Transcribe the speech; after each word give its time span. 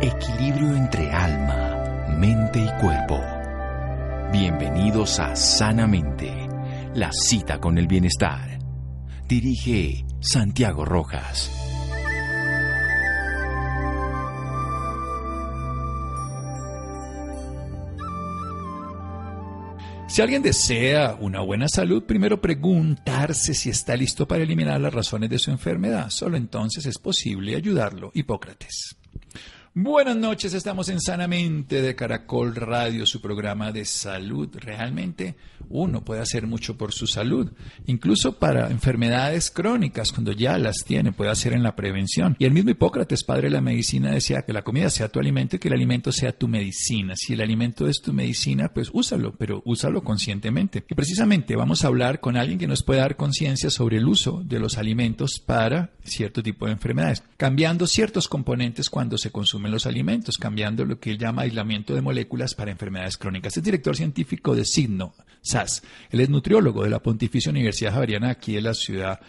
Equilibrio 0.00 0.76
entre 0.76 1.10
alma, 1.10 2.06
mente 2.16 2.60
y 2.60 2.80
cuerpo. 2.80 3.20
Bienvenidos 4.30 5.18
a 5.18 5.34
Sanamente, 5.34 6.32
la 6.94 7.10
cita 7.12 7.58
con 7.58 7.78
el 7.78 7.88
bienestar. 7.88 8.60
Dirige 9.26 10.04
Santiago 10.20 10.84
Rojas. 10.84 11.50
Si 20.06 20.22
alguien 20.22 20.42
desea 20.42 21.16
una 21.20 21.40
buena 21.40 21.66
salud, 21.66 22.04
primero 22.04 22.40
preguntarse 22.40 23.52
si 23.52 23.70
está 23.70 23.96
listo 23.96 24.28
para 24.28 24.44
eliminar 24.44 24.80
las 24.80 24.94
razones 24.94 25.28
de 25.28 25.40
su 25.40 25.50
enfermedad. 25.50 26.10
Solo 26.10 26.36
entonces 26.36 26.86
es 26.86 26.98
posible 26.98 27.56
ayudarlo. 27.56 28.12
Hipócrates. 28.14 28.96
Buenas 29.80 30.16
noches, 30.16 30.54
estamos 30.54 30.88
en 30.88 31.00
Sanamente 31.00 31.80
de 31.80 31.94
Caracol 31.94 32.56
Radio, 32.56 33.06
su 33.06 33.20
programa 33.20 33.70
de 33.70 33.84
salud. 33.84 34.48
Realmente 34.52 35.36
uno 35.68 36.04
puede 36.04 36.20
hacer 36.20 36.48
mucho 36.48 36.76
por 36.76 36.92
su 36.92 37.06
salud, 37.06 37.52
incluso 37.86 38.40
para 38.40 38.72
enfermedades 38.72 39.52
crónicas, 39.52 40.10
cuando 40.10 40.32
ya 40.32 40.58
las 40.58 40.78
tiene, 40.84 41.12
puede 41.12 41.30
hacer 41.30 41.52
en 41.52 41.62
la 41.62 41.76
prevención. 41.76 42.34
Y 42.40 42.44
el 42.44 42.50
mismo 42.50 42.70
Hipócrates, 42.70 43.22
padre 43.22 43.42
de 43.44 43.50
la 43.50 43.60
medicina, 43.60 44.10
decía 44.10 44.42
que 44.42 44.52
la 44.52 44.62
comida 44.62 44.90
sea 44.90 45.10
tu 45.10 45.20
alimento 45.20 45.54
y 45.54 45.58
que 45.60 45.68
el 45.68 45.74
alimento 45.74 46.10
sea 46.10 46.32
tu 46.32 46.48
medicina. 46.48 47.14
Si 47.16 47.34
el 47.34 47.40
alimento 47.40 47.86
es 47.86 48.02
tu 48.02 48.12
medicina, 48.12 48.72
pues 48.74 48.90
úsalo, 48.92 49.36
pero 49.36 49.62
úsalo 49.64 50.02
conscientemente. 50.02 50.86
Y 50.88 50.94
precisamente 50.96 51.54
vamos 51.54 51.84
a 51.84 51.86
hablar 51.86 52.18
con 52.18 52.36
alguien 52.36 52.58
que 52.58 52.66
nos 52.66 52.82
pueda 52.82 53.02
dar 53.02 53.14
conciencia 53.14 53.70
sobre 53.70 53.98
el 53.98 54.08
uso 54.08 54.42
de 54.44 54.58
los 54.58 54.76
alimentos 54.76 55.38
para 55.38 55.92
cierto 56.02 56.42
tipo 56.42 56.66
de 56.66 56.72
enfermedades, 56.72 57.22
cambiando 57.36 57.86
ciertos 57.86 58.26
componentes 58.26 58.90
cuando 58.90 59.18
se 59.18 59.30
los 59.70 59.86
alimentos, 59.86 60.38
cambiando 60.38 60.84
lo 60.84 60.98
que 60.98 61.10
él 61.10 61.18
llama 61.18 61.42
aislamiento 61.42 61.94
de 61.94 62.02
moléculas 62.02 62.54
para 62.54 62.70
enfermedades 62.70 63.16
crónicas. 63.16 63.56
Es 63.56 63.62
director 63.62 63.96
científico 63.96 64.54
de 64.54 64.64
Signo, 64.64 65.14
SAS. 65.40 65.82
Él 66.10 66.20
es 66.20 66.28
nutriólogo 66.28 66.84
de 66.84 66.90
la 66.90 67.02
Pontificia 67.02 67.50
Universidad 67.50 67.94
Javeriana 67.94 68.30
aquí 68.30 68.56
en 68.56 68.64
la 68.64 68.74
ciudad 68.74 69.20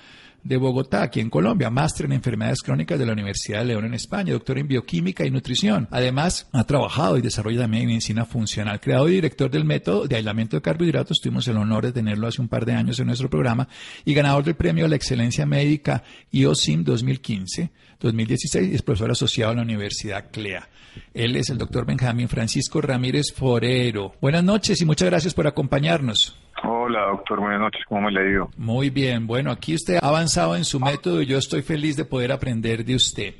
de 0.44 0.58
Bogotá, 0.58 1.04
aquí 1.04 1.20
en 1.20 1.30
Colombia, 1.30 1.70
máster 1.70 2.06
en 2.06 2.14
enfermedades 2.14 2.62
crónicas 2.62 2.98
de 2.98 3.06
la 3.06 3.14
Universidad 3.14 3.60
de 3.60 3.66
León 3.66 3.86
en 3.86 3.94
España, 3.94 4.34
doctor 4.34 4.58
en 4.58 4.68
bioquímica 4.68 5.26
y 5.26 5.32
nutrición. 5.32 5.88
Además, 5.92 6.48
ha 6.52 6.64
trabajado 6.64 7.18
y 7.18 7.22
desarrollado 7.22 7.64
también 7.64 7.88
medicina 7.88 8.26
funcional, 8.26 8.80
creador 8.80 9.10
y 9.10 9.16
director 9.16 9.52
del 9.52 9.66
método 9.66 10.08
de 10.08 10.16
aislamiento 10.16 10.58
de 10.58 10.62
carbohidratos. 10.62 11.20
Tuvimos 11.22 11.48
el 11.48 11.58
honor 11.58 11.86
de 11.86 11.92
tenerlo 11.92 12.28
hace 12.28 12.42
un 12.42 12.48
par 12.48 12.66
de 12.66 12.74
años 12.74 13.00
en 13.00 13.08
nuestro 13.08 13.30
programa 13.30 13.68
y 14.06 14.14
ganador 14.14 14.44
del 14.44 14.56
premio 14.56 14.86
a 14.86 14.90
la 14.90 14.96
excelencia 14.96 15.46
médica 15.46 16.04
IOSIM 16.32 16.84
2015. 16.84 17.72
2016 18.00 18.72
y 18.72 18.76
es 18.76 18.82
profesor 18.82 19.12
asociado 19.12 19.52
a 19.52 19.56
la 19.56 19.62
Universidad 19.62 20.32
CLEA. 20.32 20.68
Él 21.14 21.36
es 21.36 21.50
el 21.50 21.58
doctor 21.58 21.86
Benjamín 21.86 22.28
Francisco 22.28 22.82
Ramírez 22.82 23.34
Forero. 23.36 24.14
Buenas 24.22 24.44
noches 24.44 24.82
y 24.82 24.86
muchas 24.86 25.10
gracias 25.10 25.34
por 25.34 25.48
acompañarnos. 25.48 26.38
Hola, 26.64 27.06
doctor. 27.12 27.40
Buenas 27.40 27.60
noches. 27.60 27.82
¿Cómo 27.88 28.02
me 28.02 28.12
le 28.12 28.26
digo? 28.26 28.50
Muy 28.58 28.90
bien. 28.90 29.28
Bueno, 29.28 29.52
aquí 29.52 29.76
usted 29.76 29.98
ha 30.02 30.08
avanzado 30.08 30.56
en 30.56 30.66
su 30.66 30.80
método 30.80 31.22
y 31.22 31.26
yo 31.26 31.38
estoy 31.38 31.62
feliz 31.62 31.96
de 31.96 32.06
poder 32.06 32.32
aprender 32.32 32.84
de 32.84 32.96
usted. 32.96 33.34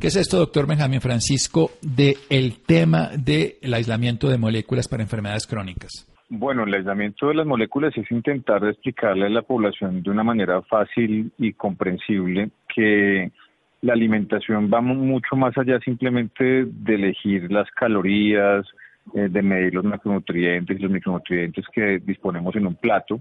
¿Qué 0.00 0.08
es 0.08 0.16
esto, 0.16 0.38
doctor 0.38 0.66
Benjamín 0.66 1.00
Francisco, 1.00 1.70
de 1.82 2.16
el 2.28 2.58
tema 2.64 3.10
del 3.16 3.72
aislamiento 3.72 4.28
de 4.28 4.38
moléculas 4.38 4.88
para 4.88 5.02
enfermedades 5.02 5.46
crónicas? 5.46 6.06
Bueno, 6.30 6.64
el 6.64 6.74
aislamiento 6.74 7.28
de 7.28 7.34
las 7.34 7.46
moléculas 7.46 7.96
es 7.96 8.10
intentar 8.10 8.62
explicarle 8.64 9.26
a 9.26 9.30
la 9.30 9.42
población 9.42 10.02
de 10.02 10.10
una 10.10 10.22
manera 10.22 10.60
fácil 10.62 11.32
y 11.38 11.54
comprensible 11.54 12.50
que 12.74 13.30
la 13.80 13.92
alimentación 13.92 14.70
va 14.72 14.80
mucho 14.80 15.36
más 15.36 15.56
allá 15.56 15.78
simplemente 15.80 16.64
de 16.66 16.94
elegir 16.94 17.50
las 17.50 17.70
calorías, 17.70 18.66
eh, 19.14 19.28
de 19.30 19.42
medir 19.42 19.74
los 19.74 19.84
macronutrientes 19.84 20.78
y 20.78 20.82
los 20.82 20.90
micronutrientes 20.90 21.64
que 21.72 21.98
disponemos 21.98 22.54
en 22.56 22.66
un 22.66 22.74
plato, 22.74 23.20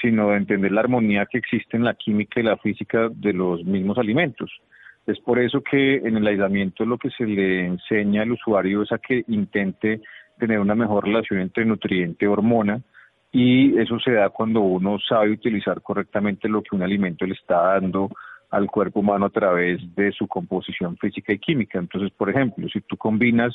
sino 0.00 0.30
de 0.30 0.38
entender 0.38 0.72
la 0.72 0.80
armonía 0.80 1.26
que 1.26 1.38
existe 1.38 1.76
en 1.76 1.84
la 1.84 1.94
química 1.94 2.40
y 2.40 2.42
la 2.42 2.56
física 2.56 3.08
de 3.10 3.32
los 3.32 3.64
mismos 3.64 3.98
alimentos. 3.98 4.50
Es 5.06 5.18
por 5.20 5.38
eso 5.38 5.62
que 5.62 5.96
en 5.96 6.16
el 6.16 6.26
aislamiento 6.26 6.84
lo 6.84 6.98
que 6.98 7.10
se 7.10 7.24
le 7.24 7.66
enseña 7.66 8.22
al 8.22 8.32
usuario 8.32 8.82
es 8.82 8.92
a 8.92 8.98
que 8.98 9.24
intente 9.28 10.00
tener 10.38 10.58
una 10.58 10.74
mejor 10.74 11.04
relación 11.04 11.40
entre 11.40 11.64
nutriente 11.64 12.24
y 12.24 12.28
hormona 12.28 12.80
y 13.32 13.78
eso 13.78 13.98
se 13.98 14.12
da 14.12 14.28
cuando 14.28 14.60
uno 14.60 14.98
sabe 14.98 15.30
utilizar 15.30 15.80
correctamente 15.80 16.48
lo 16.48 16.62
que 16.62 16.76
un 16.76 16.82
alimento 16.82 17.24
le 17.24 17.34
está 17.34 17.74
dando 17.74 18.10
al 18.52 18.66
cuerpo 18.70 19.00
humano 19.00 19.26
a 19.26 19.30
través 19.30 19.80
de 19.96 20.12
su 20.12 20.28
composición 20.28 20.96
física 20.98 21.32
y 21.32 21.38
química. 21.38 21.78
Entonces, 21.78 22.10
por 22.10 22.28
ejemplo, 22.28 22.68
si 22.68 22.82
tú 22.82 22.96
combinas, 22.96 23.54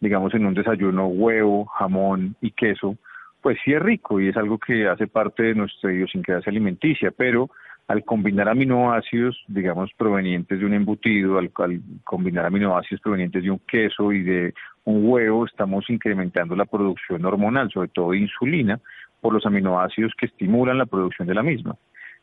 digamos, 0.00 0.34
en 0.34 0.46
un 0.46 0.54
desayuno 0.54 1.06
huevo, 1.06 1.66
jamón 1.66 2.34
y 2.40 2.50
queso, 2.52 2.96
pues 3.42 3.58
sí 3.62 3.74
es 3.74 3.80
rico 3.80 4.20
y 4.20 4.28
es 4.28 4.36
algo 4.36 4.58
que 4.58 4.88
hace 4.88 5.06
parte 5.06 5.42
de 5.42 5.54
nuestra 5.54 5.92
idiosincrasia 5.92 6.50
alimenticia, 6.50 7.10
pero 7.10 7.50
al 7.88 8.04
combinar 8.04 8.48
aminoácidos, 8.48 9.38
digamos, 9.48 9.90
provenientes 9.96 10.58
de 10.58 10.64
un 10.64 10.72
embutido, 10.72 11.38
al, 11.38 11.50
al, 11.56 11.80
combinar 12.04 12.46
aminoácidos 12.46 13.02
provenientes 13.02 13.42
de 13.42 13.50
un 13.50 13.60
queso 13.60 14.12
y 14.12 14.22
de 14.22 14.54
un 14.84 15.08
huevo, 15.08 15.44
estamos 15.44 15.88
incrementando 15.90 16.56
la 16.56 16.64
producción 16.64 17.24
hormonal, 17.26 17.70
sobre 17.70 17.88
todo 17.88 18.12
de 18.12 18.18
insulina, 18.18 18.80
por 19.20 19.34
los 19.34 19.44
aminoácidos 19.44 20.12
que 20.18 20.26
estimulan 20.26 20.78
la 20.78 20.86
producción 20.86 21.28
de 21.28 21.34
la 21.34 21.42
misma. 21.42 21.76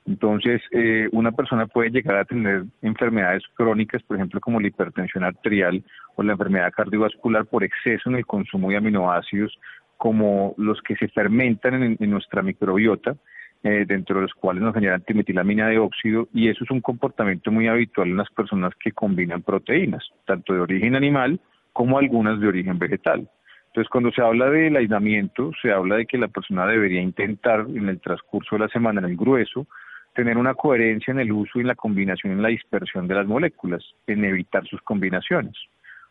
Entonces, 0.06 0.62
eh, 0.72 1.10
una 1.14 1.32
persona 1.32 1.66
puede 1.66 1.90
llegar 1.90 2.18
a 2.18 2.26
tener 2.26 2.66
enfermedades 2.84 3.44
crónicas, 3.56 4.04
por 4.04 4.18
ejemplo, 4.18 4.40
como 4.40 4.60
la 4.60 4.68
hipertensión 4.68 5.24
arterial 5.24 5.84
o 6.16 6.22
la 6.22 6.34
enfermedad 6.34 6.72
cardiovascular 6.72 7.46
por 7.46 7.64
exceso 7.64 8.10
en 8.10 8.18
el 8.18 8.26
consumo 8.26 8.70
de 8.70 8.78
aminoácidos, 8.78 9.58
como 9.98 10.54
los 10.58 10.80
que 10.82 10.96
se 10.96 11.08
fermentan 11.08 11.98
en, 12.00 12.10
nuestra 12.10 12.44
microbiota, 12.44 13.16
eh, 13.64 13.86
dentro 13.88 14.18
de 14.18 14.24
los 14.24 14.34
cuales 14.36 14.62
nos 14.62 14.76
generan 14.76 15.02
trimetilamina 15.02 15.68
de 15.70 15.80
óxido, 15.80 16.28
y 16.34 16.50
eso 16.50 16.64
es 16.64 16.70
un 16.70 16.82
comportamiento 16.82 17.52
muy 17.52 17.68
habitual 17.68 18.10
en 18.10 18.18
las 18.18 18.30
personas 18.30 18.74
que 18.76 18.92
combinan 18.92 19.42
proteínas, 19.42 20.04
tanto 20.26 20.54
de 20.54 20.60
origen 20.60 20.96
animal 20.96 21.40
como 21.74 21.98
algunas 21.98 22.40
de 22.40 22.48
origen 22.48 22.78
vegetal. 22.78 23.28
Entonces, 23.68 23.90
cuando 23.90 24.12
se 24.12 24.22
habla 24.22 24.50
del 24.52 24.76
aislamiento, 24.76 25.52
se 25.62 25.72
habla 25.72 25.96
de 25.96 26.06
que 26.06 26.18
la 26.18 26.28
persona 26.28 26.68
debería 26.68 27.02
intentar 27.02 27.66
en 27.68 27.90
el 27.90 28.00
transcurso 28.00 28.56
de 28.56 28.60
la 28.60 28.68
semana, 28.70 29.00
en 29.00 29.08
el 29.08 29.18
grueso, 29.18 29.68
tener 30.16 30.38
una 30.38 30.56
coherencia 30.56 31.12
en 31.12 31.20
el 31.20 31.32
uso 31.32 31.60
y 31.60 31.62
en 31.62 31.68
la 31.68 31.76
combinación 31.76 32.34
en 32.34 32.42
la 32.42 32.50
dispersión 32.50 33.08
de 33.08 33.16
las 33.16 33.28
moléculas, 33.28 33.84
en 34.08 34.24
evitar 34.24 34.66
sus 34.66 34.82
combinaciones. 34.82 35.54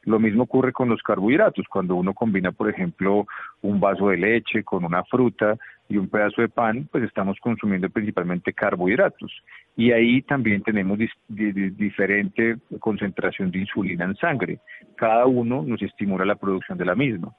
Lo 0.04 0.20
mismo 0.20 0.42
ocurre 0.42 0.72
con 0.72 0.90
los 0.90 1.02
carbohidratos, 1.02 1.66
cuando 1.66 1.96
uno 1.96 2.12
combina, 2.12 2.52
por 2.52 2.68
ejemplo, 2.68 3.26
un 3.62 3.80
vaso 3.80 4.10
de 4.10 4.18
leche 4.18 4.62
con 4.62 4.84
una 4.84 5.02
fruta 5.04 5.56
y 5.88 5.96
un 5.96 6.08
pedazo 6.08 6.42
de 6.42 6.50
pan, 6.50 6.86
pues 6.92 7.04
estamos 7.04 7.38
consumiendo 7.40 7.88
principalmente 7.88 8.52
carbohidratos. 8.52 9.32
Y 9.76 9.92
ahí 9.92 10.20
también 10.20 10.62
tenemos 10.62 10.98
diferente 11.28 12.58
concentración 12.80 13.50
de 13.50 13.60
insulina 13.60 14.04
en 14.04 14.16
sangre. 14.16 14.58
Cada 14.96 15.24
uno 15.24 15.64
nos 15.66 15.80
estimula 15.80 16.26
la 16.26 16.36
producción 16.36 16.76
de 16.76 16.84
la 16.84 16.94
misma. 16.94 17.32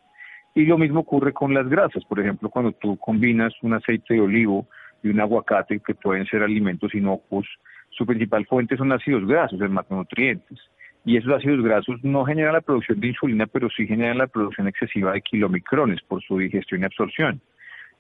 Y 0.56 0.66
lo 0.66 0.78
mismo 0.80 1.02
ocurre 1.02 1.34
con 1.34 1.54
las 1.54 1.70
grasas. 1.70 2.04
Por 2.06 2.20
ejemplo, 2.20 2.50
cuando 2.50 2.72
tú 2.72 2.98
combinas 2.98 3.54
un 3.62 3.74
aceite 3.74 4.16
de 4.16 4.22
olivo 4.22 4.68
y 5.06 5.10
un 5.10 5.22
aguacate, 5.22 5.80
que 5.80 5.94
pueden 5.94 6.26
ser 6.26 6.42
alimentos 6.42 6.94
inocuos, 6.96 7.48
su 7.92 8.06
principal 8.06 8.46
fuente 8.46 8.76
son 8.76 8.92
ácidos 8.92 9.26
grasos, 9.26 9.62
en 9.62 9.72
macronutrientes. 9.72 10.60
Y 11.06 11.18
esos 11.18 11.32
ácidos 11.32 11.64
grasos 11.64 12.04
no 12.04 12.26
generan 12.26 12.54
la 12.54 12.62
producción 12.62 13.00
de 13.00 13.10
insulina, 13.10 13.46
pero 13.46 13.70
sí 13.70 13.86
generan 13.86 14.18
la 14.18 14.28
producción 14.28 14.68
excesiva 14.68 15.14
de 15.14 15.22
kilomicrones 15.22 16.02
por 16.02 16.24
su 16.24 16.40
digestión 16.40 16.82
y 16.82 16.86
absorción. 16.86 17.40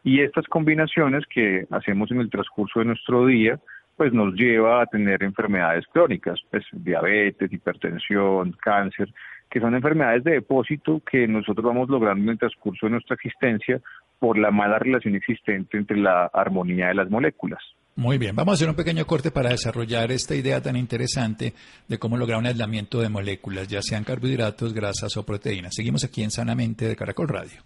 Y 0.04 0.22
estas 0.22 0.48
combinaciones 0.48 1.24
que 1.28 1.66
hacemos 1.70 2.10
en 2.12 2.22
el 2.22 2.30
transcurso 2.30 2.80
de 2.80 2.86
nuestro 2.86 3.28
día, 3.28 3.60
pues 3.96 4.12
nos 4.12 4.34
lleva 4.34 4.82
a 4.82 4.86
tener 4.88 5.24
enfermedades 5.24 5.86
crónicas, 5.94 6.40
pues 6.50 6.66
diabetes, 6.72 7.54
hipertensión, 7.54 8.52
cáncer, 8.62 9.14
que 9.50 9.60
son 9.60 9.76
enfermedades 9.76 10.24
de 10.24 10.34
depósito 10.34 11.02
que 11.10 11.28
nosotros 11.28 11.66
vamos 11.66 11.88
logrando 11.88 12.24
en 12.24 12.30
el 12.32 12.40
transcurso 12.40 12.88
de 12.88 12.94
nuestra 12.94 13.14
existencia 13.14 13.80
por 14.20 14.38
la 14.38 14.52
mala 14.52 14.80
relación 14.80 15.16
existente 15.16 15.78
entre 15.78 15.98
la 15.98 16.26
armonía 16.34 16.88
de 16.88 16.96
las 16.96 17.10
moléculas. 17.10 17.62
Muy 17.98 18.18
bien, 18.18 18.36
vamos 18.36 18.52
a 18.52 18.56
hacer 18.56 18.70
un 18.70 18.76
pequeño 18.76 19.06
corte 19.08 19.32
para 19.32 19.52
desarrollar 19.52 20.12
esta 20.12 20.36
idea 20.36 20.62
tan 20.62 20.76
interesante 20.76 21.54
de 21.88 21.98
cómo 21.98 22.18
lograr 22.18 22.40
un 22.40 22.46
aislamiento 22.46 23.00
de 23.00 23.08
moléculas, 23.08 23.70
ya 23.70 23.82
sean 23.82 24.04
carbohidratos, 24.04 24.74
grasas 24.74 25.16
o 25.16 25.26
proteínas. 25.26 25.74
Seguimos 25.74 26.04
aquí 26.04 26.22
en 26.22 26.32
Sanamente 26.32 26.90
de 26.90 26.96
Caracol 26.98 27.30
Radio. 27.30 27.62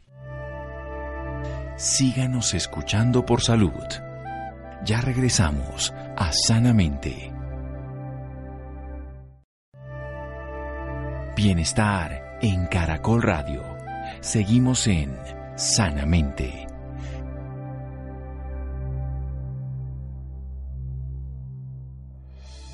Síganos 1.78 2.54
escuchando 2.54 3.26
por 3.26 3.42
salud. 3.42 3.72
Ya 4.86 5.02
regresamos 5.02 5.92
a 6.16 6.32
Sanamente. 6.32 7.32
Bienestar 11.36 12.38
en 12.42 12.68
Caracol 12.68 13.24
Radio. 13.24 13.64
Seguimos 14.20 14.86
en 14.88 15.16
Sanamente. 15.60 16.69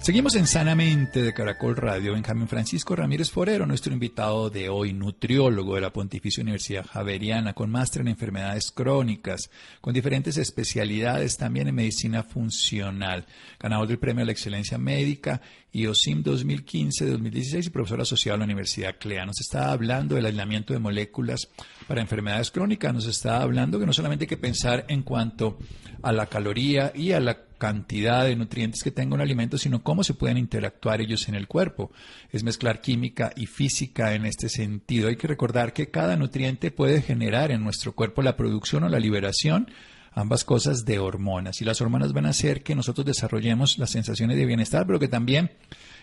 Seguimos 0.06 0.36
en 0.36 0.46
Sanamente 0.46 1.24
de 1.24 1.34
Caracol 1.34 1.75
Radio. 1.75 2.13
Benjamín 2.13 2.48
Francisco 2.48 2.96
Ramírez 2.96 3.31
Forero, 3.31 3.66
nuestro 3.66 3.92
invitado 3.92 4.52
de 4.52 4.69
hoy, 4.69 4.94
nutriólogo 4.94 5.74
de 5.74 5.81
la 5.81 5.92
Pontificia 5.92 6.44
Universidad 6.44 6.86
Javeriana, 6.86 7.54
con 7.54 7.72
máster 7.72 8.04
en 8.04 8.10
enfermedades 8.10 8.72
crónicas, 8.72 9.50
con 9.81 9.96
diferentes 9.96 10.38
especialidades 10.38 11.38
también 11.38 11.69
en 11.69 11.74
medicina 11.74 12.22
funcional, 12.22 13.25
ganador 13.60 13.88
del 13.88 13.98
Premio 13.98 14.22
a 14.22 14.25
la 14.28 14.31
Excelencia 14.31 14.78
Médica 14.78 15.42
y 15.72 15.88
OSIM 15.88 16.24
2015-2016 16.24 17.66
y 17.66 17.69
profesor 17.72 18.01
asociado 18.01 18.36
a 18.36 18.38
la 18.38 18.46
Universidad 18.46 18.98
CLEA. 19.00 19.25
Nos 19.25 19.42
está 19.42 19.72
hablando 19.72 20.13
del 20.13 20.28
aislamiento 20.28 20.72
de 20.72 20.78
moléculas 20.78 21.50
para 21.88 22.01
enfermedades 22.01 22.51
crónicas, 22.51 22.94
nos 22.94 23.08
está 23.08 23.42
hablando 23.42 23.80
que 23.80 23.88
no 23.88 23.94
solamente 23.94 24.25
hay 24.25 24.30
que 24.30 24.38
pensar 24.38 24.86
en 24.88 25.01
cuanto 25.01 25.58
a 26.04 26.12
la 26.12 26.28
caloría 26.28 26.92
y 26.94 27.13
a 27.13 27.19
la 27.19 27.46
cantidad 27.65 28.25
de 28.25 28.35
nutrientes 28.35 28.83
que 28.83 28.91
tenga 28.91 29.15
un 29.15 29.21
alimento, 29.21 29.57
sino 29.57 29.81
cómo 29.81 30.03
se 30.03 30.13
pueden 30.13 30.38
interactuar 30.38 31.01
ellos 31.01 31.27
en 31.29 31.33
el 31.33 31.47
cuerpo. 31.47 31.91
Es 32.31 32.44
mezclar 32.44 32.79
química 32.79 33.33
y 33.35 33.47
física 33.47 34.13
en 34.13 34.27
este 34.27 34.50
sentido. 34.50 35.07
Hay 35.07 35.15
que 35.15 35.27
recordar 35.27 35.73
que 35.73 35.89
cada 35.89 36.15
nutriente 36.15 36.69
puede 36.69 37.01
generar 37.01 37.50
en 37.50 37.63
nuestro 37.63 37.94
cuerpo 37.94 38.21
la 38.21 38.38
producción 38.38 38.83
o 38.83 38.89
la 38.89 39.00
liberación 39.00 39.67
ambas 40.12 40.44
cosas 40.44 40.85
de 40.85 41.00
hormonas. 41.00 41.59
Y 41.59 41.65
las 41.65 41.81
hormonas 41.81 42.13
van 42.13 42.27
a 42.27 42.29
hacer 42.29 42.62
que 42.62 42.75
nosotros 42.75 43.03
desarrollemos 43.03 43.79
las 43.79 43.89
sensaciones 43.89 44.38
de 44.38 44.45
bienestar, 44.45 44.85
pero 44.85 45.00
que 45.00 45.07
también 45.07 45.50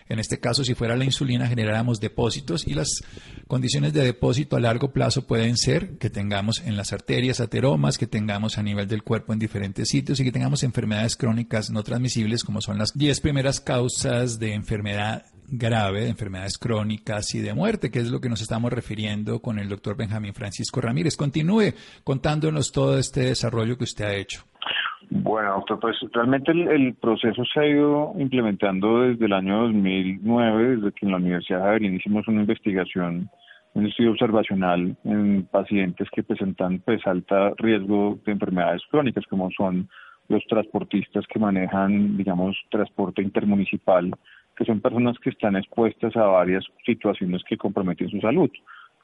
en 0.09 0.19
este 0.19 0.39
caso, 0.39 0.63
si 0.63 0.75
fuera 0.75 0.95
la 0.95 1.05
insulina, 1.05 1.47
generáramos 1.47 1.99
depósitos 1.99 2.67
y 2.67 2.73
las 2.73 3.03
condiciones 3.47 3.93
de 3.93 4.03
depósito 4.03 4.55
a 4.55 4.59
largo 4.59 4.91
plazo 4.91 5.25
pueden 5.25 5.57
ser 5.57 5.97
que 5.97 6.09
tengamos 6.09 6.61
en 6.65 6.77
las 6.77 6.93
arterias 6.93 7.39
ateromas, 7.39 7.97
que 7.97 8.07
tengamos 8.07 8.57
a 8.57 8.63
nivel 8.63 8.87
del 8.87 9.03
cuerpo 9.03 9.33
en 9.33 9.39
diferentes 9.39 9.89
sitios 9.89 10.19
y 10.19 10.23
que 10.23 10.31
tengamos 10.31 10.63
enfermedades 10.63 11.15
crónicas 11.15 11.69
no 11.69 11.83
transmisibles 11.83 12.43
como 12.43 12.61
son 12.61 12.77
las 12.77 12.93
10 12.93 13.19
primeras 13.21 13.59
causas 13.59 14.39
de 14.39 14.53
enfermedad 14.53 15.25
grave, 15.47 16.01
de 16.01 16.09
enfermedades 16.09 16.57
crónicas 16.57 17.33
y 17.35 17.39
de 17.39 17.53
muerte, 17.53 17.91
que 17.91 17.99
es 17.99 18.07
lo 18.07 18.19
que 18.19 18.29
nos 18.29 18.41
estamos 18.41 18.71
refiriendo 18.71 19.41
con 19.41 19.59
el 19.59 19.69
doctor 19.69 19.95
Benjamín 19.95 20.33
Francisco 20.33 20.81
Ramírez. 20.81 21.15
Continúe 21.15 21.73
contándonos 22.03 22.71
todo 22.71 22.97
este 22.97 23.21
desarrollo 23.21 23.77
que 23.77 23.83
usted 23.83 24.05
ha 24.05 24.15
hecho. 24.15 24.45
Bueno, 25.09 25.53
doctor, 25.53 25.79
pues 25.79 25.97
realmente 26.11 26.51
el, 26.51 26.95
proceso 26.95 27.43
se 27.45 27.59
ha 27.59 27.67
ido 27.67 28.13
implementando 28.17 29.01
desde 29.01 29.25
el 29.25 29.33
año 29.33 29.63
2009, 29.63 30.75
desde 30.77 30.91
que 30.91 31.05
en 31.05 31.11
la 31.11 31.17
Universidad 31.17 31.59
de 31.59 31.65
Javeriana 31.65 31.95
hicimos 31.97 32.27
una 32.27 32.41
investigación, 32.41 33.29
un 33.73 33.85
estudio 33.85 34.11
observacional 34.11 34.95
en 35.03 35.47
pacientes 35.51 36.07
que 36.11 36.23
presentan 36.23 36.79
pues 36.79 37.05
alto 37.05 37.53
riesgo 37.55 38.19
de 38.25 38.31
enfermedades 38.31 38.81
crónicas, 38.89 39.25
como 39.27 39.49
son 39.51 39.89
los 40.29 40.43
transportistas 40.47 41.25
que 41.27 41.39
manejan, 41.39 42.17
digamos, 42.17 42.57
transporte 42.69 43.21
intermunicipal, 43.21 44.11
que 44.55 44.65
son 44.65 44.81
personas 44.81 45.17
que 45.19 45.31
están 45.31 45.55
expuestas 45.55 46.15
a 46.15 46.25
varias 46.25 46.63
situaciones 46.85 47.43
que 47.47 47.57
comprometen 47.57 48.09
su 48.09 48.19
salud. 48.19 48.49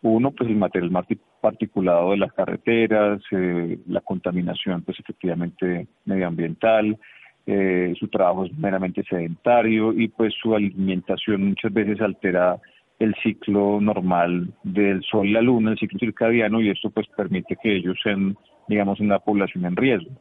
Uno, 0.01 0.31
pues 0.31 0.49
el 0.49 0.55
material 0.55 1.05
particulado 1.41 2.11
de 2.11 2.17
las 2.17 2.31
carreteras, 2.33 3.21
eh, 3.31 3.77
la 3.87 4.01
contaminación, 4.01 4.81
pues 4.83 4.99
efectivamente 4.99 5.87
medioambiental, 6.05 6.97
eh, 7.45 7.93
su 7.99 8.07
trabajo 8.07 8.45
es 8.45 8.57
meramente 8.57 9.03
sedentario 9.03 9.91
y 9.91 10.07
pues 10.07 10.33
su 10.41 10.55
alimentación 10.55 11.49
muchas 11.49 11.73
veces 11.73 11.99
altera 11.99 12.59
el 12.99 13.15
ciclo 13.23 13.79
normal 13.81 14.53
del 14.63 15.01
sol 15.03 15.25
y 15.27 15.31
la 15.31 15.41
luna, 15.41 15.71
el 15.71 15.77
ciclo 15.77 15.97
circadiano, 15.99 16.61
y 16.61 16.69
esto 16.69 16.89
pues 16.91 17.07
permite 17.15 17.57
que 17.61 17.77
ellos 17.77 17.97
sean, 18.03 18.37
digamos, 18.67 18.99
una 18.99 19.19
población 19.19 19.65
en 19.65 19.75
riesgo. 19.75 20.11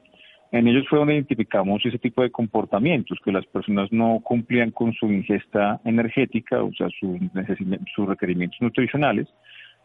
En 0.52 0.66
ellos 0.66 0.86
fue 0.88 0.98
donde 0.98 1.14
identificamos 1.14 1.84
ese 1.84 1.98
tipo 1.98 2.22
de 2.22 2.30
comportamientos, 2.30 3.18
que 3.22 3.32
las 3.32 3.44
personas 3.46 3.92
no 3.92 4.20
cumplían 4.24 4.70
con 4.70 4.94
su 4.94 5.06
ingesta 5.12 5.80
energética, 5.84 6.62
o 6.62 6.72
sea, 6.72 6.88
sus 6.98 8.08
requerimientos 8.08 8.58
nutricionales, 8.60 9.28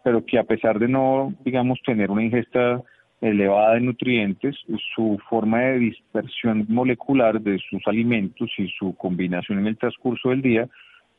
pero 0.03 0.25
que 0.25 0.37
a 0.37 0.43
pesar 0.43 0.79
de 0.79 0.87
no, 0.87 1.33
digamos, 1.45 1.79
tener 1.85 2.11
una 2.11 2.23
ingesta 2.23 2.81
elevada 3.21 3.75
de 3.75 3.81
nutrientes, 3.81 4.55
su 4.93 5.17
forma 5.29 5.61
de 5.61 5.79
dispersión 5.79 6.65
molecular 6.67 7.39
de 7.39 7.57
sus 7.69 7.81
alimentos 7.87 8.51
y 8.57 8.67
su 8.77 8.95
combinación 8.95 9.59
en 9.59 9.67
el 9.67 9.77
transcurso 9.77 10.29
del 10.29 10.41
día 10.41 10.67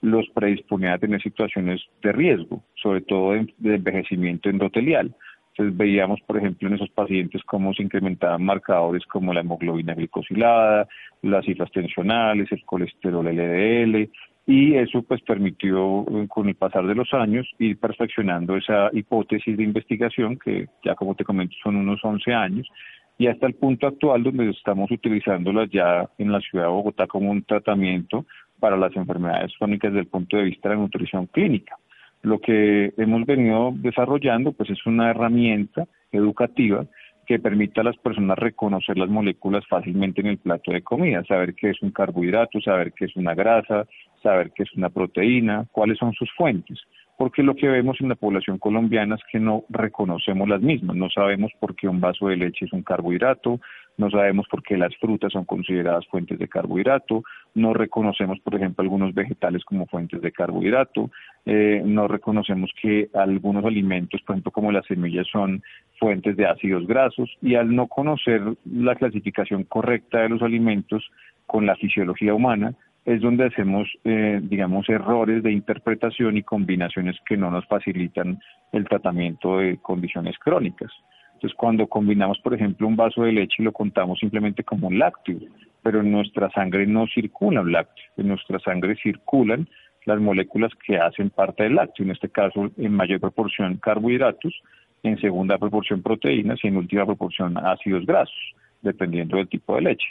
los 0.03 0.29
predisponía 0.35 0.95
a 0.95 0.99
tener 0.99 1.23
situaciones 1.23 1.81
de 2.03 2.13
riesgo, 2.13 2.63
sobre 2.75 3.01
todo 3.01 3.33
de, 3.33 3.75
envejecimiento 3.75 4.51
endotelial. 4.51 5.15
Entonces 5.53 5.77
veíamos, 5.77 6.21
por 6.23 6.37
ejemplo, 6.37 6.69
en 6.69 6.75
esos 6.75 6.91
pacientes 6.91 7.43
cómo 7.45 7.73
se 7.73 7.83
incrementaban 7.83 8.45
marcadores 8.45 9.07
como 9.07 9.33
la 9.33 9.41
hemoglobina 9.41 9.95
glicosilada, 9.95 10.87
las 11.23 11.45
cifras 11.47 11.71
tensionales, 11.71 12.53
el 12.53 12.65
colesterol 12.65 13.25
LDL, 13.25 14.11
y 14.47 14.75
eso 14.75 15.03
pues 15.03 15.23
permitió 15.23 16.03
eh, 16.03 16.29
con 16.29 16.49
el 16.49 16.55
pasar 16.55 16.87
de 16.87 16.95
los 16.95 17.13
años 17.15 17.49
ir 17.59 17.79
perfeccionando 17.79 18.57
esa 18.57 18.91
hipótesis 18.93 19.57
de 19.57 19.63
investigación 19.63 20.39
que 20.39 20.69
ya 20.85 20.95
como 20.95 21.15
te 21.15 21.25
comento 21.25 21.55
son 21.63 21.77
unos 21.77 22.05
11 22.05 22.33
años 22.33 22.69
y 23.17 23.29
hasta 23.29 23.47
el 23.47 23.55
punto 23.55 23.87
actual 23.87 24.23
donde 24.23 24.51
estamos 24.51 24.91
utilizándolas 24.91 25.71
ya 25.71 26.09
en 26.19 26.33
la 26.33 26.41
ciudad 26.41 26.65
de 26.65 26.71
Bogotá 26.71 27.07
como 27.07 27.31
un 27.31 27.43
tratamiento 27.43 28.27
para 28.61 28.77
las 28.77 28.95
enfermedades 28.97 29.53
crónicas 29.59 29.93
desde 29.93 30.03
el 30.03 30.09
punto 30.09 30.37
de 30.37 30.45
vista 30.45 30.69
de 30.69 30.75
la 30.75 30.81
nutrición 30.83 31.27
clínica. 31.27 31.77
Lo 32.23 32.41
que 32.41 32.93
hemos 32.97 33.25
venido 33.27 33.73
desarrollando 33.77 34.53
pues 34.53 34.71
es 34.71 34.85
una 34.87 35.11
herramienta 35.11 35.87
educativa 36.11 36.87
que 37.27 37.39
permita 37.39 37.81
a 37.81 37.85
las 37.85 37.97
personas 37.97 38.39
reconocer 38.39 38.99
las 38.99 39.09
moléculas 39.09 39.65
fácilmente 39.69 40.21
en 40.21 40.29
el 40.29 40.39
plato 40.39 40.73
de 40.73 40.83
comida, 40.83 41.25
saber 41.25 41.55
qué 41.55 41.71
es 41.71 41.83
un 41.83 41.91
carbohidrato, 41.91 42.61
saber 42.61 42.93
qué 42.93 43.07
es 43.07 43.17
una 43.17 43.35
grasa, 43.35 43.87
saber 44.25 44.51
qué 44.53 44.65
es 44.65 44.73
una 44.75 44.89
proteína, 44.91 45.67
cuáles 45.71 45.99
son 45.99 46.13
sus 46.15 46.29
fuentes, 46.33 46.81
porque 47.17 47.45
lo 47.45 47.55
que 47.55 47.69
vemos 47.69 48.01
en 48.01 48.09
la 48.09 48.17
población 48.17 48.59
colombiana 48.59 49.15
es 49.15 49.21
que 49.31 49.39
no 49.39 49.65
reconocemos 49.69 50.49
las 50.49 50.61
mismas, 50.61 50.97
no 50.97 51.09
sabemos 51.11 51.53
por 51.61 51.77
qué 51.77 51.87
un 51.87 52.01
vaso 52.01 52.27
de 52.29 52.37
leche 52.37 52.65
es 52.65 52.73
un 52.73 52.83
carbohidrato, 52.83 53.61
no 53.97 54.11
sabemos 54.11 54.49
por 54.49 54.63
qué 54.63 54.77
las 54.77 54.97
frutas 54.97 55.33
son 55.33 55.45
consideradas 55.45 56.07
fuentes 56.09 56.39
de 56.39 56.49
carbohidrato, 56.49 57.23
no 57.55 57.73
reconocemos, 57.75 58.41
por 58.41 58.57
ejemplo, 58.57 58.83
algunos 58.83 59.15
vegetales 59.15 59.65
como 59.65 59.87
fuentes 59.87 60.21
de 60.21 60.33
carbohidrato, 60.33 61.11
eh, 61.47 61.81
no 61.85 62.09
reconocemos 62.09 62.73
que 62.81 63.09
algunos 63.15 63.65
alimentos, 63.65 64.21
por 64.23 64.35
ejemplo, 64.35 64.51
como 64.51 64.73
las 64.73 64.87
semillas, 64.87 65.29
son 65.31 65.63
fuentes 66.01 66.37
de 66.37 66.47
ácidos 66.47 66.87
grasos 66.87 67.31
y 67.41 67.55
al 67.55 67.75
no 67.75 67.87
conocer 67.87 68.43
la 68.65 68.97
clasificación 68.97 69.63
correcta 69.65 70.21
de 70.21 70.31
los 70.31 70.43
alimentos 70.43 71.09
con 71.47 71.67
la 71.67 71.77
fisiología 71.77 72.35
humana, 72.35 72.75
es 73.05 73.21
donde 73.21 73.45
hacemos, 73.45 73.89
eh, 74.05 74.41
digamos, 74.43 74.89
errores 74.89 75.43
de 75.43 75.53
interpretación 75.53 76.37
y 76.37 76.43
combinaciones 76.43 77.17
que 77.27 77.37
no 77.37 77.51
nos 77.51 77.67
facilitan 77.67 78.39
el 78.73 78.85
tratamiento 78.85 79.59
de 79.59 79.77
condiciones 79.79 80.39
crónicas. 80.39 80.91
Entonces, 81.35 81.55
cuando 81.57 81.87
combinamos, 81.87 82.39
por 82.39 82.55
ejemplo, 82.55 82.87
un 82.87 82.97
vaso 82.97 83.23
de 83.23 83.33
leche 83.33 83.57
y 83.59 83.63
lo 83.63 83.73
contamos 83.73 84.19
simplemente 84.19 84.65
como 84.65 84.89
un 84.89 84.99
lácteo, 84.99 85.39
pero 85.83 86.01
en 86.01 86.11
nuestra 86.11 86.51
sangre 86.51 86.87
no 86.87 87.07
circula 87.07 87.61
un 87.61 87.73
lácteo, 87.73 88.05
en 88.17 88.29
nuestra 88.29 88.59
sangre 88.61 88.97
circulan 88.97 89.69
las 90.07 90.21
moléculas 90.21 90.73
que 90.87 90.97
hacen 90.97 91.31
parte 91.31 91.65
del 91.65 91.75
lácteo, 91.75 92.05
en 92.05 92.13
este 92.13 92.31
caso 92.31 92.71
en 92.77 92.93
mayor 92.93 93.21
proporción 93.21 93.77
carbohidratos, 93.77 94.55
en 95.03 95.19
segunda 95.21 95.59
proporción 95.59 96.03
proteínas 96.03 96.59
y 96.63 96.69
en 96.69 96.79
última 96.79 97.05
proporción 97.05 97.59
ácidos 97.59 98.07
grasos, 98.07 98.55
dependiendo 98.81 99.37
del 99.37 99.49
tipo 99.49 99.75
de 99.75 99.83
leche. 99.83 100.07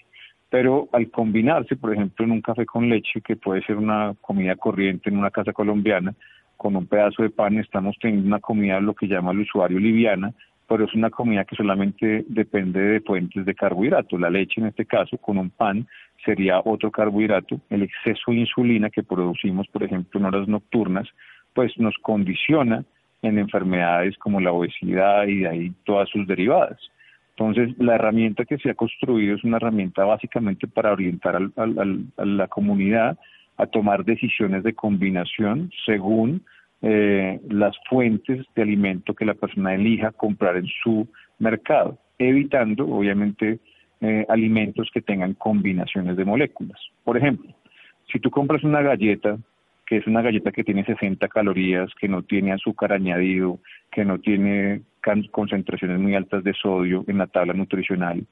Pero 0.53 0.87
al 0.91 1.09
combinarse, 1.09 1.75
por 1.75 1.91
ejemplo, 1.95 2.23
en 2.23 2.31
un 2.31 2.41
café 2.41 2.63
con 2.63 2.87
leche, 2.87 3.21
que 3.21 3.35
puede 3.35 3.63
ser 3.63 3.75
una 3.75 4.13
comida 4.21 4.55
corriente 4.55 5.09
en 5.09 5.17
una 5.17 5.31
casa 5.31 5.51
colombiana, 5.51 6.13
con 6.57 6.75
un 6.75 6.85
pedazo 6.85 7.23
de 7.23 7.31
pan, 7.31 7.57
estamos 7.57 7.97
teniendo 7.99 8.27
una 8.27 8.39
comida, 8.39 8.79
lo 8.79 8.93
que 8.93 9.07
llama 9.07 9.31
el 9.31 9.39
usuario 9.39 9.79
liviana, 9.79 10.31
pero 10.67 10.85
es 10.85 10.93
una 10.93 11.09
comida 11.09 11.43
que 11.43 11.55
solamente 11.55 12.23
depende 12.27 12.79
de 12.79 13.01
fuentes 13.01 13.47
de 13.47 13.55
carbohidratos. 13.55 14.19
La 14.19 14.29
leche, 14.29 14.61
en 14.61 14.67
este 14.67 14.85
caso, 14.85 15.17
con 15.17 15.39
un 15.39 15.49
pan, 15.49 15.87
sería 16.23 16.61
otro 16.63 16.91
carbohidrato. 16.91 17.59
El 17.71 17.81
exceso 17.81 18.29
de 18.29 18.41
insulina 18.41 18.91
que 18.91 19.01
producimos, 19.01 19.67
por 19.69 19.81
ejemplo, 19.81 20.19
en 20.19 20.27
horas 20.27 20.47
nocturnas, 20.47 21.07
pues 21.55 21.75
nos 21.79 21.95
condiciona 22.03 22.85
en 23.23 23.39
enfermedades 23.39 24.15
como 24.19 24.39
la 24.39 24.51
obesidad 24.51 25.25
y 25.25 25.39
de 25.39 25.47
ahí 25.47 25.73
todas 25.83 26.09
sus 26.09 26.27
derivadas. 26.27 26.77
Entonces, 27.35 27.75
la 27.79 27.95
herramienta 27.95 28.45
que 28.45 28.57
se 28.59 28.69
ha 28.69 28.75
construido 28.75 29.35
es 29.35 29.43
una 29.43 29.57
herramienta 29.57 30.05
básicamente 30.05 30.67
para 30.67 30.91
orientar 30.91 31.35
a 31.35 32.25
la 32.25 32.47
comunidad 32.47 33.17
a 33.57 33.65
tomar 33.65 34.05
decisiones 34.05 34.63
de 34.63 34.73
combinación 34.73 35.71
según 35.85 36.43
eh, 36.81 37.39
las 37.49 37.75
fuentes 37.89 38.45
de 38.55 38.61
alimento 38.61 39.13
que 39.13 39.25
la 39.25 39.33
persona 39.33 39.73
elija 39.73 40.11
comprar 40.11 40.57
en 40.57 40.67
su 40.83 41.07
mercado, 41.39 41.97
evitando, 42.19 42.85
obviamente, 42.87 43.59
eh, 44.01 44.25
alimentos 44.29 44.89
que 44.93 45.01
tengan 45.01 45.33
combinaciones 45.33 46.17
de 46.17 46.25
moléculas. 46.25 46.79
Por 47.03 47.17
ejemplo, 47.17 47.51
si 48.11 48.19
tú 48.19 48.29
compras 48.29 48.63
una 48.63 48.81
galleta 48.81 49.37
que 49.85 49.97
es 49.97 50.07
una 50.07 50.21
galleta 50.21 50.51
que 50.51 50.63
tiene 50.63 50.85
60 50.85 51.27
calorías, 51.27 51.89
que 51.99 52.07
no 52.07 52.23
tiene 52.23 52.53
azúcar 52.53 52.93
añadido, 52.93 53.59
que 53.91 54.05
no 54.05 54.19
tiene 54.19 54.81
concentraciones 55.31 55.99
muy 55.99 56.15
altas 56.15 56.43
de 56.43 56.53
sodio 56.53 57.03
en 57.07 57.17
la 57.17 57.27
tabla 57.27 57.53
nutricional, 57.53 58.25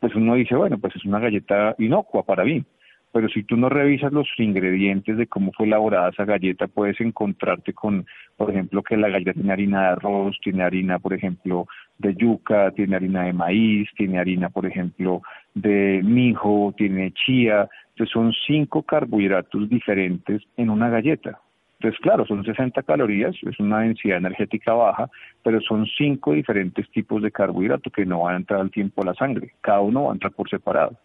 pues 0.00 0.14
uno 0.14 0.34
dice, 0.34 0.56
bueno, 0.56 0.78
pues 0.78 0.96
es 0.96 1.04
una 1.04 1.20
galleta 1.20 1.74
inocua 1.78 2.24
para 2.24 2.44
mí. 2.44 2.64
Pero 3.12 3.28
si 3.28 3.42
tú 3.42 3.56
no 3.56 3.68
revisas 3.68 4.12
los 4.12 4.28
ingredientes 4.38 5.16
de 5.16 5.26
cómo 5.26 5.52
fue 5.52 5.66
elaborada 5.66 6.10
esa 6.10 6.24
galleta, 6.24 6.68
puedes 6.68 7.00
encontrarte 7.00 7.72
con, 7.72 8.06
por 8.36 8.50
ejemplo, 8.50 8.82
que 8.82 8.96
la 8.96 9.08
galleta 9.08 9.32
tiene 9.32 9.52
harina 9.52 9.80
de 9.82 9.88
arroz, 9.88 10.38
tiene 10.42 10.62
harina, 10.62 10.98
por 11.00 11.12
ejemplo, 11.12 11.66
de 12.00 12.14
yuca, 12.14 12.70
tiene 12.72 12.96
harina 12.96 13.24
de 13.24 13.32
maíz, 13.32 13.88
tiene 13.96 14.18
harina, 14.18 14.48
por 14.48 14.66
ejemplo, 14.66 15.22
de 15.54 16.00
mijo, 16.02 16.74
tiene 16.76 17.12
chía. 17.12 17.68
Entonces 17.90 18.12
son 18.12 18.32
cinco 18.46 18.82
carbohidratos 18.82 19.68
diferentes 19.68 20.42
en 20.56 20.70
una 20.70 20.88
galleta. 20.88 21.38
Entonces, 21.78 22.00
claro, 22.00 22.26
son 22.26 22.44
60 22.44 22.82
calorías, 22.82 23.34
es 23.42 23.58
una 23.58 23.80
densidad 23.80 24.18
energética 24.18 24.74
baja, 24.74 25.08
pero 25.42 25.60
son 25.62 25.86
cinco 25.96 26.32
diferentes 26.32 26.90
tipos 26.90 27.22
de 27.22 27.30
carbohidratos 27.30 27.90
que 27.90 28.04
no 28.04 28.22
van 28.22 28.34
a 28.34 28.38
entrar 28.38 28.60
al 28.60 28.70
tiempo 28.70 29.02
a 29.02 29.06
la 29.06 29.14
sangre. 29.14 29.54
Cada 29.62 29.80
uno 29.80 30.04
va 30.04 30.10
a 30.10 30.14
entrar 30.14 30.32
por 30.32 30.48
separado. 30.50 30.96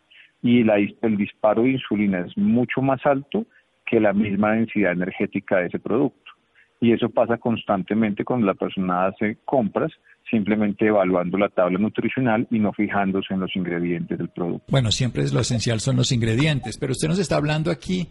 Y 0.41 0.69
el 0.69 1.17
disparo 1.17 1.63
de 1.63 1.71
insulina 1.71 2.19
es 2.19 2.37
mucho 2.37 2.81
más 2.81 3.05
alto 3.05 3.45
que 3.85 3.99
la 3.99 4.11
misma 4.13 4.51
densidad 4.51 4.91
energética 4.91 5.59
de 5.59 5.67
ese 5.67 5.79
producto. 5.79 6.31
Y 6.81 6.91
eso 6.91 7.09
pasa 7.09 7.37
constantemente 7.37 8.25
cuando 8.25 8.45
la 8.45 8.53
persona 8.53 9.05
hace 9.05 9.37
compras, 9.45 9.93
simplemente 10.29 10.87
evaluando 10.87 11.37
la 11.37 11.49
tabla 11.49 11.77
nutricional 11.77 12.47
y 12.49 12.59
no 12.59 12.73
fijándose 12.73 13.33
en 13.33 13.41
los 13.41 13.55
ingredientes 13.55 14.17
del 14.17 14.29
producto. 14.29 14.65
Bueno, 14.69 14.91
siempre 14.91 15.23
es 15.23 15.33
lo 15.33 15.39
esencial 15.39 15.79
son 15.79 15.95
los 15.95 16.11
ingredientes, 16.11 16.77
pero 16.77 16.91
usted 16.91 17.07
nos 17.07 17.19
está 17.19 17.37
hablando 17.37 17.71
aquí 17.71 18.07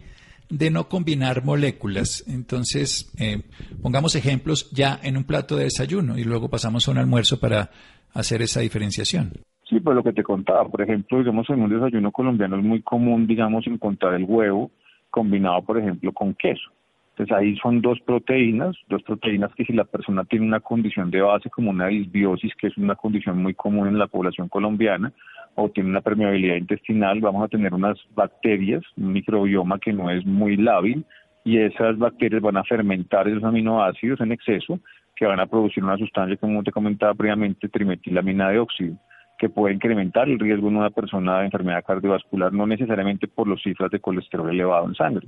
de 0.49 0.69
no 0.69 0.87
combinar 0.87 1.43
moléculas. 1.43 2.23
Entonces, 2.27 3.11
eh, 3.19 3.41
pongamos 3.81 4.15
ejemplos 4.15 4.71
ya 4.71 4.99
en 5.03 5.17
un 5.17 5.23
plato 5.23 5.55
de 5.55 5.65
desayuno 5.65 6.17
y 6.17 6.23
luego 6.23 6.49
pasamos 6.49 6.87
a 6.87 6.91
un 6.91 6.97
almuerzo 6.97 7.39
para 7.39 7.69
hacer 8.13 8.41
esa 8.41 8.61
diferenciación. 8.61 9.33
Sí, 9.67 9.79
pues 9.79 9.95
lo 9.95 10.03
que 10.03 10.13
te 10.13 10.23
contaba, 10.23 10.67
por 10.69 10.81
ejemplo, 10.81 11.17
digamos 11.17 11.49
en 11.49 11.61
un 11.61 11.69
desayuno 11.69 12.11
colombiano 12.11 12.57
es 12.57 12.63
muy 12.63 12.81
común, 12.81 13.25
digamos, 13.25 13.65
encontrar 13.65 14.13
el 14.13 14.25
huevo 14.25 14.71
combinado, 15.09 15.61
por 15.63 15.79
ejemplo, 15.79 16.11
con 16.11 16.35
queso. 16.35 16.69
Entonces 17.17 17.33
ahí 17.33 17.55
son 17.57 17.79
dos 17.81 17.97
proteínas, 18.01 18.75
dos 18.89 19.01
proteínas 19.03 19.53
que 19.55 19.63
si 19.63 19.71
la 19.71 19.85
persona 19.85 20.25
tiene 20.25 20.45
una 20.45 20.59
condición 20.59 21.11
de 21.11 21.21
base 21.21 21.49
como 21.49 21.69
una 21.69 21.87
disbiosis, 21.87 22.53
que 22.55 22.67
es 22.67 22.77
una 22.77 22.95
condición 22.95 23.41
muy 23.41 23.53
común 23.53 23.87
en 23.87 23.97
la 23.97 24.07
población 24.07 24.49
colombiana, 24.49 25.13
o 25.55 25.69
tiene 25.69 25.91
una 25.91 26.01
permeabilidad 26.01 26.57
intestinal, 26.57 27.21
vamos 27.21 27.45
a 27.45 27.47
tener 27.47 27.73
unas 27.73 27.97
bacterias, 28.13 28.83
un 28.97 29.13
microbioma 29.13 29.79
que 29.79 29.93
no 29.93 30.09
es 30.09 30.25
muy 30.25 30.57
lábil, 30.57 31.05
y 31.45 31.57
esas 31.59 31.97
bacterias 31.97 32.41
van 32.41 32.57
a 32.57 32.65
fermentar 32.65 33.29
esos 33.29 33.45
aminoácidos 33.45 34.19
en 34.19 34.33
exceso, 34.33 34.81
que 35.15 35.25
van 35.25 35.39
a 35.39 35.45
producir 35.45 35.85
una 35.85 35.95
sustancia, 35.95 36.35
como 36.35 36.63
te 36.63 36.73
comentaba 36.73 37.13
previamente, 37.13 37.69
trimetilamina 37.69 38.49
de 38.49 38.59
óxido, 38.59 38.97
que 39.37 39.47
puede 39.47 39.73
incrementar 39.73 40.27
el 40.27 40.37
riesgo 40.37 40.67
en 40.67 40.75
una 40.75 40.89
persona 40.89 41.39
de 41.39 41.45
enfermedad 41.45 41.85
cardiovascular, 41.87 42.51
no 42.51 42.67
necesariamente 42.67 43.29
por 43.29 43.47
los 43.47 43.63
cifras 43.63 43.89
de 43.91 44.01
colesterol 44.01 44.49
elevado 44.49 44.85
en 44.85 44.95
sangre. 44.95 45.27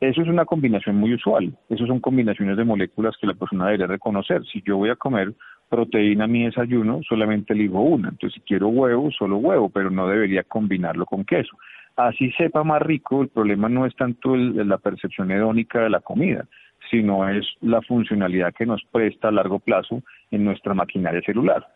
Eso 0.00 0.22
es 0.22 0.28
una 0.28 0.44
combinación 0.44 0.96
muy 0.96 1.14
usual. 1.14 1.56
Esas 1.68 1.88
son 1.88 2.00
combinaciones 2.00 2.56
de 2.56 2.64
moléculas 2.64 3.16
que 3.20 3.26
la 3.26 3.34
persona 3.34 3.66
debería 3.66 3.86
reconocer. 3.86 4.42
Si 4.52 4.62
yo 4.62 4.76
voy 4.76 4.90
a 4.90 4.96
comer 4.96 5.32
proteína 5.68 6.24
a 6.24 6.28
mi 6.28 6.44
desayuno, 6.44 7.00
solamente 7.08 7.52
elijo 7.52 7.80
una. 7.80 8.10
Entonces, 8.10 8.34
si 8.34 8.46
quiero 8.46 8.68
huevo, 8.68 9.10
solo 9.10 9.38
huevo, 9.38 9.70
pero 9.70 9.90
no 9.90 10.08
debería 10.08 10.42
combinarlo 10.42 11.06
con 11.06 11.24
queso. 11.24 11.56
Así 11.96 12.32
sepa 12.32 12.64
más 12.64 12.82
rico, 12.82 13.22
el 13.22 13.28
problema 13.28 13.68
no 13.68 13.86
es 13.86 13.94
tanto 13.94 14.36
la 14.36 14.78
percepción 14.78 15.30
hedónica 15.30 15.80
de 15.80 15.90
la 15.90 16.00
comida, 16.00 16.44
sino 16.90 17.28
es 17.28 17.46
la 17.60 17.80
funcionalidad 17.82 18.52
que 18.52 18.66
nos 18.66 18.82
presta 18.90 19.28
a 19.28 19.32
largo 19.32 19.60
plazo 19.60 20.02
en 20.30 20.44
nuestra 20.44 20.74
maquinaria 20.74 21.22
celular. 21.22 21.66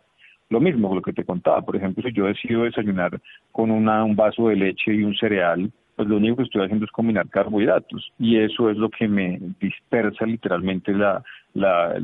Lo 0.51 0.61
mismo, 0.61 0.95
lo 0.95 1.03
que 1.03 1.13
te 1.13 1.25
contaba, 1.25 1.63
por 1.63 1.77
ejemplo, 1.77 2.03
si 2.03 2.13
yo 2.13 2.27
decido 2.27 2.65
desayunar 2.65 3.21
con 3.53 3.71
una, 3.71 4.03
un 4.03 4.17
vaso 4.17 4.49
de 4.49 4.57
leche 4.57 4.93
y 4.93 5.05
un 5.05 5.15
cereal, 5.15 5.71
pues 5.99 6.09
lo 6.09 6.19
único 6.19 6.37
que 6.37 6.43
estoy 6.45 6.63
haciendo 6.63 6.85
es 6.85 6.93
combinar 6.93 7.29
carbohidratos 7.29 8.13
y 8.21 8.39
eso 8.39 8.71
es 8.71 8.77
lo 8.77 8.89
que 8.89 9.09
me 9.09 9.41
dispersa 9.61 10.25
literalmente 10.27 10.93
la, 10.93 11.25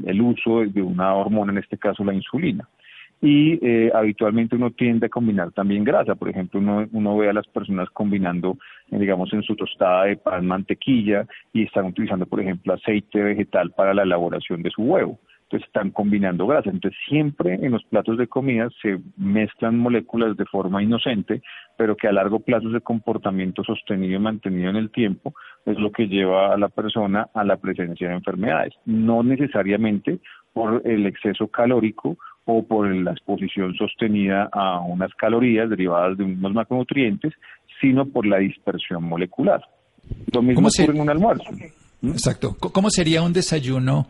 el 0.05 0.21
uso 0.21 0.63
de 0.67 0.83
una 0.83 1.15
hormona, 1.15 1.53
en 1.53 1.59
este 1.59 1.79
caso 1.79 2.03
la 2.03 2.13
insulina. 2.13 2.69
Y 3.23 3.65
eh, 3.65 3.93
habitualmente 3.95 4.57
uno 4.57 4.73
tiende 4.73 5.07
a 5.07 5.11
combinar 5.11 5.53
también 5.53 5.85
grasa, 5.85 6.17
por 6.17 6.29
ejemplo, 6.29 6.59
uno, 6.59 6.89
uno 6.91 7.17
ve 7.17 7.31
a 7.31 7.33
las 7.33 7.47
personas 7.47 7.89
combinando, 7.91 8.59
eh, 8.91 8.99
digamos, 8.99 9.33
en 9.33 9.45
su 9.45 9.55
tostada 9.55 10.07
de 10.07 10.17
pan 10.17 10.45
mantequilla 10.45 11.25
y 11.53 11.63
están 11.63 11.85
utilizando, 11.85 12.27
por 12.27 12.41
ejemplo, 12.41 12.75
aceite 12.75 13.23
vegetal 13.23 13.71
para 13.71 13.95
la 13.95 14.03
elaboración 14.03 14.61
de 14.65 14.71
su 14.71 14.83
huevo 14.83 15.21
están 15.51 15.91
combinando 15.91 16.47
grasa. 16.47 16.71
Entonces 16.71 16.99
siempre 17.09 17.55
en 17.55 17.73
los 17.73 17.85
platos 17.85 18.19
de 18.19 18.27
comida 18.27 18.69
se 18.83 18.99
mezclan 19.17 19.79
moléculas 19.79 20.37
de 20.37 20.45
forma 20.47 20.83
inocente, 20.83 21.43
pero 21.77 21.97
que 21.97 22.09
a 22.09 22.13
largo 22.13 22.41
plazo 22.41 22.69
ese 22.69 22.81
comportamiento 22.81 23.63
sostenido 23.65 24.17
y 24.17 24.19
mantenido 24.19 24.71
en 24.71 24.77
el 24.77 24.91
tiempo 24.91 25.35
es 25.67 25.79
lo 25.79 25.93
que 25.93 26.07
lleva 26.07 26.53
a 26.53 26.59
la 26.59 26.69
persona 26.69 27.29
a 27.35 27.45
la 27.45 27.57
presencia 27.57 28.09
de 28.09 28.15
enfermedades. 28.15 28.75
No 28.85 29.23
necesariamente 29.23 30.19
por 30.53 30.83
el 30.85 31.07
exceso 31.07 31.49
calórico 31.49 32.17
o 32.47 32.63
por 32.63 32.95
la 32.95 33.13
exposición 33.13 33.75
sostenida 33.75 34.49
a 34.53 34.81
unas 34.81 35.13
calorías 35.15 35.71
derivadas 35.71 36.19
de 36.19 36.25
unos 36.25 36.53
macronutrientes, 36.53 37.33
sino 37.81 38.07
por 38.07 38.27
la 38.27 38.39
dispersión 38.39 39.05
molecular. 39.05 39.63
Lo 40.33 40.43
mismo 40.43 40.69
ocurre 40.69 40.95
en 40.95 41.01
un 41.01 41.11
almuerzo. 41.11 41.45
Exacto. 42.03 42.55
¿Cómo 42.59 42.91
sería 42.91 43.23
un 43.23 43.33
desayuno 43.33 44.07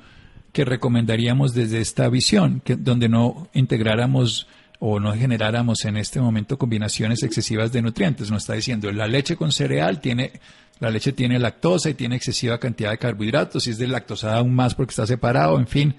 que 0.55 0.65
recomendaríamos 0.65 1.53
desde 1.53 1.81
esta 1.81 2.09
visión, 2.09 2.63
que, 2.65 2.77
donde 2.77 3.09
no 3.09 3.49
integráramos 3.55 4.47
o 4.79 5.01
no 5.01 5.13
generáramos 5.13 5.85
en 5.85 5.97
este 5.97 6.21
momento 6.21 6.57
combinaciones 6.57 7.25
excesivas 7.25 7.73
de 7.73 7.83
nutrientes. 7.83 8.31
Nos 8.31 8.45
está 8.45 8.55
diciendo, 8.55 8.91
la 8.93 9.09
leche 9.09 9.35
con 9.35 9.51
cereal 9.51 10.01
tiene, 10.01 10.31
la 10.79 10.91
leche 10.91 11.13
tiene 11.13 11.41
lactosa 11.41 11.91
y 11.91 11.95
tiene 11.95 12.15
excesiva 12.15 12.59
cantidad 12.59 12.93
de 12.93 12.99
carbohidratos, 12.99 13.65
si 13.65 13.71
es 13.71 13.79
de 13.79 13.89
lactosa 13.89 14.37
aún 14.37 14.55
más 14.55 14.77
porque 14.77 14.93
está 14.93 15.09
separado, 15.09 15.59
en 15.59 15.67
fin, 15.67 15.97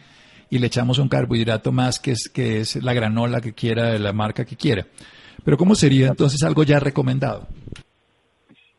y 0.50 0.58
le 0.58 0.68
echamos 0.68 1.00
un 1.00 1.10
carbohidrato 1.10 1.74
más 1.74 2.00
que 2.00 2.12
es, 2.12 2.30
que 2.30 2.62
es 2.62 2.78
la 2.78 2.94
granola 2.94 3.42
que 3.42 3.54
quiera, 3.54 3.92
de 3.92 4.00
la 4.00 4.14
marca 4.14 4.46
que 4.46 4.56
quiera. 4.56 4.88
Pero 5.44 5.58
¿cómo 5.58 5.76
sería 5.76 6.08
entonces 6.08 6.42
algo 6.44 6.64
ya 6.64 6.80
recomendado? 6.80 7.50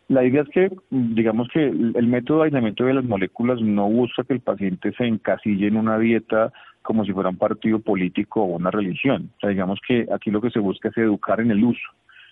La 0.09 0.25
idea 0.25 0.43
es 0.43 0.49
que, 0.51 0.71
digamos 0.91 1.49
que 1.49 1.65
el 1.65 2.07
método 2.07 2.39
de 2.39 2.45
aislamiento 2.45 2.85
de 2.85 2.95
las 2.95 3.05
moléculas 3.05 3.61
no 3.61 3.89
busca 3.89 4.23
que 4.23 4.35
el 4.35 4.41
paciente 4.41 4.93
se 4.93 5.05
encasille 5.05 5.67
en 5.67 5.77
una 5.77 5.99
dieta 5.99 6.53
como 6.83 7.05
si 7.05 7.13
fuera 7.13 7.31
un 7.31 7.39
partido 7.39 7.81
político 7.81 8.43
o 8.43 8.57
una 8.57 8.71
religión. 8.71 9.31
O 9.37 9.41
sea, 9.41 9.51
digamos 9.51 9.81
que 9.87 10.07
aquí 10.15 10.31
lo 10.31 10.41
que 10.41 10.51
se 10.51 10.61
busca 10.61 10.89
es 10.91 10.97
educar 10.97 11.41
en 11.41 11.51
el 11.51 11.65
uso. 11.65 11.89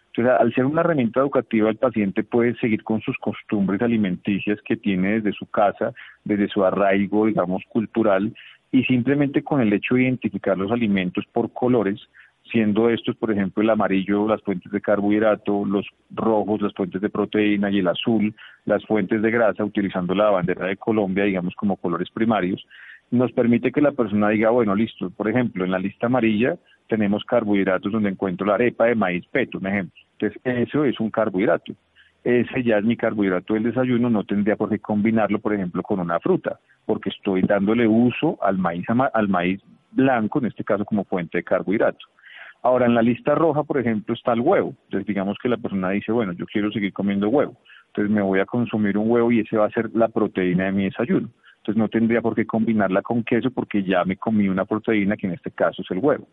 Entonces, 0.06 0.40
al 0.40 0.54
ser 0.54 0.64
una 0.66 0.82
herramienta 0.82 1.18
educativa, 1.18 1.68
el 1.68 1.76
paciente 1.76 2.22
puede 2.22 2.54
seguir 2.58 2.84
con 2.84 3.00
sus 3.00 3.18
costumbres 3.18 3.82
alimenticias 3.82 4.60
que 4.64 4.76
tiene 4.76 5.14
desde 5.14 5.32
su 5.32 5.46
casa, 5.46 5.92
desde 6.22 6.46
su 6.46 6.64
arraigo, 6.64 7.26
digamos, 7.26 7.64
cultural, 7.68 8.32
y 8.70 8.84
simplemente 8.84 9.42
con 9.42 9.60
el 9.60 9.72
hecho 9.72 9.96
de 9.96 10.02
identificar 10.02 10.56
los 10.56 10.70
alimentos 10.70 11.24
por 11.32 11.52
colores, 11.52 12.08
siendo 12.50 12.88
estos, 12.90 13.16
por 13.16 13.32
ejemplo, 13.32 13.62
el 13.62 13.70
amarillo, 13.70 14.28
las 14.28 14.42
fuentes 14.42 14.70
de 14.70 14.80
carbohidrato, 14.80 15.64
los 15.64 15.86
rojos, 16.10 16.60
las 16.60 16.74
fuentes 16.74 17.00
de 17.00 17.10
proteína 17.10 17.70
y 17.70 17.78
el 17.78 17.88
azul, 17.88 18.34
las 18.64 18.84
fuentes 18.86 19.22
de 19.22 19.30
grasa, 19.30 19.64
utilizando 19.64 20.14
la 20.14 20.30
bandera 20.30 20.66
de 20.66 20.76
Colombia, 20.76 21.24
digamos, 21.24 21.54
como 21.54 21.76
colores 21.76 22.10
primarios, 22.10 22.64
nos 23.10 23.32
permite 23.32 23.72
que 23.72 23.80
la 23.80 23.92
persona 23.92 24.28
diga, 24.30 24.50
bueno, 24.50 24.74
listo, 24.74 25.10
por 25.10 25.28
ejemplo, 25.28 25.64
en 25.64 25.70
la 25.70 25.78
lista 25.78 26.06
amarilla 26.06 26.56
tenemos 26.88 27.24
carbohidratos 27.24 27.92
donde 27.92 28.10
encuentro 28.10 28.46
la 28.46 28.54
arepa 28.54 28.86
de 28.86 28.94
maíz 28.94 29.24
peto, 29.30 29.58
un 29.58 29.66
ejemplo. 29.66 30.00
Entonces, 30.18 30.40
eso 30.44 30.84
es 30.84 31.00
un 31.00 31.10
carbohidrato. 31.10 31.72
Ese 32.22 32.62
ya 32.62 32.78
es 32.78 32.84
mi 32.84 32.96
carbohidrato 32.96 33.54
del 33.54 33.64
desayuno, 33.64 34.08
no 34.10 34.24
tendría 34.24 34.56
por 34.56 34.70
qué 34.70 34.78
combinarlo, 34.78 35.38
por 35.38 35.54
ejemplo, 35.54 35.82
con 35.82 36.00
una 36.00 36.20
fruta, 36.20 36.58
porque 36.86 37.10
estoy 37.10 37.42
dándole 37.42 37.86
uso 37.86 38.38
al 38.42 38.58
maíz, 38.58 38.86
al 39.12 39.28
maíz 39.28 39.60
blanco, 39.92 40.38
en 40.38 40.46
este 40.46 40.64
caso 40.64 40.84
como 40.84 41.04
fuente 41.04 41.38
de 41.38 41.44
carbohidrato. 41.44 42.06
Ahora, 42.64 42.86
en 42.86 42.94
la 42.94 43.02
lista 43.02 43.34
roja, 43.34 43.62
por 43.62 43.78
ejemplo, 43.78 44.14
está 44.14 44.32
el 44.32 44.40
huevo. 44.40 44.74
Entonces, 44.84 45.06
digamos 45.06 45.36
que 45.40 45.50
la 45.50 45.58
persona 45.58 45.90
dice, 45.90 46.10
bueno, 46.12 46.32
yo 46.32 46.46
quiero 46.46 46.72
seguir 46.72 46.94
comiendo 46.94 47.28
huevo. 47.28 47.58
Entonces, 47.88 48.10
me 48.10 48.22
voy 48.22 48.40
a 48.40 48.46
consumir 48.46 48.96
un 48.96 49.10
huevo 49.10 49.30
y 49.30 49.40
ese 49.40 49.58
va 49.58 49.66
a 49.66 49.70
ser 49.70 49.90
la 49.92 50.08
proteína 50.08 50.64
de 50.64 50.72
mi 50.72 50.84
desayuno. 50.84 51.28
Entonces, 51.58 51.76
no 51.76 51.90
tendría 51.90 52.22
por 52.22 52.34
qué 52.34 52.46
combinarla 52.46 53.02
con 53.02 53.22
queso 53.22 53.50
porque 53.50 53.82
ya 53.82 54.02
me 54.06 54.16
comí 54.16 54.48
una 54.48 54.64
proteína 54.64 55.14
que 55.14 55.26
en 55.26 55.34
este 55.34 55.50
caso 55.50 55.82
es 55.82 55.90
el 55.90 55.98
huevo. 55.98 56.26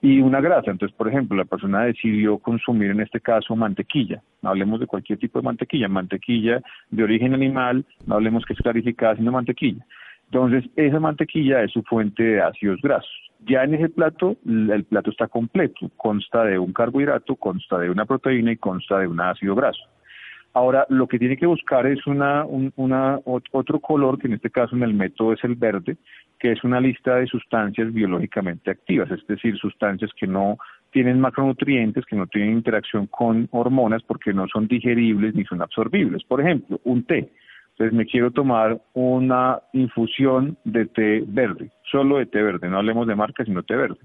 Y 0.00 0.20
una 0.20 0.40
grasa. 0.40 0.70
Entonces, 0.70 0.96
por 0.96 1.08
ejemplo, 1.08 1.36
la 1.36 1.46
persona 1.46 1.82
decidió 1.82 2.38
consumir 2.38 2.92
en 2.92 3.00
este 3.00 3.20
caso 3.20 3.56
mantequilla. 3.56 4.22
No 4.40 4.50
hablemos 4.50 4.78
de 4.78 4.86
cualquier 4.86 5.18
tipo 5.18 5.40
de 5.40 5.46
mantequilla. 5.46 5.88
Mantequilla 5.88 6.62
de 6.90 7.02
origen 7.02 7.34
animal, 7.34 7.84
no 8.06 8.14
hablemos 8.14 8.44
que 8.44 8.52
es 8.52 8.60
clarificada, 8.60 9.16
sino 9.16 9.32
mantequilla. 9.32 9.84
Entonces, 10.32 10.64
esa 10.76 10.98
mantequilla 10.98 11.62
es 11.62 11.72
su 11.72 11.82
fuente 11.82 12.22
de 12.22 12.40
ácidos 12.40 12.80
grasos. 12.80 13.30
Ya 13.40 13.64
en 13.64 13.74
ese 13.74 13.90
plato, 13.90 14.38
el 14.46 14.82
plato 14.84 15.10
está 15.10 15.28
completo, 15.28 15.90
consta 15.98 16.44
de 16.44 16.58
un 16.58 16.72
carbohidrato, 16.72 17.36
consta 17.36 17.78
de 17.78 17.90
una 17.90 18.06
proteína 18.06 18.52
y 18.52 18.56
consta 18.56 18.98
de 19.00 19.08
un 19.08 19.20
ácido 19.20 19.54
graso. 19.54 19.82
Ahora, 20.54 20.86
lo 20.88 21.06
que 21.06 21.18
tiene 21.18 21.36
que 21.36 21.44
buscar 21.44 21.86
es 21.86 22.06
una, 22.06 22.46
una, 22.46 23.20
otro 23.24 23.78
color, 23.80 24.18
que 24.18 24.26
en 24.26 24.32
este 24.32 24.48
caso 24.48 24.74
en 24.74 24.84
el 24.84 24.94
método 24.94 25.34
es 25.34 25.44
el 25.44 25.54
verde, 25.54 25.98
que 26.38 26.52
es 26.52 26.64
una 26.64 26.80
lista 26.80 27.16
de 27.16 27.26
sustancias 27.26 27.92
biológicamente 27.92 28.70
activas, 28.70 29.10
es 29.10 29.26
decir, 29.26 29.58
sustancias 29.58 30.10
que 30.18 30.26
no 30.26 30.56
tienen 30.92 31.20
macronutrientes, 31.20 32.06
que 32.06 32.16
no 32.16 32.26
tienen 32.26 32.52
interacción 32.52 33.06
con 33.06 33.48
hormonas 33.50 34.02
porque 34.02 34.32
no 34.32 34.46
son 34.48 34.66
digeribles 34.66 35.34
ni 35.34 35.44
son 35.44 35.60
absorbibles. 35.60 36.24
Por 36.24 36.40
ejemplo, 36.40 36.80
un 36.84 37.04
té. 37.04 37.30
Entonces 37.72 37.96
me 37.96 38.06
quiero 38.06 38.30
tomar 38.30 38.80
una 38.92 39.60
infusión 39.72 40.56
de 40.64 40.86
té 40.86 41.24
verde, 41.26 41.70
solo 41.90 42.18
de 42.18 42.26
té 42.26 42.42
verde, 42.42 42.68
no 42.68 42.78
hablemos 42.78 43.06
de 43.06 43.14
marca, 43.14 43.44
sino 43.44 43.62
té 43.62 43.76
verde. 43.76 43.98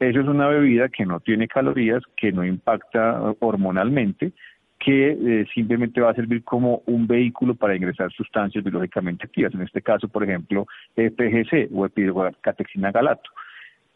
Eso 0.00 0.20
es 0.20 0.26
una 0.26 0.48
bebida 0.48 0.88
que 0.88 1.06
no 1.06 1.20
tiene 1.20 1.46
calorías, 1.46 2.02
que 2.16 2.32
no 2.32 2.44
impacta 2.44 3.34
hormonalmente, 3.38 4.32
que 4.78 5.12
eh, 5.12 5.46
simplemente 5.54 6.00
va 6.00 6.10
a 6.10 6.14
servir 6.14 6.42
como 6.42 6.82
un 6.86 7.06
vehículo 7.06 7.54
para 7.54 7.76
ingresar 7.76 8.12
sustancias 8.12 8.62
biológicamente 8.62 9.24
activas, 9.24 9.54
en 9.54 9.62
este 9.62 9.80
caso, 9.80 10.08
por 10.08 10.24
ejemplo, 10.24 10.66
PGC 10.94 11.70
o 11.72 11.86
epidocatexina 11.86 12.90
galato. 12.90 13.30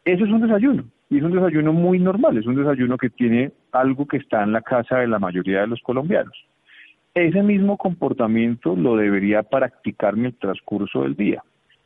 Eso 0.04 0.24
es 0.24 0.30
un 0.30 0.40
desayuno, 0.40 0.84
y 1.10 1.18
es 1.18 1.22
un 1.22 1.32
desayuno 1.32 1.72
muy 1.72 1.98
normal, 1.98 2.38
es 2.38 2.46
un 2.46 2.54
desayuno 2.54 2.96
que 2.96 3.10
tiene 3.10 3.50
algo 3.72 4.06
que 4.06 4.16
está 4.18 4.42
en 4.42 4.52
la 4.52 4.62
casa 4.62 4.98
de 4.98 5.08
la 5.08 5.18
mayoría 5.18 5.60
de 5.60 5.66
los 5.66 5.82
colombianos. 5.82 6.46
Ese 7.18 7.42
mismo 7.42 7.76
comportamiento 7.76 8.76
lo 8.76 8.94
debería 8.94 9.42
practicar 9.42 10.14
en 10.14 10.26
el 10.26 10.38
transcurso 10.38 11.02
del 11.02 11.16
día, 11.16 11.42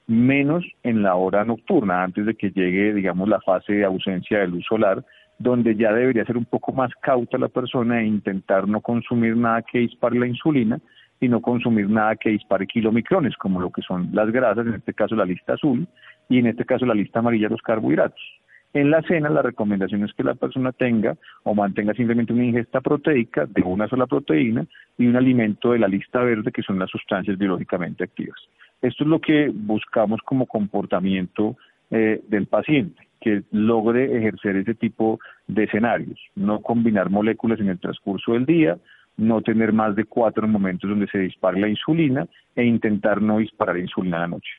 menos 0.07 0.63
en 0.83 1.03
la 1.03 1.15
hora 1.15 1.43
nocturna, 1.43 2.03
antes 2.03 2.27
de 2.27 2.35
que 2.35 2.51
llegue, 2.51 2.93
digamos, 2.93 3.31
la 3.31 3.41
fase 3.41 3.73
de 3.73 3.85
ausencia 3.87 4.41
de 4.41 4.49
luz 4.49 4.63
solar, 4.69 5.03
donde 5.39 5.75
ya 5.75 5.91
debería 5.91 6.27
ser 6.27 6.37
un 6.37 6.45
poco 6.45 6.73
más 6.73 6.91
cauta 7.01 7.39
la 7.39 7.49
persona 7.49 8.03
e 8.03 8.07
intentar 8.07 8.69
no 8.69 8.83
consumir 8.83 9.35
nada 9.35 9.63
que 9.63 9.79
dispare 9.79 10.19
la 10.19 10.27
insulina 10.27 10.79
y 11.19 11.29
no 11.29 11.41
consumir 11.41 11.89
nada 11.89 12.15
que 12.17 12.29
dispare 12.29 12.67
kilomicrones, 12.67 13.35
como 13.39 13.59
lo 13.59 13.71
que 13.71 13.81
son 13.81 14.11
las 14.13 14.31
grasas, 14.31 14.67
en 14.67 14.75
este 14.75 14.93
caso 14.93 15.17
la 15.17 15.25
lista 15.25 15.55
azul, 15.55 15.89
y 16.29 16.41
en 16.41 16.49
este 16.49 16.67
caso 16.67 16.85
la 16.85 16.93
lista 16.93 17.21
amarilla 17.21 17.49
los 17.49 17.63
carbohidratos. 17.63 18.21
En 18.75 18.91
la 18.91 19.03
cena 19.03 19.29
la 19.29 19.43
recomendación 19.43 20.03
es 20.05 20.15
que 20.15 20.25
la 20.25 20.35
persona 20.35 20.73
tenga 20.73 21.17
o 21.43 21.55
mantenga 21.55 21.93
simplemente 21.93 22.33
una 22.33 22.45
ingesta 22.45 22.81
proteica 22.81 23.45
de 23.45 23.63
una 23.63 23.87
sola 23.87 24.07
proteína 24.07 24.67
y 24.97 25.07
un 25.07 25.17
alimento 25.17 25.73
de 25.73 25.79
la 25.79 25.89
lista 25.89 26.23
verde 26.23 26.53
que 26.53 26.63
son 26.63 26.79
las 26.79 26.91
sustancias 26.91 27.37
biológicamente 27.37 28.05
activas. 28.05 28.39
Esto 28.81 29.05
es 29.05 29.11
lo 29.11 29.21
que 29.21 29.51
buscamos 29.53 30.21
como 30.25 30.47
comportamiento 30.47 31.57
eh, 31.91 32.23
del 32.29 32.47
paciente, 32.47 33.07
que 33.21 33.43
logre 33.51 34.17
ejercer 34.17 34.57
ese 34.57 34.75
tipo 34.75 35.21
de 35.47 35.65
escenarios, 35.65 36.19
no 36.35 36.61
combinar 36.61 37.11
moléculas 37.11 37.61
en 37.61 37.69
el 37.69 37.79
transcurso 37.79 38.33
del 38.33 38.47
día, 38.47 38.79
no 39.19 39.43
tener 39.43 39.75
más 39.75 39.95
de 39.95 40.05
cuatro 40.05 40.49
momentos 40.49 40.89
donde 40.89 41.07
se 41.09 41.19
dispare 41.19 41.61
la 41.61 41.69
insulina 41.69 42.27
e 42.57 42.65
intentar 42.65 43.21
no 43.21 43.39
disparar 43.39 43.77
insulina 43.77 44.17
a 44.17 44.21
la 44.21 44.29
noche. 44.29 44.51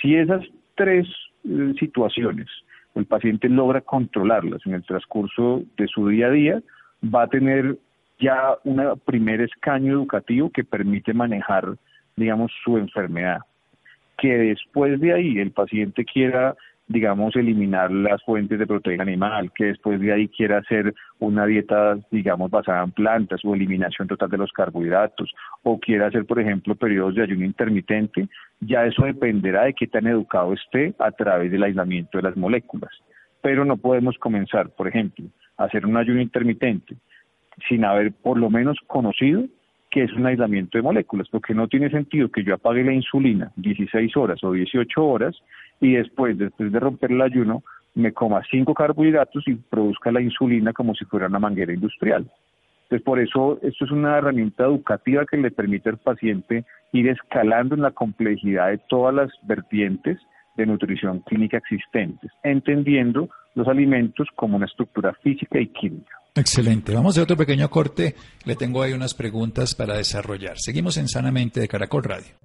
Si 0.00 0.16
esas 0.16 0.42
tres 0.74 1.06
eh, 1.44 1.74
situaciones 1.78 2.48
el 2.94 3.06
paciente 3.06 3.48
logra 3.48 3.80
controlarlas 3.80 4.60
en 4.66 4.74
el 4.74 4.84
transcurso 4.84 5.62
de 5.76 5.86
su 5.86 6.08
día 6.08 6.26
a 6.26 6.30
día, 6.30 6.62
va 7.02 7.22
a 7.22 7.28
tener 7.28 7.78
ya 8.18 8.56
un 8.64 9.00
primer 9.04 9.40
escaño 9.40 9.92
educativo 9.92 10.50
que 10.50 10.64
permite 10.64 11.14
manejar, 11.14 11.76
digamos, 12.16 12.52
su 12.64 12.76
enfermedad. 12.76 13.40
Que 14.18 14.36
después 14.36 15.00
de 15.00 15.14
ahí 15.14 15.38
el 15.38 15.52
paciente 15.52 16.04
quiera 16.04 16.54
digamos, 16.90 17.36
eliminar 17.36 17.88
las 17.92 18.20
fuentes 18.24 18.58
de 18.58 18.66
proteína 18.66 19.04
animal, 19.04 19.52
que 19.54 19.66
después 19.66 20.00
de 20.00 20.12
ahí 20.12 20.26
quiera 20.26 20.58
hacer 20.58 20.92
una 21.20 21.46
dieta, 21.46 21.96
digamos, 22.10 22.50
basada 22.50 22.82
en 22.82 22.90
plantas 22.90 23.44
o 23.44 23.54
eliminación 23.54 24.08
total 24.08 24.28
de 24.28 24.38
los 24.38 24.50
carbohidratos, 24.50 25.32
o 25.62 25.78
quiera 25.78 26.08
hacer, 26.08 26.26
por 26.26 26.40
ejemplo, 26.40 26.74
periodos 26.74 27.14
de 27.14 27.22
ayuno 27.22 27.44
intermitente, 27.44 28.28
ya 28.58 28.84
eso 28.86 29.04
dependerá 29.04 29.66
de 29.66 29.74
qué 29.74 29.86
tan 29.86 30.08
educado 30.08 30.52
esté 30.52 30.92
a 30.98 31.12
través 31.12 31.52
del 31.52 31.62
aislamiento 31.62 32.18
de 32.18 32.24
las 32.24 32.36
moléculas. 32.36 32.90
Pero 33.40 33.64
no 33.64 33.76
podemos 33.76 34.18
comenzar, 34.18 34.70
por 34.70 34.88
ejemplo, 34.88 35.26
a 35.58 35.66
hacer 35.66 35.86
un 35.86 35.96
ayuno 35.96 36.20
intermitente 36.20 36.96
sin 37.68 37.84
haber 37.84 38.12
por 38.12 38.36
lo 38.36 38.50
menos 38.50 38.78
conocido 38.88 39.44
que 39.90 40.04
es 40.04 40.12
un 40.12 40.26
aislamiento 40.26 40.78
de 40.78 40.82
moléculas, 40.82 41.28
porque 41.28 41.54
no 41.54 41.66
tiene 41.66 41.90
sentido 41.90 42.30
que 42.30 42.44
yo 42.44 42.54
apague 42.54 42.84
la 42.84 42.92
insulina 42.92 43.50
16 43.56 44.16
horas 44.16 44.42
o 44.44 44.52
18 44.52 45.04
horas 45.04 45.36
y 45.80 45.94
después, 45.94 46.38
después 46.38 46.70
de 46.70 46.78
romper 46.78 47.10
el 47.10 47.22
ayuno, 47.22 47.62
me 47.94 48.12
coma 48.12 48.42
cinco 48.50 48.72
carbohidratos 48.72 49.46
y 49.48 49.54
produzca 49.54 50.12
la 50.12 50.20
insulina 50.20 50.72
como 50.72 50.94
si 50.94 51.04
fuera 51.06 51.26
una 51.26 51.40
manguera 51.40 51.72
industrial. 51.72 52.30
Entonces, 52.84 53.04
por 53.04 53.20
eso, 53.20 53.58
esto 53.62 53.84
es 53.84 53.90
una 53.90 54.18
herramienta 54.18 54.64
educativa 54.64 55.24
que 55.24 55.36
le 55.36 55.50
permite 55.50 55.90
al 55.90 55.98
paciente 55.98 56.64
ir 56.92 57.08
escalando 57.08 57.74
en 57.74 57.82
la 57.82 57.92
complejidad 57.92 58.68
de 58.68 58.78
todas 58.88 59.14
las 59.14 59.30
vertientes 59.42 60.18
de 60.56 60.66
nutrición 60.66 61.20
clínica 61.20 61.58
existentes, 61.58 62.30
entendiendo 62.42 63.28
los 63.54 63.68
alimentos 63.68 64.28
como 64.34 64.56
una 64.56 64.66
estructura 64.66 65.14
física 65.22 65.60
y 65.60 65.68
química. 65.68 66.19
Excelente. 66.34 66.94
Vamos 66.94 67.18
a 67.18 67.22
otro 67.22 67.36
pequeño 67.36 67.68
corte. 67.70 68.14
Le 68.44 68.56
tengo 68.56 68.82
ahí 68.82 68.92
unas 68.92 69.14
preguntas 69.14 69.74
para 69.74 69.96
desarrollar. 69.96 70.56
Seguimos 70.58 70.96
en 70.96 71.08
Sanamente 71.08 71.60
de 71.60 71.68
Caracol 71.68 72.04
Radio. 72.04 72.38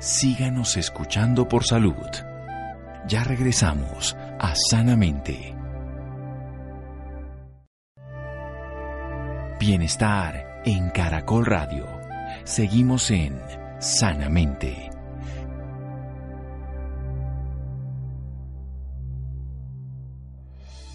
Síganos 0.00 0.76
escuchando 0.76 1.48
por 1.48 1.64
salud. 1.64 1.94
Ya 3.06 3.24
regresamos 3.24 4.16
a 4.38 4.54
Sanamente. 4.70 5.54
Bienestar 9.58 10.62
en 10.64 10.90
Caracol 10.90 11.46
Radio. 11.46 11.86
Seguimos 12.44 13.10
en 13.10 13.40
Sanamente. 13.80 14.97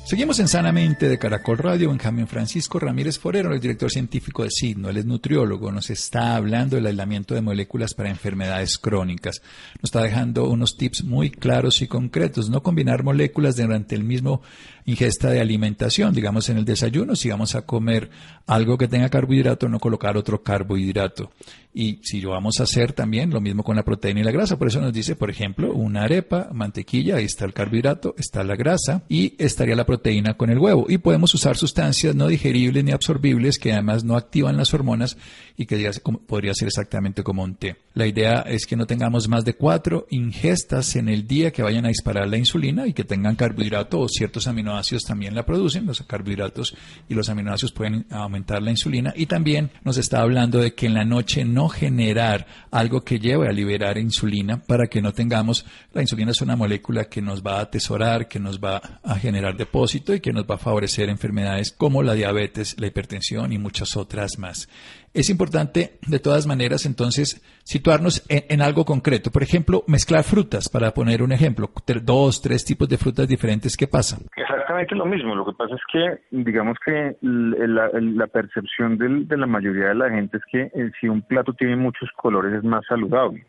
Seguimos 0.05 0.37
en 0.39 0.49
Sanamente 0.49 1.07
de 1.07 1.17
Caracol 1.17 1.57
Radio. 1.57 1.89
en 1.89 1.97
cambio 1.97 2.27
Francisco 2.27 2.77
Ramírez 2.77 3.17
Forero, 3.17 3.53
el 3.53 3.61
director 3.61 3.89
científico 3.89 4.43
de 4.43 4.49
Signo, 4.51 4.89
él 4.89 4.97
es 4.97 5.05
nutriólogo, 5.05 5.71
nos 5.71 5.89
está 5.89 6.35
hablando 6.35 6.75
del 6.75 6.87
aislamiento 6.87 7.33
de 7.33 7.41
moléculas 7.41 7.93
para 7.93 8.09
enfermedades 8.09 8.77
crónicas. 8.77 9.41
Nos 9.75 9.85
está 9.85 10.01
dejando 10.01 10.49
unos 10.49 10.75
tips 10.75 11.05
muy 11.05 11.31
claros 11.31 11.81
y 11.81 11.87
concretos. 11.87 12.49
No 12.49 12.61
combinar 12.61 13.01
moléculas 13.03 13.55
durante 13.55 13.95
el 13.95 14.03
mismo 14.03 14.41
ingesta 14.85 15.29
de 15.29 15.39
alimentación, 15.39 16.13
digamos 16.13 16.49
en 16.49 16.57
el 16.57 16.65
desayuno, 16.65 17.15
si 17.15 17.29
vamos 17.29 17.55
a 17.55 17.61
comer 17.61 18.09
algo 18.45 18.77
que 18.77 18.89
tenga 18.89 19.07
carbohidrato, 19.07 19.69
no 19.69 19.79
colocar 19.79 20.17
otro 20.17 20.43
carbohidrato. 20.43 21.31
Y 21.73 22.01
si 22.03 22.21
lo 22.21 22.31
vamos 22.31 22.59
a 22.59 22.63
hacer 22.63 22.91
también, 22.91 23.31
lo 23.31 23.41
mismo 23.41 23.63
con 23.63 23.77
la 23.77 23.83
proteína 23.83 24.19
y 24.19 24.23
la 24.23 24.31
grasa. 24.31 24.59
Por 24.59 24.67
eso 24.67 24.79
nos 24.79 24.93
dice, 24.93 25.15
por 25.15 25.31
ejemplo, 25.31 25.73
una 25.73 26.03
arepa, 26.03 26.49
mantequilla, 26.51 27.15
ahí 27.15 27.25
está 27.25 27.45
el 27.45 27.53
carbohidrato, 27.53 28.13
está 28.17 28.43
la 28.43 28.55
grasa 28.55 29.01
y 29.09 29.33
estaría 29.39 29.75
la 29.75 29.85
proteína 29.85 29.92
con 30.37 30.49
el 30.49 30.59
huevo. 30.59 30.85
Y 30.89 30.97
podemos 30.97 31.33
usar 31.33 31.57
sustancias 31.57 32.15
no 32.15 32.27
digeribles 32.27 32.83
ni 32.83 32.91
absorbibles 32.91 33.59
que 33.59 33.73
además 33.73 34.03
no 34.03 34.15
activan 34.15 34.57
las 34.57 34.73
hormonas 34.73 35.17
y 35.55 35.65
que 35.65 35.91
podría 36.27 36.53
ser 36.53 36.69
exactamente 36.69 37.23
como 37.23 37.43
un 37.43 37.55
té. 37.55 37.77
La 37.93 38.07
idea 38.07 38.41
es 38.41 38.65
que 38.65 38.75
no 38.75 38.87
tengamos 38.87 39.27
más 39.27 39.45
de 39.45 39.53
cuatro 39.53 40.07
ingestas 40.09 40.95
en 40.95 41.09
el 41.09 41.27
día 41.27 41.51
que 41.51 41.61
vayan 41.61 41.85
a 41.85 41.89
disparar 41.89 42.27
la 42.27 42.37
insulina 42.37 42.87
y 42.87 42.93
que 42.93 43.03
tengan 43.03 43.35
carbohidrato 43.35 43.99
o 43.99 44.07
ciertos 44.07 44.47
aminoácidos 44.47 45.03
también 45.03 45.35
la 45.35 45.45
producen. 45.45 45.85
Los 45.85 46.01
carbohidratos 46.01 46.75
y 47.07 47.13
los 47.13 47.29
aminoácidos 47.29 47.71
pueden 47.71 48.07
aumentar 48.09 48.63
la 48.63 48.71
insulina. 48.71 49.13
Y 49.15 49.27
también 49.27 49.69
nos 49.83 49.97
está 49.97 50.21
hablando 50.21 50.59
de 50.59 50.73
que 50.73 50.87
en 50.87 50.95
la 50.95 51.05
noche 51.05 51.45
no 51.45 51.69
generar 51.69 52.47
algo 52.71 53.01
que 53.01 53.19
lleve 53.19 53.47
a 53.47 53.51
liberar 53.51 53.97
insulina 53.97 54.61
para 54.61 54.87
que 54.87 55.01
no 55.01 55.13
tengamos, 55.13 55.65
la 55.93 56.01
insulina 56.01 56.31
es 56.31 56.41
una 56.41 56.55
molécula 56.55 57.05
que 57.05 57.21
nos 57.21 57.43
va 57.43 57.59
a 57.59 57.61
atesorar, 57.61 58.27
que 58.27 58.39
nos 58.39 58.59
va 58.59 58.99
a 59.03 59.15
generar 59.15 59.55
depósitos 59.55 59.82
y 59.83 60.19
que 60.21 60.31
nos 60.31 60.45
va 60.45 60.55
a 60.55 60.57
favorecer 60.57 61.09
enfermedades 61.09 61.71
como 61.71 62.03
la 62.03 62.13
diabetes, 62.13 62.79
la 62.79 62.87
hipertensión 62.87 63.51
y 63.51 63.57
muchas 63.57 63.97
otras 63.97 64.39
más. 64.39 64.69
Es 65.13 65.29
importante, 65.29 65.99
de 66.07 66.19
todas 66.19 66.47
maneras, 66.47 66.85
entonces, 66.85 67.43
situarnos 67.63 68.25
en, 68.29 68.61
algo 68.61 68.85
concreto. 68.85 69.29
Por 69.29 69.43
ejemplo, 69.43 69.83
mezclar 69.87 70.23
frutas, 70.23 70.69
para 70.69 70.91
poner 70.91 71.21
un 71.21 71.33
ejemplo, 71.33 71.69
dos, 72.01 72.41
tres 72.41 72.63
tipos 72.65 72.87
de 72.87 72.97
frutas 72.97 73.27
diferentes, 73.27 73.75
¿qué 73.75 73.87
pasa? 73.87 74.17
Exactamente 74.35 74.95
lo 74.95 75.05
mismo. 75.05 75.35
Lo 75.35 75.45
que 75.45 75.53
pasa 75.53 75.75
es 75.75 75.81
que, 75.91 76.19
digamos 76.31 76.77
que 76.83 77.17
la, 77.21 78.27
percepción 78.27 78.97
de 78.97 79.37
la 79.37 79.45
mayoría 79.45 79.89
de 79.89 79.95
la 79.95 80.09
gente 80.09 80.37
es 80.37 80.43
que 80.49 80.61
eh, 80.61 80.91
si 80.99 81.07
un 81.07 81.21
plato 81.21 81.53
tiene 81.53 81.75
muchos 81.75 82.09
colores 82.15 82.53
es 82.53 82.63
más 82.63 82.83
saludable 82.87 83.45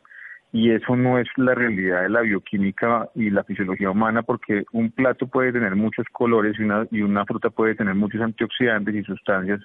y 0.54 0.70
eso 0.70 0.94
no 0.94 1.18
es 1.18 1.26
la 1.36 1.52
realidad 1.52 2.02
de 2.02 2.10
la 2.10 2.20
bioquímica 2.20 3.08
y 3.16 3.28
la 3.28 3.42
fisiología 3.42 3.90
humana 3.90 4.22
porque 4.22 4.64
un 4.70 4.92
plato 4.92 5.26
puede 5.26 5.52
tener 5.52 5.74
muchos 5.74 6.06
colores 6.12 6.54
y 6.56 6.62
una, 6.62 6.86
y 6.92 7.02
una 7.02 7.26
fruta 7.26 7.50
puede 7.50 7.74
tener 7.74 7.96
muchos 7.96 8.20
antioxidantes 8.20 8.94
y 8.94 9.02
sustancias, 9.02 9.60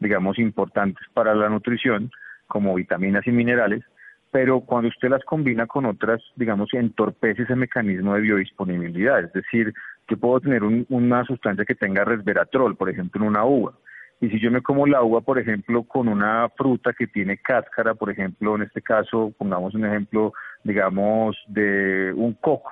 digamos, 0.00 0.38
importantes 0.38 1.02
para 1.14 1.34
la 1.34 1.48
nutrición, 1.48 2.10
como 2.46 2.74
vitaminas 2.74 3.26
y 3.26 3.32
minerales, 3.32 3.84
pero 4.30 4.60
cuando 4.60 4.88
usted 4.88 5.08
las 5.08 5.24
combina 5.24 5.66
con 5.66 5.86
otras, 5.86 6.20
digamos, 6.36 6.68
entorpece 6.74 7.44
ese 7.44 7.56
mecanismo 7.56 8.14
de 8.14 8.20
biodisponibilidad. 8.20 9.24
Es 9.24 9.32
decir, 9.32 9.72
que 10.06 10.18
puedo 10.18 10.40
tener 10.40 10.62
una 10.62 11.24
sustancia 11.24 11.64
que 11.64 11.74
tenga 11.74 12.04
resveratrol, 12.04 12.76
por 12.76 12.90
ejemplo, 12.90 13.22
en 13.22 13.28
una 13.28 13.46
uva, 13.46 13.72
y 14.20 14.28
si 14.30 14.40
yo 14.40 14.50
me 14.50 14.62
como 14.62 14.86
la 14.86 15.02
uva, 15.02 15.20
por 15.20 15.38
ejemplo, 15.38 15.82
con 15.82 16.08
una 16.08 16.48
fruta 16.56 16.92
que 16.92 17.06
tiene 17.06 17.38
cáscara, 17.38 17.94
por 17.94 18.10
ejemplo, 18.10 18.56
en 18.56 18.62
este 18.62 18.80
caso, 18.80 19.32
pongamos 19.36 19.74
un 19.74 19.84
ejemplo, 19.84 20.32
digamos, 20.62 21.36
de 21.48 22.12
un 22.14 22.34
coco, 22.34 22.70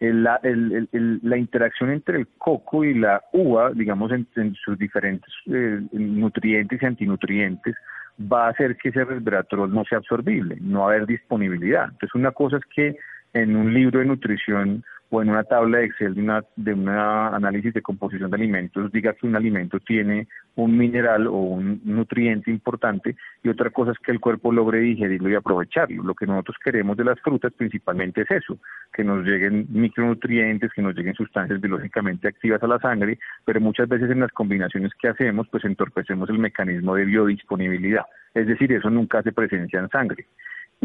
la, 0.00 0.40
la 0.42 1.36
interacción 1.36 1.90
entre 1.90 2.18
el 2.18 2.28
coco 2.38 2.84
y 2.84 2.94
la 2.94 3.22
uva, 3.32 3.70
digamos, 3.72 4.12
en, 4.12 4.54
sus 4.54 4.78
diferentes 4.78 5.32
eh, 5.46 5.80
nutrientes 5.92 6.82
y 6.82 6.86
antinutrientes, 6.86 7.74
va 8.20 8.46
a 8.46 8.50
hacer 8.50 8.76
que 8.76 8.90
ese 8.90 9.04
resveratrol 9.04 9.72
no 9.72 9.84
sea 9.84 9.98
absorbible, 9.98 10.56
no 10.60 10.80
va 10.80 10.84
a 10.86 10.88
haber 10.94 11.06
disponibilidad. 11.06 11.84
Entonces, 11.84 12.14
una 12.14 12.32
cosa 12.32 12.58
es 12.58 12.64
que 12.74 12.96
en 13.34 13.56
un 13.56 13.74
libro 13.74 13.98
de 13.98 14.06
nutrición 14.06 14.84
o 15.10 15.22
en 15.22 15.28
una 15.28 15.44
tabla 15.44 15.78
de 15.78 15.84
Excel 15.84 16.14
de 16.14 16.22
una, 16.22 16.42
de 16.56 16.72
una 16.72 17.28
análisis 17.28 17.74
de 17.74 17.82
composición 17.82 18.30
de 18.30 18.36
alimentos 18.36 18.90
diga 18.90 19.12
que 19.12 19.26
un 19.26 19.36
alimento 19.36 19.78
tiene 19.80 20.26
un 20.56 20.76
mineral 20.76 21.26
o 21.26 21.36
un 21.36 21.80
nutriente 21.84 22.50
importante 22.50 23.16
y 23.42 23.48
otra 23.48 23.70
cosa 23.70 23.92
es 23.92 23.98
que 23.98 24.12
el 24.12 24.20
cuerpo 24.20 24.52
logre 24.52 24.80
digerirlo 24.80 25.28
y 25.28 25.34
aprovecharlo. 25.34 26.02
Lo 26.02 26.14
que 26.14 26.26
nosotros 26.26 26.56
queremos 26.64 26.96
de 26.96 27.04
las 27.04 27.20
frutas 27.20 27.52
principalmente 27.52 28.22
es 28.22 28.30
eso, 28.30 28.58
que 28.92 29.04
nos 29.04 29.24
lleguen 29.24 29.66
micronutrientes, 29.68 30.72
que 30.72 30.82
nos 30.82 30.94
lleguen 30.96 31.14
sustancias 31.14 31.60
biológicamente 31.60 32.28
activas 32.28 32.62
a 32.62 32.66
la 32.66 32.78
sangre, 32.78 33.18
pero 33.44 33.60
muchas 33.60 33.88
veces 33.88 34.10
en 34.10 34.20
las 34.20 34.32
combinaciones 34.32 34.92
que 35.00 35.08
hacemos 35.08 35.48
pues 35.48 35.64
entorpecemos 35.64 36.28
el 36.30 36.38
mecanismo 36.38 36.94
de 36.94 37.04
biodisponibilidad, 37.04 38.04
es 38.32 38.46
decir, 38.46 38.72
eso 38.72 38.90
nunca 38.90 39.18
hace 39.18 39.32
presencia 39.32 39.80
en 39.80 39.88
sangre. 39.90 40.26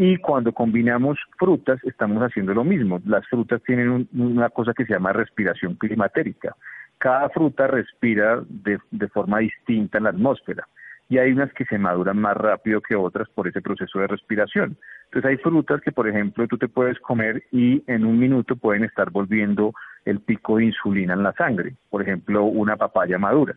Y 0.02 0.16
cuando 0.16 0.54
combinamos 0.54 1.18
frutas, 1.38 1.78
estamos 1.84 2.22
haciendo 2.22 2.54
lo 2.54 2.64
mismo. 2.64 3.02
Las 3.04 3.28
frutas 3.28 3.62
tienen 3.64 4.08
una 4.14 4.48
cosa 4.48 4.72
que 4.72 4.86
se 4.86 4.94
llama 4.94 5.12
respiración 5.12 5.74
climatérica. 5.74 6.56
Cada 6.96 7.28
fruta 7.28 7.66
respira 7.66 8.42
de, 8.48 8.78
de 8.90 9.08
forma 9.08 9.40
distinta 9.40 9.98
en 9.98 10.04
la 10.04 10.10
atmósfera 10.10 10.66
y 11.10 11.18
hay 11.18 11.32
unas 11.32 11.52
que 11.52 11.66
se 11.66 11.76
maduran 11.76 12.16
más 12.16 12.34
rápido 12.34 12.80
que 12.80 12.96
otras 12.96 13.28
por 13.28 13.46
ese 13.46 13.60
proceso 13.60 13.98
de 13.98 14.06
respiración. 14.06 14.78
Entonces 15.04 15.32
hay 15.32 15.36
frutas 15.36 15.82
que, 15.82 15.92
por 15.92 16.08
ejemplo, 16.08 16.48
tú 16.48 16.56
te 16.56 16.68
puedes 16.68 16.98
comer 17.00 17.42
y 17.52 17.84
en 17.86 18.06
un 18.06 18.18
minuto 18.18 18.56
pueden 18.56 18.84
estar 18.84 19.10
volviendo 19.10 19.74
el 20.06 20.20
pico 20.20 20.56
de 20.56 20.64
insulina 20.64 21.12
en 21.12 21.24
la 21.24 21.34
sangre. 21.34 21.74
Por 21.90 22.00
ejemplo, 22.00 22.44
una 22.44 22.78
papaya 22.78 23.18
madura. 23.18 23.54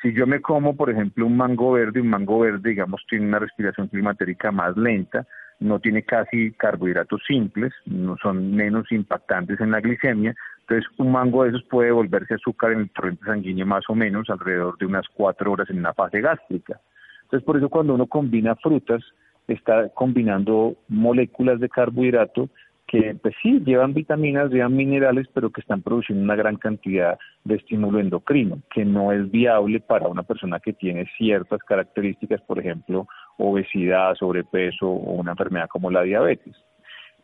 Si 0.00 0.14
yo 0.14 0.26
me 0.26 0.40
como, 0.40 0.74
por 0.74 0.88
ejemplo, 0.88 1.26
un 1.26 1.36
mango 1.36 1.72
verde, 1.72 2.00
un 2.00 2.08
mango 2.08 2.38
verde, 2.38 2.70
digamos, 2.70 3.04
tiene 3.10 3.26
una 3.26 3.40
respiración 3.40 3.88
climatérica 3.88 4.50
más 4.50 4.74
lenta, 4.74 5.26
no 5.60 5.80
tiene 5.80 6.02
casi 6.02 6.52
carbohidratos 6.52 7.22
simples, 7.26 7.72
no 7.86 8.16
son 8.22 8.54
menos 8.54 8.90
impactantes 8.92 9.60
en 9.60 9.70
la 9.70 9.80
glicemia, 9.80 10.34
entonces 10.60 10.90
un 10.98 11.12
mango 11.12 11.44
de 11.44 11.50
esos 11.50 11.64
puede 11.64 11.92
volverse 11.92 12.34
azúcar 12.34 12.72
en 12.72 12.80
el 12.80 12.90
torrente 12.90 13.24
sanguíneo 13.24 13.66
más 13.66 13.84
o 13.88 13.94
menos 13.94 14.28
alrededor 14.28 14.76
de 14.78 14.86
unas 14.86 15.06
cuatro 15.14 15.52
horas 15.52 15.70
en 15.70 15.78
una 15.78 15.94
fase 15.94 16.20
gástrica. 16.20 16.80
Entonces 17.22 17.44
por 17.44 17.56
eso 17.56 17.68
cuando 17.68 17.94
uno 17.94 18.06
combina 18.06 18.54
frutas, 18.56 19.02
está 19.48 19.88
combinando 19.90 20.76
moléculas 20.88 21.60
de 21.60 21.68
carbohidrato 21.68 22.48
que 22.86 23.16
pues 23.20 23.34
sí 23.42 23.60
llevan 23.64 23.94
vitaminas, 23.94 24.50
llevan 24.50 24.76
minerales, 24.76 25.26
pero 25.34 25.50
que 25.50 25.60
están 25.60 25.82
produciendo 25.82 26.22
una 26.22 26.36
gran 26.36 26.56
cantidad 26.56 27.18
de 27.44 27.56
estímulo 27.56 27.98
endocrino, 27.98 28.60
que 28.72 28.84
no 28.84 29.10
es 29.12 29.28
viable 29.30 29.80
para 29.80 30.08
una 30.08 30.22
persona 30.22 30.60
que 30.60 30.72
tiene 30.72 31.04
ciertas 31.18 31.60
características, 31.64 32.40
por 32.42 32.60
ejemplo, 32.60 33.08
obesidad, 33.36 34.14
sobrepeso 34.14 34.88
o 34.88 35.12
una 35.12 35.32
enfermedad 35.32 35.68
como 35.68 35.90
la 35.90 36.02
diabetes. 36.02 36.56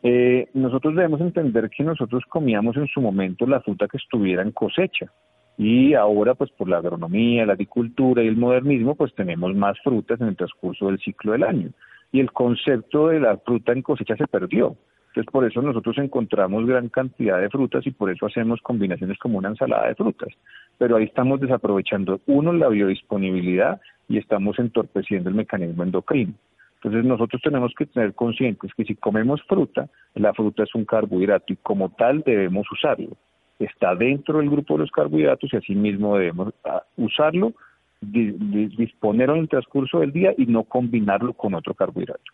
Eh, 0.01 0.49
nosotros 0.53 0.95
debemos 0.95 1.21
entender 1.21 1.69
que 1.69 1.83
nosotros 1.83 2.23
comíamos 2.27 2.75
en 2.75 2.87
su 2.87 3.01
momento 3.01 3.45
la 3.45 3.61
fruta 3.61 3.87
que 3.87 3.97
estuviera 3.97 4.41
en 4.41 4.51
cosecha 4.51 5.07
y 5.57 5.93
ahora 5.93 6.35
pues 6.35 6.51
por 6.51 6.67
la 6.67 6.77
agronomía, 6.77 7.45
la 7.45 7.53
agricultura 7.53 8.23
y 8.23 8.27
el 8.27 8.35
modernismo 8.35 8.95
pues 8.95 9.13
tenemos 9.15 9.55
más 9.55 9.77
frutas 9.81 10.19
en 10.19 10.27
el 10.27 10.35
transcurso 10.35 10.87
del 10.87 10.99
ciclo 10.99 11.31
del 11.31 11.43
año 11.43 11.69
y 12.11 12.19
el 12.19 12.31
concepto 12.31 13.07
de 13.07 13.19
la 13.19 13.37
fruta 13.37 13.71
en 13.71 13.81
cosecha 13.81 14.15
se 14.15 14.27
perdió. 14.27 14.75
Entonces, 15.13 15.31
por 15.31 15.45
eso 15.45 15.61
nosotros 15.61 15.95
encontramos 15.99 16.65
gran 16.65 16.89
cantidad 16.89 17.39
de 17.39 17.47
frutas 17.51 17.85
y 17.85 17.91
por 17.91 18.09
eso 18.09 18.25
hacemos 18.25 18.59
combinaciones 18.63 19.19
como 19.19 19.37
una 19.37 19.49
ensalada 19.49 19.87
de 19.87 19.93
frutas. 19.93 20.29
Pero 20.79 20.95
ahí 20.95 21.03
estamos 21.03 21.39
desaprovechando, 21.39 22.19
uno, 22.25 22.51
la 22.51 22.67
biodisponibilidad 22.67 23.79
y 24.09 24.17
estamos 24.17 24.57
entorpeciendo 24.57 25.29
el 25.29 25.35
mecanismo 25.35 25.83
endocrino. 25.83 26.33
Entonces, 26.77 27.05
nosotros 27.05 27.39
tenemos 27.43 27.71
que 27.77 27.85
tener 27.85 28.15
conscientes 28.15 28.71
que 28.75 28.85
si 28.85 28.95
comemos 28.95 29.39
fruta, 29.43 29.87
la 30.15 30.33
fruta 30.33 30.63
es 30.63 30.73
un 30.73 30.83
carbohidrato 30.83 31.53
y 31.53 31.57
como 31.57 31.89
tal 31.89 32.23
debemos 32.25 32.65
usarlo. 32.71 33.09
Está 33.59 33.93
dentro 33.93 34.39
del 34.39 34.49
grupo 34.49 34.73
de 34.73 34.79
los 34.79 34.91
carbohidratos 34.91 35.53
y 35.53 35.57
así 35.57 35.75
mismo 35.75 36.17
debemos 36.17 36.55
ah, 36.65 36.81
usarlo, 36.97 37.53
disponerlo 38.01 39.35
en 39.35 39.41
el 39.41 39.49
transcurso 39.49 39.99
del 39.99 40.11
día 40.11 40.33
y 40.35 40.47
no 40.47 40.63
combinarlo 40.63 41.33
con 41.33 41.53
otro 41.53 41.75
carbohidrato. 41.75 42.33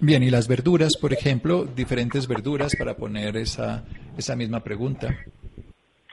Bien, 0.00 0.22
y 0.22 0.30
las 0.30 0.48
verduras, 0.48 0.96
por 0.96 1.12
ejemplo, 1.12 1.64
diferentes 1.64 2.26
verduras 2.26 2.74
para 2.76 2.94
poner 2.94 3.36
esa, 3.36 3.84
esa 4.16 4.34
misma 4.34 4.60
pregunta. 4.60 5.08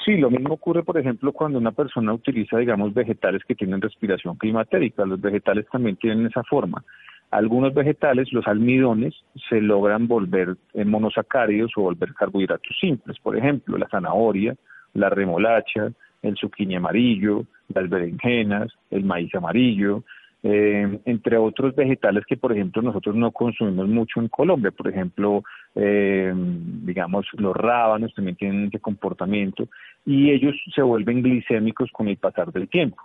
Sí, 0.06 0.17
lo 0.17 0.30
mismo 0.30 0.56
ocurre, 0.56 0.84
por 0.84 0.97
ejemplo, 0.97 1.32
cuando 1.32 1.60
una 1.60 1.71
persona 1.71 2.13
utiliza, 2.13 2.58
digamos, 2.58 2.93
vegetales 2.93 3.41
que 3.47 3.56
tienen 3.56 3.80
respiración 3.80 4.36
climatérica. 4.36 5.06
Los 5.06 5.21
vegetales 5.21 5.65
también 5.71 5.95
tienen 5.95 6.26
esa 6.26 6.43
forma. 6.43 6.84
Algunos 7.32 7.73
vegetales, 7.73 8.32
los 8.34 8.45
almidones, 8.45 9.15
se 9.49 9.62
logran 9.62 10.08
volver 10.08 10.56
en 10.73 10.89
monosacáridos 10.89 11.71
o 11.78 11.84
volver 11.84 12.13
carbohidratos 12.13 12.78
simples. 12.80 13.17
Por 13.19 13.38
ejemplo, 13.38 13.78
la 13.78 13.88
zanahoria, 13.88 14.56
la 14.93 15.10
remolacha, 15.10 15.91
el 16.21 16.36
zucchini 16.38 16.76
amarillo, 16.76 17.45
las 17.73 17.89
berenjenas, 17.89 18.71
el 18.91 19.06
maíz 19.06 19.34
amarillo, 19.34 20.04
eh, 20.45 20.99
entre 21.06 21.38
otros 21.38 21.73
vegetales 21.73 22.25
que, 22.25 22.36
por 22.36 22.51
ejemplo, 22.51 22.82
nosotros 22.82 23.15
no 23.15 23.32
consumimos 23.32 23.88
mucho 23.88 24.19
en 24.19 24.27
Colombia. 24.27 24.71
Por 24.71 24.89
ejemplo, 24.89 25.43
eh, 25.73 26.34
digamos, 26.36 27.25
los 27.34 27.56
rábanos 27.56 28.13
también 28.13 28.36
tienen 28.36 28.65
ese 28.65 28.79
comportamiento 28.79 29.69
y 30.06 30.32
ellos 30.32 30.53
se 30.75 30.82
vuelven 30.82 31.23
glicémicos 31.23 31.89
con 31.91 32.10
el 32.10 32.17
pasar 32.17 32.51
del 32.51 32.67
tiempo. 32.67 32.97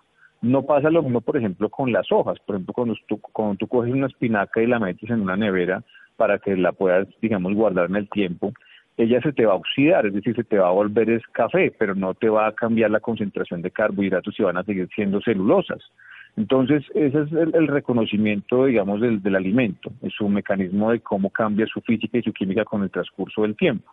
No 0.42 0.64
pasa 0.66 0.90
lo 0.90 1.02
mismo, 1.02 1.20
por 1.20 1.36
ejemplo, 1.36 1.68
con 1.68 1.92
las 1.92 2.10
hojas. 2.10 2.38
Por 2.44 2.56
ejemplo, 2.56 2.74
cuando 2.74 2.96
tú, 3.06 3.18
cuando 3.18 3.54
tú 3.54 3.68
coges 3.68 3.92
una 3.92 4.08
espinaca 4.08 4.60
y 4.60 4.66
la 4.66 4.80
metes 4.80 5.08
en 5.08 5.20
una 5.20 5.36
nevera 5.36 5.82
para 6.16 6.38
que 6.38 6.56
la 6.56 6.72
puedas, 6.72 7.06
digamos, 7.22 7.54
guardar 7.54 7.88
en 7.88 7.96
el 7.96 8.08
tiempo, 8.08 8.52
ella 8.96 9.20
se 9.20 9.32
te 9.32 9.46
va 9.46 9.52
a 9.52 9.56
oxidar, 9.56 10.06
es 10.06 10.12
decir, 10.12 10.34
se 10.34 10.42
te 10.42 10.58
va 10.58 10.68
a 10.68 10.72
volver 10.72 11.08
es 11.08 11.22
café, 11.28 11.72
pero 11.78 11.94
no 11.94 12.14
te 12.14 12.28
va 12.28 12.48
a 12.48 12.52
cambiar 12.52 12.90
la 12.90 12.98
concentración 12.98 13.62
de 13.62 13.70
carbohidratos 13.70 14.34
y 14.38 14.42
van 14.42 14.56
a 14.56 14.64
seguir 14.64 14.88
siendo 14.92 15.20
celulosas. 15.20 15.80
Entonces, 16.38 16.84
ese 16.94 17.22
es 17.22 17.32
el, 17.32 17.66
reconocimiento, 17.66 18.66
digamos, 18.66 19.00
del, 19.00 19.20
del, 19.20 19.34
alimento, 19.34 19.90
es 20.02 20.20
un 20.20 20.34
mecanismo 20.34 20.92
de 20.92 21.00
cómo 21.00 21.30
cambia 21.30 21.66
su 21.66 21.80
física 21.80 22.16
y 22.16 22.22
su 22.22 22.32
química 22.32 22.64
con 22.64 22.84
el 22.84 22.92
transcurso 22.92 23.42
del 23.42 23.56
tiempo. 23.56 23.90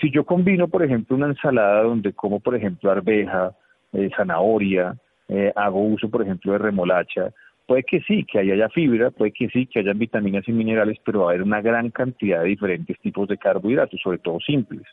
Si 0.00 0.10
yo 0.10 0.24
combino, 0.24 0.68
por 0.68 0.82
ejemplo, 0.82 1.14
una 1.14 1.26
ensalada 1.26 1.82
donde 1.82 2.14
como, 2.14 2.40
por 2.40 2.56
ejemplo, 2.56 2.90
arveja, 2.90 3.54
eh, 3.92 4.08
zanahoria, 4.16 4.96
eh, 5.28 5.52
hago 5.54 5.82
uso, 5.82 6.08
por 6.08 6.22
ejemplo, 6.22 6.52
de 6.52 6.58
remolacha, 6.58 7.34
puede 7.66 7.82
que 7.82 8.00
sí, 8.00 8.24
que 8.24 8.38
haya 8.38 8.70
fibra, 8.70 9.10
puede 9.10 9.32
que 9.32 9.48
sí, 9.50 9.66
que 9.66 9.80
haya 9.80 9.92
vitaminas 9.92 10.48
y 10.48 10.52
minerales, 10.52 10.96
pero 11.04 11.20
va 11.20 11.26
a 11.26 11.28
haber 11.32 11.42
una 11.42 11.60
gran 11.60 11.90
cantidad 11.90 12.40
de 12.40 12.48
diferentes 12.48 12.98
tipos 13.00 13.28
de 13.28 13.36
carbohidratos, 13.36 14.00
sobre 14.02 14.16
todo 14.16 14.40
simples. 14.40 14.86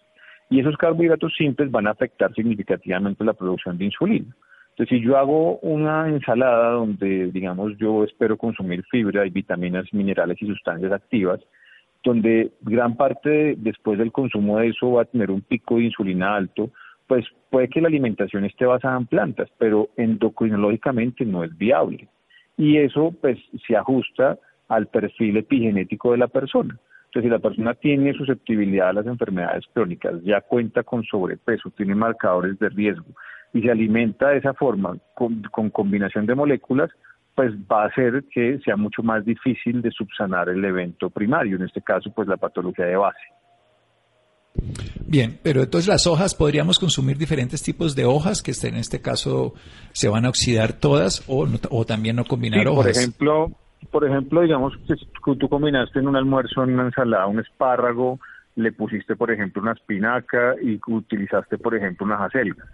Y 0.49 0.59
esos 0.59 0.75
carbohidratos 0.75 1.33
simples 1.37 1.71
van 1.71 1.87
a 1.87 1.91
afectar 1.91 2.33
significativamente 2.33 3.23
la 3.23 3.31
producción 3.31 3.77
de 3.77 3.85
insulina. 3.85 4.35
Entonces, 4.73 4.97
si 4.97 5.05
yo 5.05 5.17
hago 5.17 5.59
una 5.59 6.09
ensalada 6.09 6.71
donde, 6.71 7.31
digamos, 7.31 7.77
yo 7.77 8.03
espero 8.03 8.37
consumir 8.37 8.83
fibra 8.89 9.23
y 9.23 9.29
vitaminas, 9.29 9.85
minerales 9.93 10.41
y 10.41 10.47
sustancias 10.47 10.91
activas, 10.91 11.39
donde 12.03 12.51
gran 12.61 12.95
parte 12.95 13.53
después 13.55 13.99
del 13.99 14.11
consumo 14.11 14.57
de 14.57 14.69
eso 14.69 14.93
va 14.93 15.03
a 15.03 15.05
tener 15.05 15.29
un 15.29 15.41
pico 15.41 15.75
de 15.75 15.83
insulina 15.83 16.35
alto, 16.35 16.71
pues 17.05 17.23
puede 17.51 17.69
que 17.69 17.81
la 17.81 17.87
alimentación 17.87 18.45
esté 18.45 18.65
basada 18.65 18.97
en 18.97 19.05
plantas, 19.05 19.47
pero 19.59 19.89
endocrinológicamente 19.95 21.23
no 21.23 21.43
es 21.43 21.55
viable. 21.55 22.07
Y 22.57 22.77
eso 22.77 23.13
pues 23.21 23.37
se 23.67 23.77
ajusta 23.77 24.39
al 24.69 24.87
perfil 24.87 25.37
epigenético 25.37 26.13
de 26.13 26.17
la 26.17 26.27
persona. 26.27 26.79
Entonces, 27.05 27.29
si 27.29 27.29
la 27.29 27.37
persona 27.37 27.75
tiene 27.75 28.13
susceptibilidad 28.13 28.89
a 28.89 28.93
las 28.93 29.05
enfermedades 29.05 29.65
crónicas, 29.71 30.15
ya 30.23 30.41
cuenta 30.41 30.81
con 30.81 31.03
sobrepeso, 31.03 31.69
tiene 31.77 31.93
marcadores 31.93 32.57
de 32.57 32.69
riesgo 32.69 33.05
y 33.53 33.61
se 33.61 33.71
alimenta 33.71 34.29
de 34.29 34.37
esa 34.37 34.53
forma 34.53 34.97
con, 35.15 35.43
con 35.43 35.69
combinación 35.69 36.25
de 36.25 36.35
moléculas, 36.35 36.89
pues 37.35 37.51
va 37.71 37.83
a 37.83 37.87
hacer 37.87 38.25
que 38.31 38.59
sea 38.63 38.75
mucho 38.75 39.03
más 39.03 39.25
difícil 39.25 39.81
de 39.81 39.91
subsanar 39.91 40.49
el 40.49 40.63
evento 40.63 41.09
primario, 41.09 41.57
en 41.57 41.63
este 41.63 41.81
caso 41.81 42.11
pues 42.13 42.27
la 42.27 42.37
patología 42.37 42.85
de 42.85 42.95
base. 42.95 43.19
Bien, 45.07 45.39
pero 45.41 45.63
entonces 45.63 45.87
las 45.87 46.05
hojas, 46.05 46.35
podríamos 46.35 46.77
consumir 46.79 47.17
diferentes 47.17 47.63
tipos 47.63 47.95
de 47.95 48.05
hojas 48.05 48.43
que 48.43 48.51
en 48.67 48.75
este 48.75 49.01
caso 49.01 49.53
se 49.91 50.09
van 50.09 50.25
a 50.25 50.29
oxidar 50.29 50.73
todas 50.73 51.23
o, 51.27 51.47
o 51.69 51.85
también 51.85 52.15
no 52.15 52.25
combinar 52.25 52.67
hojas. 52.67 52.83
Por 52.83 52.89
ejemplo, 52.89 53.51
por 53.91 54.05
ejemplo, 54.07 54.41
digamos 54.41 54.73
que 54.87 54.95
tú 55.35 55.49
combinaste 55.49 55.99
en 55.99 56.07
un 56.07 56.15
almuerzo 56.15 56.63
en 56.63 56.73
una 56.73 56.85
ensalada 56.85 57.27
un 57.27 57.39
espárrago, 57.39 58.19
le 58.55 58.71
pusiste, 58.71 59.15
por 59.15 59.31
ejemplo, 59.31 59.61
una 59.61 59.73
espinaca 59.73 60.55
y 60.61 60.79
utilizaste, 60.87 61.57
por 61.57 61.75
ejemplo, 61.75 62.05
unas 62.05 62.21
acelgas. 62.21 62.67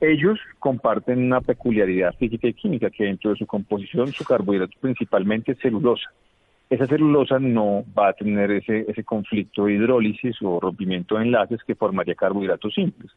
Ellos 0.00 0.38
comparten 0.58 1.24
una 1.24 1.40
peculiaridad 1.40 2.14
física 2.16 2.48
y 2.48 2.54
química 2.54 2.90
que 2.90 3.04
dentro 3.04 3.30
de 3.30 3.36
su 3.36 3.46
composición 3.46 4.08
su 4.12 4.24
carbohidrato 4.24 4.76
principalmente 4.80 5.52
es 5.52 5.58
celulosa 5.58 6.10
esa 6.70 6.86
celulosa 6.86 7.40
no 7.40 7.84
va 7.98 8.10
a 8.10 8.12
tener 8.12 8.52
ese, 8.52 8.84
ese 8.88 9.02
conflicto 9.02 9.64
de 9.64 9.72
hidrólisis 9.72 10.36
o 10.40 10.60
rompimiento 10.60 11.16
de 11.16 11.24
enlaces 11.24 11.60
que 11.66 11.74
formaría 11.74 12.14
carbohidratos 12.14 12.72
simples. 12.72 13.10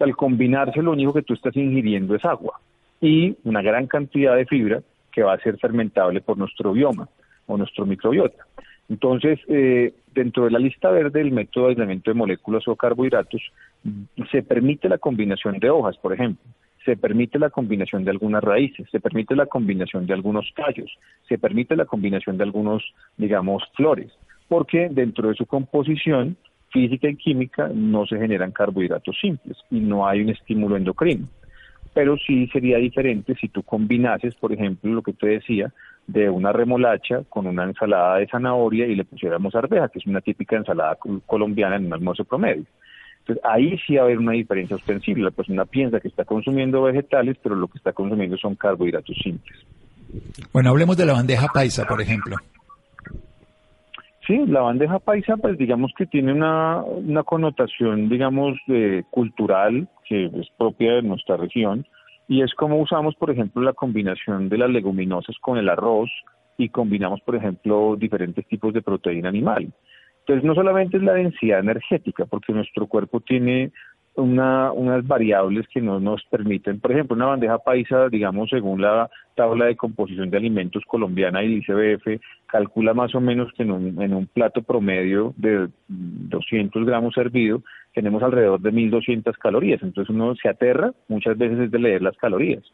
Al 0.00 0.16
combinarse 0.16 0.82
lo 0.82 0.90
único 0.90 1.14
que 1.14 1.22
tú 1.22 1.34
estás 1.34 1.56
ingiriendo 1.56 2.16
es 2.16 2.24
agua 2.24 2.60
y 3.00 3.36
una 3.44 3.62
gran 3.62 3.86
cantidad 3.86 4.34
de 4.34 4.44
fibra 4.44 4.82
que 5.12 5.22
va 5.22 5.34
a 5.34 5.38
ser 5.38 5.56
fermentable 5.58 6.20
por 6.20 6.36
nuestro 6.36 6.72
bioma 6.72 7.08
o 7.46 7.56
nuestro 7.56 7.86
microbiota. 7.86 8.44
Entonces, 8.88 9.38
eh, 9.48 9.94
dentro 10.12 10.44
de 10.44 10.50
la 10.50 10.58
lista 10.58 10.90
verde 10.90 11.20
del 11.20 11.30
método 11.30 11.66
de 11.66 11.70
aislamiento 11.70 12.10
de 12.10 12.14
moléculas 12.14 12.66
o 12.66 12.74
carbohidratos, 12.74 13.40
se 14.30 14.42
permite 14.42 14.88
la 14.88 14.98
combinación 14.98 15.58
de 15.58 15.70
hojas, 15.70 15.96
por 15.98 16.12
ejemplo. 16.12 16.44
Se 16.84 16.96
permite 16.96 17.38
la 17.38 17.50
combinación 17.50 18.04
de 18.04 18.12
algunas 18.12 18.44
raíces, 18.44 18.88
se 18.90 19.00
permite 19.00 19.34
la 19.34 19.46
combinación 19.46 20.06
de 20.06 20.14
algunos 20.14 20.52
tallos, 20.54 20.90
se 21.28 21.36
permite 21.36 21.74
la 21.74 21.84
combinación 21.84 22.38
de 22.38 22.44
algunos, 22.44 22.84
digamos, 23.16 23.64
flores, 23.74 24.12
porque 24.48 24.88
dentro 24.90 25.28
de 25.28 25.34
su 25.34 25.46
composición 25.46 26.36
física 26.70 27.08
y 27.08 27.16
química 27.16 27.70
no 27.74 28.06
se 28.06 28.18
generan 28.18 28.52
carbohidratos 28.52 29.16
simples 29.20 29.56
y 29.70 29.80
no 29.80 30.06
hay 30.06 30.20
un 30.20 30.30
estímulo 30.30 30.76
endocrino. 30.76 31.26
Pero 31.92 32.16
sí 32.18 32.46
sería 32.48 32.76
diferente 32.76 33.34
si 33.40 33.48
tú 33.48 33.62
combinases, 33.62 34.34
por 34.34 34.52
ejemplo, 34.52 34.92
lo 34.92 35.02
que 35.02 35.14
te 35.14 35.26
decía, 35.28 35.72
de 36.06 36.30
una 36.30 36.52
remolacha 36.52 37.22
con 37.28 37.46
una 37.46 37.64
ensalada 37.64 38.18
de 38.18 38.28
zanahoria 38.28 38.86
y 38.86 38.94
le 38.94 39.04
pusiéramos 39.04 39.54
arveja, 39.54 39.88
que 39.88 39.98
es 39.98 40.06
una 40.06 40.20
típica 40.20 40.56
ensalada 40.56 40.96
colombiana 41.26 41.76
en 41.76 41.86
un 41.86 41.94
almuerzo 41.94 42.24
promedio. 42.24 42.64
Entonces, 43.26 43.44
ahí 43.44 43.76
sí 43.84 43.96
va 43.96 44.02
a 44.02 44.04
haber 44.04 44.18
una 44.18 44.32
diferencia 44.32 44.76
ostensible. 44.76 45.24
La 45.24 45.30
persona 45.32 45.64
piensa 45.64 45.98
que 45.98 46.06
está 46.06 46.24
consumiendo 46.24 46.82
vegetales, 46.82 47.36
pero 47.42 47.56
lo 47.56 47.66
que 47.66 47.78
está 47.78 47.92
consumiendo 47.92 48.36
son 48.36 48.54
carbohidratos 48.54 49.16
simples. 49.20 49.66
Bueno, 50.52 50.70
hablemos 50.70 50.96
de 50.96 51.06
la 51.06 51.14
bandeja 51.14 51.48
paisa, 51.52 51.84
por 51.86 52.00
ejemplo. 52.00 52.36
Sí, 54.28 54.38
la 54.46 54.60
bandeja 54.60 55.00
paisa, 55.00 55.36
pues 55.36 55.58
digamos 55.58 55.92
que 55.98 56.06
tiene 56.06 56.32
una, 56.32 56.82
una 56.82 57.24
connotación, 57.24 58.08
digamos, 58.08 58.56
cultural 59.10 59.88
que 60.08 60.26
es 60.26 60.48
propia 60.56 60.94
de 60.94 61.02
nuestra 61.02 61.36
región 61.36 61.84
y 62.28 62.42
es 62.42 62.54
como 62.54 62.80
usamos, 62.80 63.14
por 63.16 63.30
ejemplo, 63.30 63.62
la 63.62 63.72
combinación 63.72 64.48
de 64.48 64.58
las 64.58 64.70
leguminosas 64.70 65.36
con 65.40 65.58
el 65.58 65.68
arroz 65.68 66.10
y 66.58 66.68
combinamos, 66.68 67.20
por 67.20 67.36
ejemplo, 67.36 67.96
diferentes 67.96 68.46
tipos 68.46 68.72
de 68.72 68.82
proteína 68.82 69.28
animal. 69.28 69.72
Entonces, 70.26 70.44
no 70.44 70.56
solamente 70.56 70.96
es 70.96 71.04
la 71.04 71.14
densidad 71.14 71.60
energética, 71.60 72.26
porque 72.26 72.52
nuestro 72.52 72.88
cuerpo 72.88 73.20
tiene 73.20 73.70
una, 74.16 74.72
unas 74.72 75.06
variables 75.06 75.68
que 75.68 75.80
no 75.80 76.00
nos 76.00 76.24
permiten, 76.24 76.80
por 76.80 76.90
ejemplo, 76.90 77.14
una 77.14 77.26
bandeja 77.26 77.58
paisa, 77.58 78.08
digamos, 78.08 78.50
según 78.50 78.82
la 78.82 79.08
tabla 79.36 79.66
de 79.66 79.76
composición 79.76 80.28
de 80.28 80.38
alimentos 80.38 80.82
colombiana 80.84 81.44
y 81.44 81.46
el 81.46 81.58
ICBF, 81.58 82.20
calcula 82.46 82.92
más 82.92 83.14
o 83.14 83.20
menos 83.20 83.52
que 83.52 83.62
en 83.62 83.70
un, 83.70 84.02
en 84.02 84.14
un 84.14 84.26
plato 84.26 84.62
promedio 84.62 85.32
de 85.36 85.68
200 85.86 86.84
gramos 86.84 87.14
servido, 87.14 87.62
tenemos 87.94 88.20
alrededor 88.24 88.60
de 88.60 88.72
1.200 88.72 89.32
calorías. 89.38 89.80
Entonces 89.80 90.12
uno 90.12 90.34
se 90.34 90.48
aterra 90.48 90.92
muchas 91.06 91.38
veces 91.38 91.60
es 91.60 91.70
de 91.70 91.78
leer 91.78 92.02
las 92.02 92.16
calorías. 92.16 92.64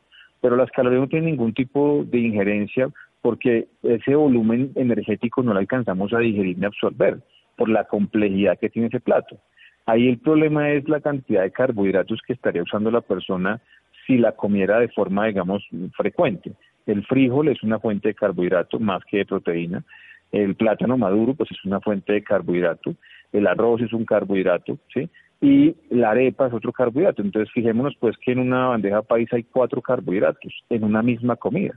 Pero 0.40 0.56
las 0.56 0.70
calorías 0.70 1.02
no 1.02 1.08
tienen 1.08 1.32
ningún 1.32 1.52
tipo 1.52 2.02
de 2.06 2.18
injerencia 2.18 2.88
porque 3.20 3.68
ese 3.82 4.14
volumen 4.14 4.72
energético 4.74 5.42
no 5.42 5.52
lo 5.52 5.58
alcanzamos 5.58 6.14
a 6.14 6.18
digerir 6.18 6.56
ni 6.56 6.64
absorber 6.64 7.18
por 7.56 7.68
la 7.68 7.84
complejidad 7.84 8.58
que 8.58 8.70
tiene 8.70 8.88
ese 8.88 9.00
plato. 9.00 9.38
Ahí 9.86 10.08
el 10.08 10.18
problema 10.18 10.70
es 10.70 10.88
la 10.88 11.00
cantidad 11.00 11.42
de 11.42 11.50
carbohidratos 11.50 12.20
que 12.26 12.32
estaría 12.32 12.62
usando 12.62 12.90
la 12.90 13.00
persona 13.00 13.60
si 14.06 14.18
la 14.18 14.32
comiera 14.32 14.78
de 14.80 14.88
forma, 14.88 15.26
digamos, 15.26 15.66
frecuente. 15.96 16.52
El 16.86 17.04
frijol 17.04 17.48
es 17.48 17.62
una 17.62 17.78
fuente 17.78 18.08
de 18.08 18.14
carbohidrato 18.14 18.78
más 18.78 19.04
que 19.04 19.18
de 19.18 19.26
proteína. 19.26 19.84
El 20.30 20.54
plátano 20.54 20.96
maduro, 20.96 21.34
pues 21.34 21.50
es 21.50 21.64
una 21.64 21.80
fuente 21.80 22.12
de 22.12 22.22
carbohidrato. 22.22 22.94
El 23.32 23.46
arroz 23.46 23.82
es 23.82 23.92
un 23.92 24.04
carbohidrato, 24.04 24.78
¿sí? 24.92 25.08
Y 25.40 25.74
la 25.90 26.10
arepa 26.10 26.46
es 26.46 26.52
otro 26.52 26.72
carbohidrato. 26.72 27.22
Entonces, 27.22 27.52
fijémonos, 27.52 27.94
pues, 27.98 28.16
que 28.18 28.32
en 28.32 28.38
una 28.38 28.68
bandeja 28.68 29.02
paisa 29.02 29.36
hay 29.36 29.44
cuatro 29.44 29.82
carbohidratos 29.82 30.52
en 30.70 30.84
una 30.84 31.02
misma 31.02 31.36
comida 31.36 31.74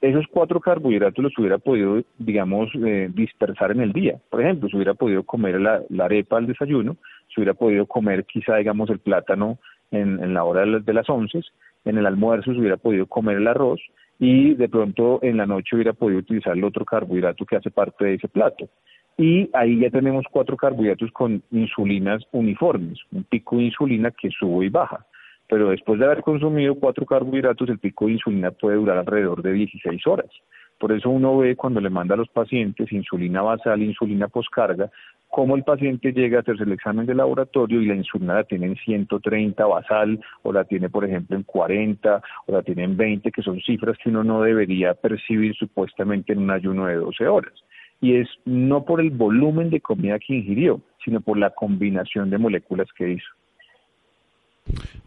esos 0.00 0.26
cuatro 0.30 0.60
carbohidratos 0.60 1.22
los 1.22 1.38
hubiera 1.38 1.58
podido, 1.58 2.02
digamos, 2.18 2.70
eh, 2.74 3.08
dispersar 3.12 3.70
en 3.70 3.80
el 3.80 3.92
día. 3.92 4.18
Por 4.30 4.42
ejemplo, 4.42 4.68
se 4.68 4.76
hubiera 4.76 4.94
podido 4.94 5.22
comer 5.22 5.60
la, 5.60 5.82
arepa 6.04 6.36
al 6.36 6.46
desayuno, 6.46 6.96
se 7.28 7.40
hubiera 7.40 7.54
podido 7.54 7.86
comer 7.86 8.24
quizá, 8.24 8.56
digamos, 8.56 8.90
el 8.90 8.98
plátano 8.98 9.58
en, 9.90 10.34
la 10.34 10.44
hora 10.44 10.64
de, 10.80 10.92
las 10.92 11.08
once, 11.08 11.40
en 11.84 11.98
el 11.98 12.06
almuerzo 12.06 12.52
se 12.52 12.58
hubiera 12.58 12.76
podido 12.76 13.06
comer 13.06 13.38
el 13.38 13.46
arroz 13.46 13.80
y 14.18 14.54
de 14.54 14.68
pronto 14.68 15.20
en 15.22 15.36
la 15.36 15.46
noche 15.46 15.76
hubiera 15.76 15.92
podido 15.92 16.18
utilizar 16.18 16.56
el 16.56 16.64
otro 16.64 16.84
carbohidrato 16.84 17.46
que 17.46 17.56
hace 17.56 17.70
parte 17.70 18.04
de 18.04 18.14
ese 18.14 18.28
plato. 18.28 18.68
Y 19.16 19.48
ahí 19.54 19.78
ya 19.78 19.88
tenemos 19.88 20.26
cuatro 20.30 20.56
carbohidratos 20.56 21.10
con 21.12 21.42
insulinas 21.50 22.22
uniformes, 22.32 22.98
un 23.12 23.24
pico 23.24 23.56
de 23.56 23.64
insulina 23.64 24.10
que 24.10 24.28
sube 24.30 24.66
y 24.66 24.68
baja 24.68 25.06
pero 25.48 25.70
después 25.70 25.98
de 25.98 26.06
haber 26.06 26.22
consumido 26.22 26.74
cuatro 26.74 27.06
carbohidratos, 27.06 27.68
el 27.68 27.78
pico 27.78 28.06
de 28.06 28.12
insulina 28.12 28.50
puede 28.50 28.76
durar 28.76 28.98
alrededor 28.98 29.42
de 29.42 29.52
16 29.52 30.06
horas. 30.06 30.30
Por 30.78 30.92
eso 30.92 31.08
uno 31.08 31.38
ve 31.38 31.56
cuando 31.56 31.80
le 31.80 31.88
manda 31.88 32.14
a 32.14 32.18
los 32.18 32.28
pacientes 32.28 32.92
insulina 32.92 33.40
basal, 33.40 33.82
insulina 33.82 34.28
poscarga, 34.28 34.90
cómo 35.28 35.56
el 35.56 35.64
paciente 35.64 36.12
llega 36.12 36.38
a 36.38 36.40
hacerse 36.40 36.64
el 36.64 36.72
examen 36.72 37.06
de 37.06 37.14
laboratorio 37.14 37.80
y 37.80 37.86
la 37.86 37.94
insulina 37.94 38.34
la 38.34 38.44
tiene 38.44 38.66
en 38.66 38.76
130 38.76 39.64
basal, 39.64 40.20
o 40.42 40.52
la 40.52 40.64
tiene, 40.64 40.90
por 40.90 41.04
ejemplo, 41.04 41.36
en 41.36 41.44
40, 41.44 42.22
o 42.46 42.52
la 42.52 42.62
tiene 42.62 42.84
en 42.84 42.96
20, 42.96 43.30
que 43.32 43.42
son 43.42 43.60
cifras 43.60 43.96
que 44.02 44.10
uno 44.10 44.22
no 44.24 44.42
debería 44.42 44.94
percibir 44.94 45.54
supuestamente 45.54 46.32
en 46.32 46.40
un 46.40 46.50
ayuno 46.50 46.86
de 46.86 46.96
12 46.96 47.26
horas. 47.26 47.52
Y 48.00 48.16
es 48.16 48.28
no 48.44 48.84
por 48.84 49.00
el 49.00 49.10
volumen 49.10 49.70
de 49.70 49.80
comida 49.80 50.18
que 50.18 50.34
ingirió, 50.34 50.82
sino 51.02 51.20
por 51.20 51.38
la 51.38 51.50
combinación 51.50 52.28
de 52.28 52.38
moléculas 52.38 52.88
que 52.92 53.12
hizo. 53.12 53.35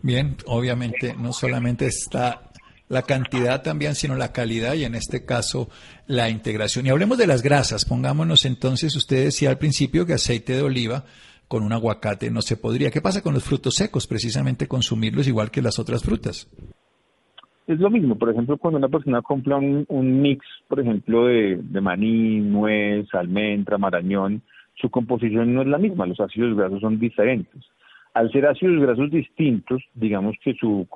Bien, 0.01 0.37
obviamente 0.45 1.15
no 1.17 1.33
solamente 1.33 1.85
está 1.87 2.49
la 2.87 3.03
cantidad 3.03 3.61
también, 3.61 3.95
sino 3.95 4.15
la 4.15 4.31
calidad 4.31 4.73
y 4.73 4.83
en 4.83 4.95
este 4.95 5.25
caso 5.25 5.69
la 6.07 6.29
integración. 6.29 6.85
Y 6.85 6.89
hablemos 6.89 7.17
de 7.17 7.27
las 7.27 7.43
grasas. 7.43 7.85
Pongámonos 7.85 8.45
entonces, 8.45 8.95
usted 8.95 9.25
decía 9.25 9.49
al 9.49 9.57
principio 9.57 10.05
que 10.05 10.13
aceite 10.13 10.53
de 10.53 10.63
oliva 10.63 11.05
con 11.47 11.63
un 11.63 11.73
aguacate 11.73 12.31
no 12.31 12.41
se 12.41 12.57
podría. 12.57 12.91
¿Qué 12.91 13.01
pasa 13.01 13.21
con 13.21 13.33
los 13.33 13.43
frutos 13.43 13.75
secos? 13.75 14.07
Precisamente 14.07 14.67
consumirlos 14.67 15.27
igual 15.27 15.51
que 15.51 15.61
las 15.61 15.79
otras 15.79 16.03
frutas. 16.03 16.49
Es 17.67 17.79
lo 17.79 17.91
mismo, 17.91 18.17
por 18.17 18.31
ejemplo, 18.31 18.57
cuando 18.57 18.79
una 18.79 18.87
persona 18.87 19.21
compra 19.21 19.57
un, 19.57 20.21
mix, 20.21 20.43
por 20.67 20.79
ejemplo, 20.79 21.27
de, 21.27 21.59
de 21.61 21.81
maní, 21.81 22.39
nuez, 22.39 23.07
almendra, 23.13 23.77
marañón, 23.77 24.41
su 24.73 24.89
composición 24.89 25.53
no 25.53 25.61
es 25.61 25.67
la 25.67 25.77
misma, 25.77 26.07
los 26.07 26.19
ácidos 26.19 26.57
grasos 26.57 26.81
son 26.81 26.99
diferentes. 26.99 27.63
Al 28.13 28.31
ser 28.31 28.47
ácidos 28.47 28.81
grasos 28.81 29.11
distintos, 29.11 29.83
digamos 29.93 30.35
que 30.43 30.53
su, 30.55 30.87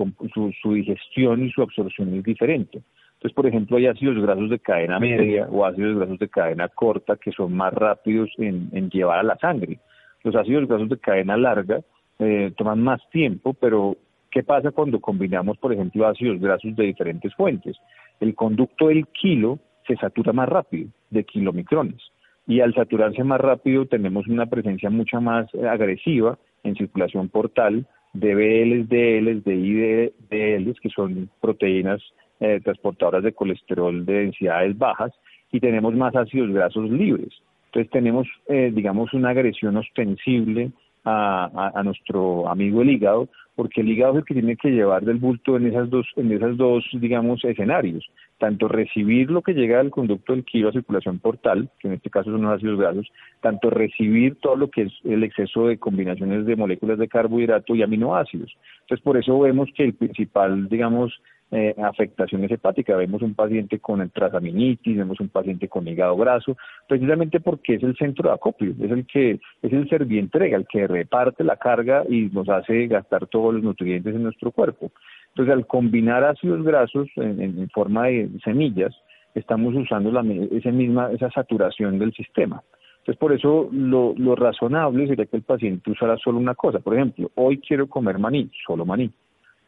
su, 0.62 0.74
digestión 0.74 1.46
y 1.46 1.52
su 1.52 1.62
absorción 1.62 2.14
es 2.16 2.24
diferente. 2.24 2.82
Entonces, 3.14 3.34
por 3.34 3.46
ejemplo, 3.46 3.78
hay 3.78 3.88
ácidos 3.88 4.22
grasos 4.22 4.50
de 4.50 4.60
cadena 4.60 5.00
media 5.00 5.48
o 5.50 5.66
ácidos 5.66 5.98
grasos 5.98 6.20
de 6.20 6.28
cadena 6.28 6.68
corta 6.70 7.16
que 7.16 7.32
son 7.32 7.54
más 7.54 7.74
rápidos 7.74 8.30
en, 8.38 8.90
llevar 8.90 9.20
a 9.20 9.24
la 9.24 9.38
sangre. 9.38 9.80
Los 10.24 10.36
ácidos 10.36 10.68
grasos 10.68 10.90
de 10.90 10.98
cadena 10.98 11.38
larga 11.38 11.82
eh, 12.20 12.52
toman 12.58 12.82
más 12.82 13.00
tiempo, 13.12 13.54
pero 13.54 13.96
¿qué 14.32 14.44
pasa 14.44 14.72
cuando 14.72 15.00
combinamos, 15.00 15.58
por 15.58 15.72
ejemplo, 15.72 16.08
ácidos 16.08 16.42
grasos 16.42 16.76
de 16.76 16.86
diferentes 16.86 17.34
fuentes? 17.36 17.78
El 18.20 18.34
conducto 18.36 18.88
del 18.88 19.08
kilo 19.08 19.60
se 19.88 19.96
satura 19.98 20.34
más 20.34 20.50
rápido, 20.50 20.90
de 21.12 21.24
kilomicrones. 21.24 22.02
Y 22.48 22.60
al 22.60 22.74
saturarse 22.74 23.24
más 23.24 23.40
rápido 23.40 23.86
tenemos 23.86 24.28
una 24.28 24.48
presencia 24.48 24.90
mucho 24.90 25.22
más 25.22 25.48
eh, 25.54 25.68
agresiva 25.68 26.38
en 26.64 26.76
circulación 26.76 27.30
portal 27.30 27.86
de 28.14 28.36
BLs, 28.36 28.90
DLs, 28.90 29.44
de 29.44 29.56
IDLs, 29.56 30.80
que 30.80 30.90
son 30.90 31.30
proteínas 31.42 32.02
eh, 32.40 32.60
transportadoras 32.64 33.24
de 33.24 33.34
colesterol 33.34 34.06
de 34.06 34.14
densidades 34.14 34.78
bajas, 34.78 35.12
y 35.52 35.60
tenemos 35.60 35.94
más 35.96 36.16
ácidos 36.16 36.52
grasos 36.52 36.90
libres. 36.90 37.34
Entonces 37.68 37.92
tenemos, 37.92 38.28
eh, 38.48 38.72
digamos, 38.74 39.14
una 39.14 39.30
agresión 39.30 39.78
ostensible 39.78 40.72
a, 41.06 41.82
nuestro 41.84 42.48
amigo 42.48 42.82
el 42.82 42.92
hígado, 42.92 43.28
porque 43.56 43.82
el 43.82 43.90
hígado 43.90 44.14
es 44.14 44.18
el 44.20 44.26
que 44.26 44.34
tiene 44.36 44.56
que 44.56 44.70
llevar 44.70 45.04
del 45.04 45.18
bulto 45.18 45.58
en 45.58 45.68
esas 45.68 45.90
dos, 45.90 46.08
en 46.16 46.32
esas 46.32 46.56
dos, 46.56 46.86
digamos, 46.94 47.44
escenarios, 47.44 48.10
tanto 48.44 48.68
recibir 48.68 49.32
lo 49.32 49.42
que 49.42 49.54
llega 49.54 49.78
del 49.78 49.90
conducto 49.90 50.34
del 50.34 50.44
kilo 50.44 50.68
a 50.68 50.74
circulación 50.74 51.18
portal, 51.18 51.70
que 51.80 51.88
en 51.88 51.94
este 51.94 52.10
caso 52.10 52.30
son 52.30 52.42
los 52.42 52.52
ácidos 52.52 52.78
grasos, 52.78 53.10
tanto 53.40 53.70
recibir 53.70 54.36
todo 54.42 54.58
lo 54.58 54.70
que 54.70 54.82
es 54.82 54.92
el 55.06 55.24
exceso 55.24 55.68
de 55.68 55.78
combinaciones 55.78 56.46
de 56.46 56.58
moléculas 56.58 57.00
de 57.00 57.08
carbohidrato 57.08 57.74
y 57.74 57.84
aminoácidos. 57.84 58.54
Entonces, 58.82 59.02
por 59.02 59.16
eso 59.16 59.40
vemos 59.40 59.70
que 59.74 59.86
el 59.86 59.94
principal, 59.94 60.68
digamos, 60.68 61.14
eh, 61.56 61.76
afectaciones 61.84 62.50
hepáticas. 62.50 62.98
Vemos 62.98 63.22
un 63.22 63.36
paciente 63.36 63.78
con 63.78 64.10
transaminitis, 64.10 64.98
vemos 64.98 65.20
un 65.20 65.30
paciente 65.30 65.70
con 65.70 65.88
hígado 65.88 66.18
graso, 66.18 66.58
precisamente 66.88 67.40
porque 67.40 67.76
es 67.76 67.84
el 67.84 67.96
centro 67.96 68.28
de 68.28 68.36
acopio, 68.36 68.72
es 68.72 68.90
el 68.90 69.06
que 69.06 69.40
es 69.62 69.72
el 69.72 69.88
servientrega, 69.88 70.58
el 70.58 70.66
que 70.68 70.88
reparte 70.88 71.44
la 71.44 71.58
carga 71.58 72.06
y 72.10 72.24
nos 72.34 72.50
hace 72.50 72.88
gastar 72.88 73.28
todos 73.28 73.54
los 73.54 73.62
nutrientes 73.62 74.16
en 74.16 74.24
nuestro 74.24 74.52
cuerpo. 74.52 74.92
Entonces, 75.34 75.54
al 75.54 75.66
combinar 75.66 76.24
ácidos 76.24 76.64
grasos 76.64 77.08
en, 77.16 77.70
forma 77.70 78.08
de 78.08 78.30
semillas, 78.44 78.94
estamos 79.34 79.76
usando 79.76 80.12
la, 80.12 80.24
esa 80.52 80.72
misma 80.72 81.12
esa 81.12 81.32
saturación 81.32 81.98
del 82.00 82.14
sistema. 82.14 82.62
Entonces, 83.00 83.18
por 83.20 83.34
eso 83.34 83.70
lo, 83.72 84.14
lo 84.16 84.36
razonable 84.36 85.08
sería 85.08 85.26
que 85.26 85.38
el 85.38 85.44
paciente 85.44 85.92
usara 85.92 86.18
solo 86.18 86.38
una 86.38 86.56
cosa. 86.56 86.80
Por 86.80 86.96
ejemplo, 86.96 87.32
hoy 87.36 87.60
quiero 87.60 87.88
comer 87.88 88.20
maní, 88.20 88.50
solo 88.66 88.86
maní 88.86 89.12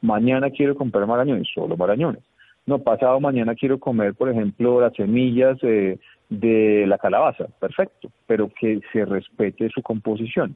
mañana 0.05 0.49
quiero 0.51 0.75
comprar 0.75 1.07
marañones, 1.07 1.47
solo 1.53 1.75
marañones. 1.75 2.23
No, 2.65 2.79
pasado 2.79 3.19
mañana 3.19 3.53
quiero 3.55 3.79
comer, 3.79 4.15
por 4.15 4.29
ejemplo, 4.29 4.81
las 4.81 4.93
semillas 4.93 5.57
eh, 5.61 5.99
de 6.29 6.85
la 6.87 6.97
calabaza, 6.97 7.45
perfecto, 7.59 8.09
pero 8.25 8.49
que 8.59 8.79
se 8.91 9.05
respete 9.05 9.69
su 9.69 9.81
composición. 9.81 10.55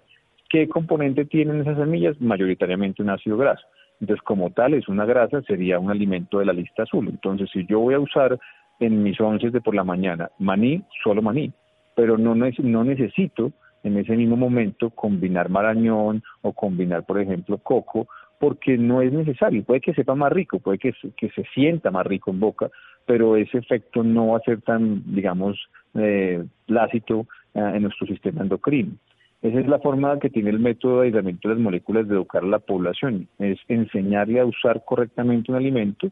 ¿Qué 0.49 0.67
componente 0.67 1.25
tienen 1.25 1.61
esas 1.61 1.77
semillas? 1.77 2.19
Mayoritariamente 2.19 3.03
un 3.03 3.11
ácido 3.11 3.37
graso. 3.37 3.63
Entonces, 4.01 4.23
como 4.23 4.51
tal, 4.51 4.73
es 4.73 4.87
una 4.87 5.05
grasa, 5.05 5.41
sería 5.41 5.79
un 5.79 5.91
alimento 5.91 6.39
de 6.39 6.45
la 6.45 6.53
lista 6.53 6.83
azul. 6.83 7.07
Entonces, 7.09 7.49
si 7.51 7.65
yo 7.65 7.79
voy 7.79 7.95
a 7.95 7.99
usar 7.99 8.39
en 8.79 9.03
mis 9.03 9.19
once 9.19 9.49
de 9.49 9.61
por 9.61 9.75
la 9.75 9.83
mañana 9.83 10.29
maní, 10.39 10.83
solo 11.03 11.21
maní, 11.21 11.51
pero 11.95 12.17
no, 12.17 12.33
no 12.35 12.83
necesito 12.83 13.51
en 13.83 13.97
ese 13.97 14.15
mismo 14.15 14.37
momento 14.37 14.89
combinar 14.89 15.49
marañón 15.49 16.23
o 16.41 16.53
combinar, 16.53 17.05
por 17.05 17.19
ejemplo, 17.19 17.57
coco 17.57 18.07
porque 18.39 18.77
no 18.77 19.01
es 19.01 19.11
necesario. 19.11 19.63
Puede 19.63 19.81
que 19.81 19.93
sepa 19.93 20.15
más 20.15 20.31
rico, 20.31 20.59
puede 20.59 20.77
que, 20.77 20.93
que 21.17 21.29
se 21.29 21.43
sienta 21.53 21.91
más 21.91 22.07
rico 22.07 22.31
en 22.31 22.39
boca, 22.39 22.69
pero 23.05 23.35
ese 23.35 23.57
efecto 23.57 24.01
no 24.01 24.29
va 24.29 24.37
a 24.37 24.41
ser 24.41 24.61
tan, 24.61 25.03
digamos, 25.13 25.57
eh, 25.95 26.43
eh, 26.69 27.31
en 27.53 27.81
nuestro 27.81 28.07
sistema 28.07 28.41
endocrino. 28.41 28.93
Esa 29.41 29.59
es 29.59 29.67
la 29.67 29.79
forma 29.79 30.19
que 30.19 30.29
tiene 30.29 30.49
el 30.49 30.59
método 30.59 30.99
de 30.99 31.07
aislamiento 31.07 31.47
de 31.47 31.55
las 31.55 31.63
moléculas 31.63 32.07
de 32.07 32.15
educar 32.15 32.43
a 32.43 32.47
la 32.47 32.59
población, 32.59 33.27
es 33.39 33.57
enseñarle 33.67 34.39
a 34.39 34.45
usar 34.45 34.83
correctamente 34.85 35.51
un 35.51 35.57
alimento 35.57 36.11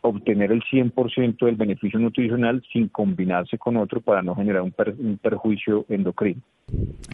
obtener 0.00 0.52
el 0.52 0.62
100% 0.62 1.44
del 1.44 1.56
beneficio 1.56 1.98
nutricional 1.98 2.62
sin 2.72 2.88
combinarse 2.88 3.58
con 3.58 3.76
otro 3.76 4.00
para 4.00 4.22
no 4.22 4.34
generar 4.34 4.62
un, 4.62 4.72
perjuicio 5.20 5.86
endocrino. 5.88 6.40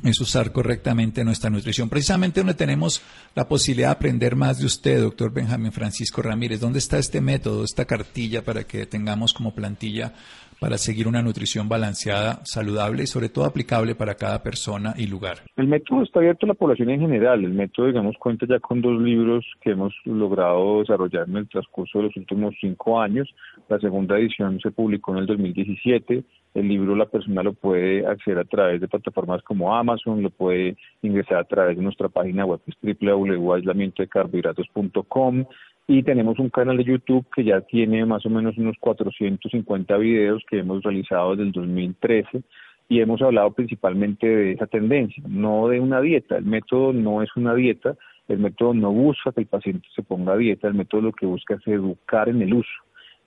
Es 0.03 0.21
usar 0.21 0.53
correctamente 0.53 1.25
nuestra 1.25 1.49
nutrición. 1.49 1.89
Precisamente 1.89 2.41
donde 2.41 2.55
tenemos 2.55 3.03
la 3.35 3.49
posibilidad 3.49 3.89
de 3.89 3.93
aprender 3.93 4.37
más 4.37 4.59
de 4.59 4.67
usted, 4.67 5.01
doctor 5.01 5.33
Benjamín 5.33 5.73
Francisco 5.73 6.21
Ramírez. 6.21 6.61
¿Dónde 6.61 6.79
está 6.79 6.99
este 6.99 7.21
método, 7.21 7.65
esta 7.65 7.87
cartilla 7.87 8.45
para 8.45 8.65
que 8.65 8.87
tengamos 8.87 9.33
como 9.33 9.55
plantilla 9.55 10.13
para 10.61 10.79
seguir 10.79 11.09
una 11.09 11.23
nutrición 11.23 11.69
balanceada, 11.69 12.41
saludable 12.45 13.05
y 13.05 13.07
sobre 13.07 13.29
todo 13.29 13.45
aplicable 13.45 13.95
para 13.95 14.15
cada 14.15 14.43
persona 14.43 14.95
y 14.97 15.07
lugar? 15.07 15.39
El 15.57 15.69
método 15.69 16.03
está 16.03 16.21
abierto 16.21 16.47
a 16.47 16.49
la 16.49 16.55
población 16.55 16.91
en 16.91 17.01
general. 17.01 17.45
El 17.45 17.55
método, 17.55 17.87
digamos, 17.87 18.17
cuenta 18.19 18.47
ya 18.47 18.59
con 18.61 18.81
dos 18.81 19.01
libros 19.01 19.45
que 19.61 19.71
hemos 19.71 19.95
logrado 20.05 20.81
desarrollar 20.81 21.29
en 21.29 21.37
el 21.37 21.49
transcurso 21.49 21.99
de 21.99 22.05
los 22.05 22.17
últimos 22.17 22.55
cinco 22.61 23.01
años. 23.01 23.29
La 23.69 23.79
segunda 23.79 24.19
edición 24.19 24.61
se 24.61 24.71
publicó 24.71 25.13
en 25.13 25.19
el 25.19 25.27
2017. 25.27 26.25
El 26.55 26.69
libro 26.69 26.95
la 26.95 27.07
persona 27.07 27.43
lo 27.43 27.53
puede 27.53 28.07
acceder 28.07 28.39
a 28.39 28.45
través 28.45 28.81
de 28.81 28.87
plataformas 28.87 29.43
como 29.43 29.75
Amazon, 29.75 30.23
lo 30.23 30.31
puede 30.31 30.77
ingresar 31.03 31.39
a 31.39 31.45
través 31.45 31.77
de 31.77 31.83
nuestra 31.83 32.09
página 32.09 32.47
web 32.47 32.61
es 32.67 32.77
www.aislamientodecarbohidratos.com 32.81 35.47
y 35.87 36.03
tenemos 36.03 36.39
un 36.39 36.49
canal 36.49 36.79
de 36.79 36.85
YouTube 36.85 37.27
que 37.35 37.45
ya 37.45 37.61
tiene 37.61 38.07
más 38.07 38.25
o 38.25 38.31
menos 38.31 38.57
unos 38.57 38.77
450 38.81 39.97
videos 39.99 40.43
que 40.49 40.61
hemos 40.61 40.83
realizado 40.83 41.33
desde 41.33 41.45
el 41.45 41.53
2013 41.53 42.43
y 42.89 43.01
hemos 43.01 43.21
hablado 43.21 43.51
principalmente 43.53 44.27
de 44.27 44.53
esa 44.53 44.67
tendencia, 44.67 45.23
no 45.29 45.69
de 45.69 45.81
una 45.81 46.01
dieta. 46.01 46.37
El 46.37 46.47
método 46.47 46.93
no 46.93 47.23
es 47.23 47.31
una 47.37 47.55
dieta, 47.55 47.97
el 48.29 48.39
método 48.39 48.73
no 48.73 48.93
busca 48.93 49.33
que 49.33 49.43
el 49.43 49.47
paciente 49.47 49.87
se 49.95 50.03
ponga 50.03 50.37
dieta, 50.37 50.69
el 50.69 50.75
método 50.75 51.03
lo 51.03 51.13
que 51.13 51.27
busca 51.27 51.55
es 51.55 51.67
educar 51.67 52.29
en 52.29 52.41
el 52.41 52.55
uso. 52.55 52.73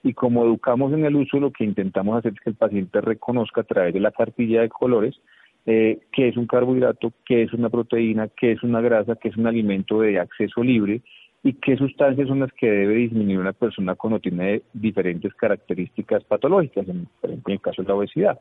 Y 0.04 0.14
como 0.14 0.44
educamos 0.44 0.94
en 0.94 1.06
el 1.06 1.16
uso, 1.16 1.40
lo 1.40 1.52
que 1.52 1.64
intentamos 1.64 2.18
hacer 2.18 2.34
es 2.34 2.40
que 2.40 2.50
el 2.52 2.56
paciente 2.56 3.02
reconozca 3.02 3.62
a 3.62 3.66
través 3.66 3.94
de 3.94 4.00
la 4.00 4.12
cartilla 4.12 4.62
de 4.62 4.70
colores 4.70 5.20
eh, 5.66 6.00
qué 6.12 6.30
es 6.30 6.38
un 6.38 6.48
carbohidrato, 6.48 7.12
qué 7.26 7.44
es 7.44 7.54
una 7.54 7.70
proteína, 7.70 8.30
qué 8.30 8.54
es 8.54 8.64
una 8.64 8.80
grasa, 8.80 9.16
qué 9.16 9.28
es 9.28 9.38
un 9.38 9.48
alimento 9.48 10.00
de 10.00 10.20
acceso 10.20 10.64
libre 10.64 11.02
y 11.48 11.54
qué 11.54 11.78
sustancias 11.78 12.28
son 12.28 12.42
las 12.42 12.52
que 12.52 12.70
debe 12.70 12.96
disminuir 12.96 13.40
una 13.40 13.54
persona 13.54 13.96
cuando 13.96 14.20
tiene 14.20 14.64
diferentes 14.74 15.34
características 15.34 16.26
patológicas, 16.26 16.86
en, 16.90 17.08
el 17.24 17.62
caso 17.62 17.84
de 17.84 17.88
la 17.88 17.96
obesidad. 17.96 18.38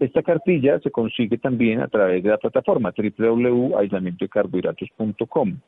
Esta 0.00 0.24
cartilla 0.24 0.80
se 0.80 0.90
consigue 0.90 1.38
también 1.38 1.80
a 1.80 1.86
través 1.86 2.24
de 2.24 2.30
la 2.30 2.38
plataforma 2.38 2.92
www.aislamientodecarbohidratos.com 2.96 5.58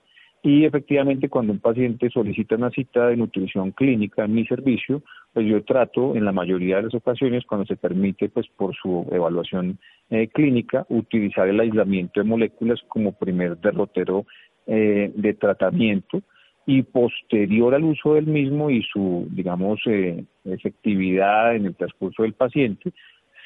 y 0.43 0.65
efectivamente 0.65 1.29
cuando 1.29 1.53
un 1.53 1.61
paciente 1.61 2.11
solicita 2.11 2.57
una 2.57 2.71
cita 2.71 3.07
de 3.07 3.17
nutrición 3.17 3.71
clínica 3.71 4.25
en 4.25 4.35
mi 4.35 4.45
servicio, 4.45 5.05
pues 5.33 5.47
yo 5.47 5.63
trato 5.63 6.17
en 6.17 6.25
la 6.25 6.33
mayoría 6.33 6.79
de 6.79 6.83
las 6.83 6.95
ocasiones 6.95 7.45
cuando 7.47 7.65
se 7.65 7.77
permite 7.77 8.29
pues 8.29 8.49
por 8.57 8.75
su 8.75 9.07
evaluación 9.13 9.79
eh, 10.11 10.27
clínica 10.27 10.85
utilizar 10.89 11.47
el 11.47 11.61
aislamiento 11.61 12.19
de 12.19 12.27
moléculas 12.29 12.81
como 12.89 13.13
primer 13.13 13.57
derrotero 13.59 14.27
eh, 14.67 15.13
de 15.15 15.35
tratamiento 15.35 16.23
y 16.67 16.83
posterior 16.83 17.75
al 17.75 17.85
uso 17.85 18.15
del 18.15 18.27
mismo 18.27 18.71
y 18.71 18.83
su, 18.83 19.27
digamos, 19.31 19.81
eh, 19.87 20.25
efectividad 20.45 21.57
en 21.57 21.67
el 21.67 21.75
transcurso 21.75 22.23
del 22.23 22.35
paciente, 22.35 22.93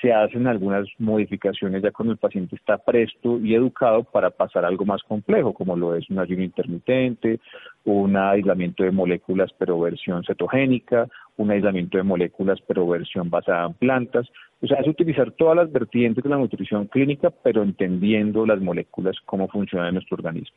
se 0.00 0.12
hacen 0.12 0.46
algunas 0.46 0.86
modificaciones 0.98 1.82
ya 1.82 1.90
cuando 1.90 2.12
el 2.12 2.18
paciente 2.18 2.56
está 2.56 2.78
presto 2.78 3.38
y 3.38 3.54
educado 3.54 4.04
para 4.04 4.30
pasar 4.30 4.64
algo 4.64 4.84
más 4.84 5.02
complejo, 5.02 5.54
como 5.54 5.76
lo 5.76 5.94
es 5.94 6.08
un 6.10 6.18
ayuno 6.18 6.42
intermitente, 6.42 7.40
un 7.84 8.16
aislamiento 8.16 8.84
de 8.84 8.90
moléculas 8.90 9.50
pero 9.58 9.80
versión 9.80 10.22
cetogénica, 10.24 11.08
un 11.36 11.50
aislamiento 11.50 11.98
de 11.98 12.04
moléculas 12.04 12.58
pero 12.66 12.86
versión 12.86 13.30
basada 13.30 13.66
en 13.66 13.74
plantas. 13.74 14.26
O 14.62 14.66
sea, 14.66 14.78
es 14.78 14.88
utilizar 14.88 15.32
todas 15.32 15.56
las 15.56 15.70
vertientes 15.70 16.24
de 16.24 16.30
la 16.30 16.38
nutrición 16.38 16.86
clínica, 16.86 17.30
pero 17.30 17.62
entendiendo 17.62 18.46
las 18.46 18.60
moléculas, 18.60 19.16
cómo 19.24 19.48
funcionan 19.48 19.88
en 19.88 19.94
nuestro 19.94 20.16
organismo. 20.16 20.56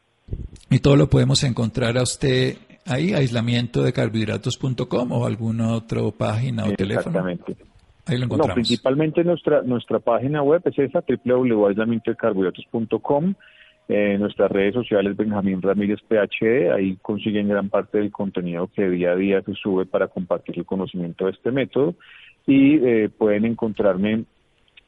Y 0.70 0.80
todo 0.80 0.96
lo 0.96 1.10
podemos 1.10 1.44
encontrar 1.44 1.98
a 1.98 2.04
usted 2.04 2.56
ahí, 2.86 3.14
aislamiento 3.14 3.84
de 3.84 3.94
carbohidratos.com 3.94 5.12
o 5.12 5.26
alguna 5.26 5.74
otra 5.74 6.02
página 6.18 6.66
o 6.66 6.74
teléfono. 6.74 7.20
Exactamente. 7.20 7.69
Ahí 8.10 8.18
lo 8.18 8.26
encontramos. 8.26 8.50
No, 8.50 8.56
principalmente 8.56 9.24
nuestra, 9.24 9.62
nuestra 9.62 10.00
página 10.00 10.42
web 10.42 10.64
es 10.66 10.80
esa, 10.80 11.04
www.aislamientodecarbohidratos.com. 11.26 13.36
Eh, 13.92 14.18
nuestras 14.20 14.52
redes 14.52 14.76
sociales 14.76 15.18
Benjamín 15.18 15.64
Ramírez 15.64 16.00
PhD, 16.08 16.72
ahí 16.72 16.96
consiguen 17.02 17.48
gran 17.48 17.70
parte 17.70 17.98
del 17.98 18.12
contenido 18.12 18.68
que 18.68 18.88
día 18.88 19.14
a 19.14 19.16
día 19.16 19.42
se 19.42 19.56
sube 19.56 19.88
para 19.88 20.08
compartir 20.08 20.60
el 20.60 20.66
conocimiento 20.66 21.26
de 21.26 21.32
este 21.32 21.50
método 21.50 21.96
y 22.46 22.76
eh, 22.76 23.10
pueden 23.10 23.46
encontrarme 23.46 24.26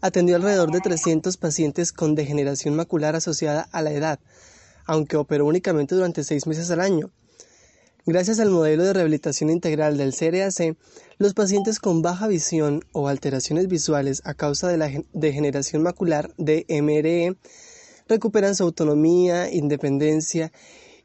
atendió 0.00 0.36
alrededor 0.36 0.70
de 0.70 0.80
300 0.80 1.36
pacientes 1.36 1.92
con 1.92 2.14
degeneración 2.14 2.76
macular 2.76 3.16
asociada 3.16 3.68
a 3.72 3.82
la 3.82 3.90
edad, 3.90 4.20
aunque 4.84 5.16
operó 5.16 5.46
únicamente 5.46 5.96
durante 5.96 6.22
seis 6.22 6.46
meses 6.46 6.70
al 6.70 6.80
año. 6.80 7.10
Gracias 8.06 8.38
al 8.38 8.50
modelo 8.50 8.84
de 8.84 8.92
rehabilitación 8.92 9.50
integral 9.50 9.96
del 9.96 10.14
CRAC, 10.14 10.76
los 11.18 11.34
pacientes 11.34 11.80
con 11.80 12.00
baja 12.00 12.28
visión 12.28 12.84
o 12.92 13.08
alteraciones 13.08 13.66
visuales 13.66 14.22
a 14.24 14.34
causa 14.34 14.68
de 14.68 14.78
la 14.78 14.90
degeneración 15.12 15.82
macular 15.82 16.32
de 16.38 16.64
MRE 16.68 17.36
recuperan 18.08 18.54
su 18.54 18.62
autonomía, 18.62 19.52
independencia 19.52 20.52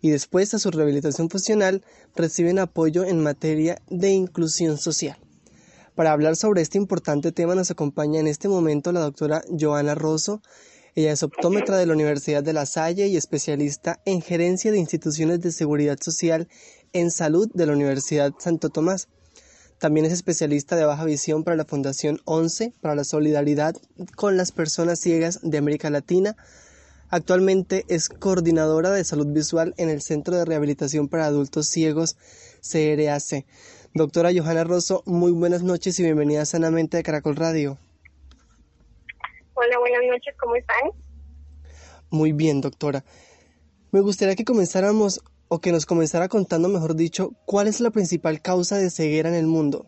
y 0.03 0.09
después 0.09 0.53
a 0.53 0.59
su 0.59 0.69
rehabilitación 0.69 1.29
funcional 1.29 1.81
reciben 2.13 2.59
apoyo 2.59 3.05
en 3.05 3.23
materia 3.23 3.81
de 3.89 4.09
inclusión 4.11 4.77
social. 4.77 5.17
Para 5.95 6.11
hablar 6.11 6.35
sobre 6.35 6.61
este 6.61 6.77
importante 6.77 7.31
tema 7.31 7.55
nos 7.55 7.71
acompaña 7.71 8.19
en 8.19 8.27
este 8.27 8.49
momento 8.49 8.91
la 8.91 8.99
doctora 8.99 9.43
Joana 9.57 9.95
Rosso. 9.95 10.41
Ella 10.93 11.13
es 11.13 11.23
optómetra 11.23 11.77
de 11.77 11.85
la 11.85 11.93
Universidad 11.93 12.43
de 12.43 12.51
La 12.51 12.65
Salle 12.65 13.07
y 13.07 13.15
especialista 13.15 14.01
en 14.03 14.21
gerencia 14.21 14.73
de 14.73 14.77
instituciones 14.77 15.39
de 15.39 15.53
seguridad 15.53 15.97
social 16.01 16.49
en 16.91 17.09
Salud 17.09 17.49
de 17.53 17.65
la 17.65 17.71
Universidad 17.71 18.33
Santo 18.39 18.69
Tomás. 18.69 19.07
También 19.79 20.05
es 20.05 20.11
especialista 20.11 20.75
de 20.75 20.83
baja 20.83 21.05
visión 21.05 21.45
para 21.45 21.55
la 21.55 21.63
Fundación 21.65 22.19
11 22.25 22.73
para 22.81 22.95
la 22.95 23.05
solidaridad 23.05 23.77
con 24.17 24.35
las 24.35 24.51
personas 24.51 24.99
ciegas 24.99 25.39
de 25.43 25.57
América 25.57 25.89
Latina. 25.89 26.35
Actualmente 27.15 27.85
es 27.89 28.09
coordinadora 28.09 28.89
de 28.89 29.03
salud 29.03 29.27
visual 29.27 29.75
en 29.77 29.87
el 29.91 30.01
Centro 30.01 30.35
de 30.35 30.45
Rehabilitación 30.45 31.09
para 31.09 31.27
Adultos 31.27 31.67
Ciegos 31.67 32.17
CRAC. 32.67 33.45
Doctora 33.93 34.31
Johanna 34.35 34.63
Rosso, 34.63 35.03
muy 35.05 35.31
buenas 35.31 35.61
noches 35.61 35.99
y 35.99 36.03
bienvenida 36.03 36.43
Sanamente 36.43 36.97
de 36.97 37.03
Caracol 37.03 37.35
Radio. 37.35 37.77
Hola, 39.53 39.77
buenas 39.77 40.01
noches, 40.09 40.33
¿cómo 40.39 40.55
están? 40.55 40.89
Muy 42.09 42.31
bien, 42.31 42.61
doctora. 42.61 43.05
Me 43.91 43.99
gustaría 43.99 44.35
que 44.35 44.43
comenzáramos 44.43 45.21
o 45.49 45.61
que 45.61 45.71
nos 45.71 45.85
comenzara 45.85 46.29
contando, 46.29 46.67
mejor 46.67 46.95
dicho, 46.95 47.35
cuál 47.45 47.67
es 47.67 47.79
la 47.79 47.91
principal 47.91 48.41
causa 48.41 48.79
de 48.79 48.89
ceguera 48.89 49.29
en 49.29 49.35
el 49.35 49.45
mundo. 49.45 49.85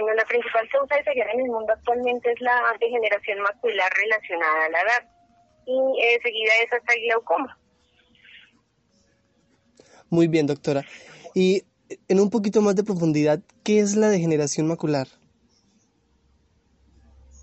Bueno, 0.00 0.14
la 0.14 0.24
principal 0.24 0.66
causa 0.70 0.96
de 0.96 1.04
ceguera 1.04 1.30
en 1.32 1.40
el 1.40 1.46
mundo 1.46 1.72
actualmente 1.72 2.32
es 2.32 2.40
la 2.40 2.74
degeneración 2.80 3.40
macular 3.40 3.92
relacionada 3.92 4.64
a 4.64 4.68
la 4.70 4.80
edad 4.80 5.10
y 5.66 6.02
eh, 6.02 6.18
seguida 6.22 6.52
es 6.64 6.72
hasta 6.72 6.94
el 6.94 7.02
glaucoma. 7.02 7.58
Muy 10.08 10.26
bien, 10.26 10.46
doctora. 10.46 10.84
Y 11.34 11.64
en 12.08 12.18
un 12.18 12.30
poquito 12.30 12.62
más 12.62 12.76
de 12.76 12.82
profundidad, 12.82 13.40
¿qué 13.62 13.80
es 13.80 13.94
la 13.94 14.08
degeneración 14.08 14.68
macular? 14.68 15.06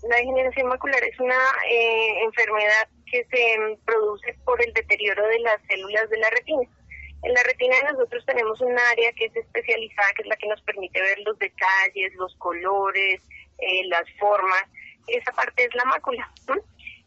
La 0.02 0.16
degeneración 0.16 0.66
macular 0.66 1.02
es 1.04 1.18
una 1.20 1.38
eh, 1.70 2.24
enfermedad 2.24 2.88
que 3.10 3.24
se 3.30 3.78
produce 3.84 4.36
por 4.44 4.60
el 4.62 4.72
deterioro 4.72 5.26
de 5.28 5.38
las 5.40 5.62
células 5.68 6.10
de 6.10 6.18
la 6.18 6.30
retina. 6.30 6.68
En 7.22 7.34
la 7.34 7.42
retina 7.42 7.76
de 7.76 7.92
nosotros 7.92 8.24
tenemos 8.26 8.60
un 8.60 8.78
área 8.78 9.12
que 9.12 9.26
es 9.26 9.36
especializada, 9.36 10.08
que 10.14 10.22
es 10.22 10.28
la 10.28 10.36
que 10.36 10.46
nos 10.46 10.62
permite 10.62 11.00
ver 11.00 11.18
los 11.20 11.38
detalles, 11.38 12.14
los 12.14 12.34
colores, 12.36 13.20
eh, 13.58 13.86
las 13.88 14.04
formas. 14.18 14.62
Esa 15.08 15.32
parte 15.32 15.64
es 15.64 15.74
la 15.74 15.84
mácula. 15.84 16.30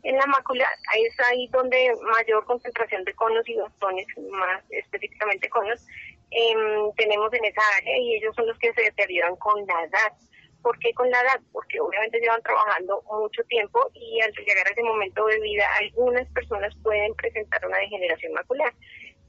En 0.04 0.18
la 0.18 0.26
mácula 0.26 0.68
es 0.98 1.20
ahí 1.30 1.48
donde 1.48 1.94
mayor 2.18 2.44
concentración 2.46 3.06
de 3.06 3.14
conos 3.14 3.48
y 3.48 3.56
bastones, 3.56 4.08
más 4.32 4.64
específicamente 4.72 5.48
conos, 5.50 5.86
em, 6.32 6.92
tenemos 6.98 7.32
en 7.34 7.46
esa 7.46 7.62
área 7.78 7.98
y 7.98 8.16
ellos 8.16 8.36
son 8.36 8.48
los 8.48 8.58
que 8.58 8.74
se 8.74 8.82
deterioran 8.82 9.36
con 9.38 9.66
la 9.66 9.84
edad. 9.84 10.14
¿Por 10.62 10.78
qué 10.80 10.94
con 10.94 11.10
la 11.10 11.22
edad? 11.22 11.40
Porque 11.52 11.80
obviamente 11.80 12.20
llevan 12.20 12.42
trabajando 12.42 13.02
mucho 13.12 13.44
tiempo 13.46 13.90
y 13.94 14.22
al 14.22 14.32
llegar 14.34 14.68
a 14.68 14.72
ese 14.72 14.84
momento 14.84 15.26
de 15.26 15.40
vida 15.40 15.66
algunas 15.80 16.28
personas 16.30 16.74
pueden 16.84 17.14
presentar 17.16 17.66
una 17.66 17.78
degeneración 17.78 18.34
macular. 18.34 18.74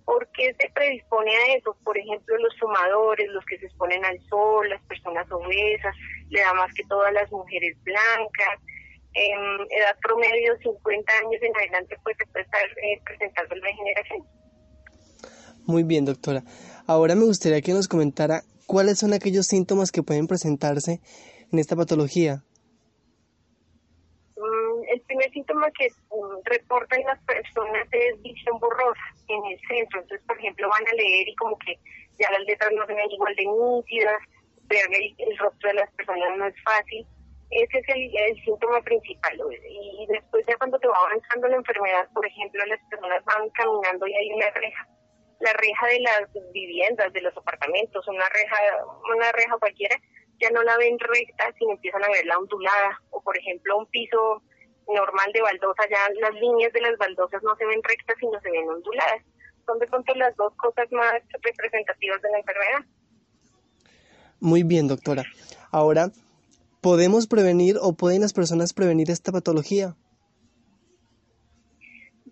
¿Por 0.05 0.28
qué 0.32 0.55
se 0.59 0.70
predispone 0.74 1.30
a 1.30 1.55
eso? 1.57 1.76
Por 1.84 1.96
ejemplo, 1.96 2.36
los 2.38 2.59
fumadores, 2.59 3.28
los 3.30 3.44
que 3.44 3.59
se 3.59 3.66
exponen 3.66 4.05
al 4.05 4.18
sol, 4.28 4.68
las 4.68 4.82
personas 4.82 5.30
obesas, 5.30 5.94
le 6.30 6.40
da 6.40 6.53
más 6.55 6.72
que 6.74 6.84
todas 6.84 7.12
las 7.12 7.30
mujeres 7.30 7.76
blancas. 7.84 8.61
En 9.14 9.38
edad 9.70 9.96
promedio, 10.03 10.57
50 10.62 11.12
años 11.18 11.42
en 11.42 11.57
adelante, 11.57 11.96
pues 12.03 12.16
se 12.16 12.26
puede 12.26 12.44
estar 12.44 12.62
eh, 12.62 13.00
presentando 13.05 13.55
la 13.57 13.66
degeneración. 13.66 14.26
Muy 15.66 15.82
bien, 15.82 16.05
doctora. 16.05 16.42
Ahora 16.86 17.14
me 17.14 17.24
gustaría 17.24 17.61
que 17.61 17.72
nos 17.72 17.88
comentara 17.88 18.42
¿Cuáles 18.72 18.98
son 19.00 19.12
aquellos 19.12 19.46
síntomas 19.46 19.92
que 19.92 20.03
pueden 20.03 20.26
presentarse 20.26 21.03
en 21.53 21.59
esta 21.59 21.76
patología? 21.76 22.42
El 25.23 25.31
primer 25.31 25.33
síntoma 25.33 25.70
que 25.79 25.89
mm, 25.89 26.43
reportan 26.45 27.01
las 27.05 27.20
personas 27.23 27.87
es 27.93 28.20
visión 28.23 28.59
borrosa 28.59 29.01
en 29.29 29.45
el 29.53 29.61
centro. 29.68 30.01
Entonces, 30.01 30.27
por 30.27 30.37
ejemplo, 30.37 30.68
van 30.68 30.89
a 30.89 30.95
leer 30.95 31.29
y 31.29 31.37
como 31.37 31.57
que 31.59 31.79
ya 32.18 32.29
las 32.33 32.43
letras 32.43 32.70
no 32.75 32.85
se 32.87 32.95
ven 32.95 33.11
igual 33.11 33.35
de 33.37 33.47
nítidas, 33.47 34.18
ver 34.64 34.87
el, 34.91 35.39
rostro 35.39 35.68
de 35.68 35.75
las 35.75 35.91
personas 35.93 36.37
no 36.37 36.47
es 36.47 36.55
fácil. 36.64 37.07
Ese 37.51 37.79
es 37.79 37.89
el, 37.89 38.16
el, 38.16 38.45
síntoma 38.45 38.81
principal. 38.83 39.39
Y 39.68 40.07
después 40.09 40.45
ya 40.49 40.57
cuando 40.57 40.79
te 40.81 40.89
va 40.89 40.97
avanzando 41.07 41.47
la 41.47 41.57
enfermedad, 41.57 42.09
por 42.14 42.27
ejemplo, 42.27 42.64
las 42.66 42.81
personas 42.91 43.25
van 43.25 43.49
caminando 43.51 44.07
y 44.09 44.14
hay 44.14 44.33
una 44.33 44.51
reja 44.51 44.89
la 45.39 45.53
reja 45.55 45.87
de 45.89 46.01
las 46.01 46.53
viviendas, 46.53 47.12
de 47.12 47.20
los 47.20 47.37
apartamentos, 47.37 48.07
una 48.07 48.29
reja, 48.29 48.57
una 49.12 49.33
reja 49.33 49.59
cualquiera, 49.59 49.97
ya 50.41 50.51
no 50.51 50.62
la 50.62 50.77
ven 50.77 50.97
recta, 51.01 51.53
sino 51.59 51.73
empiezan 51.73 52.05
a 52.05 52.09
verla 52.09 52.39
ondulada. 52.39 53.03
O 53.11 53.20
por 53.20 53.37
ejemplo, 53.37 53.77
un 53.77 53.87
piso 53.87 54.41
normal 54.89 55.30
de 55.33 55.43
baldosa, 55.43 55.83
ya 55.89 55.99
las 56.20 56.35
líneas 56.41 56.72
de 56.72 56.80
las 56.80 56.97
baldosas 56.99 57.43
no 57.43 57.55
se 57.57 57.66
ven 57.66 57.83
rectas, 57.83 58.16
sino 58.18 58.41
se 58.41 58.51
ven 58.51 58.68
onduladas. 58.68 59.22
Son 59.66 59.78
de 59.78 59.87
pronto 59.87 60.14
las 60.14 60.35
dos 60.37 60.55
cosas 60.57 60.91
más 60.91 61.14
representativas 61.43 62.20
de 62.20 62.30
la 62.30 62.39
enfermedad. 62.39 62.85
Muy 64.41 64.64
bien, 64.64 64.89
doctora. 64.89 65.24
Ahora, 65.70 66.11
¿podemos 66.80 67.28
prevenir 67.28 67.76
o 67.80 67.93
pueden 67.93 68.22
las 68.22 68.33
personas 68.33 68.72
prevenir 68.72 69.11
esta 69.11 69.30
patología? 69.30 69.95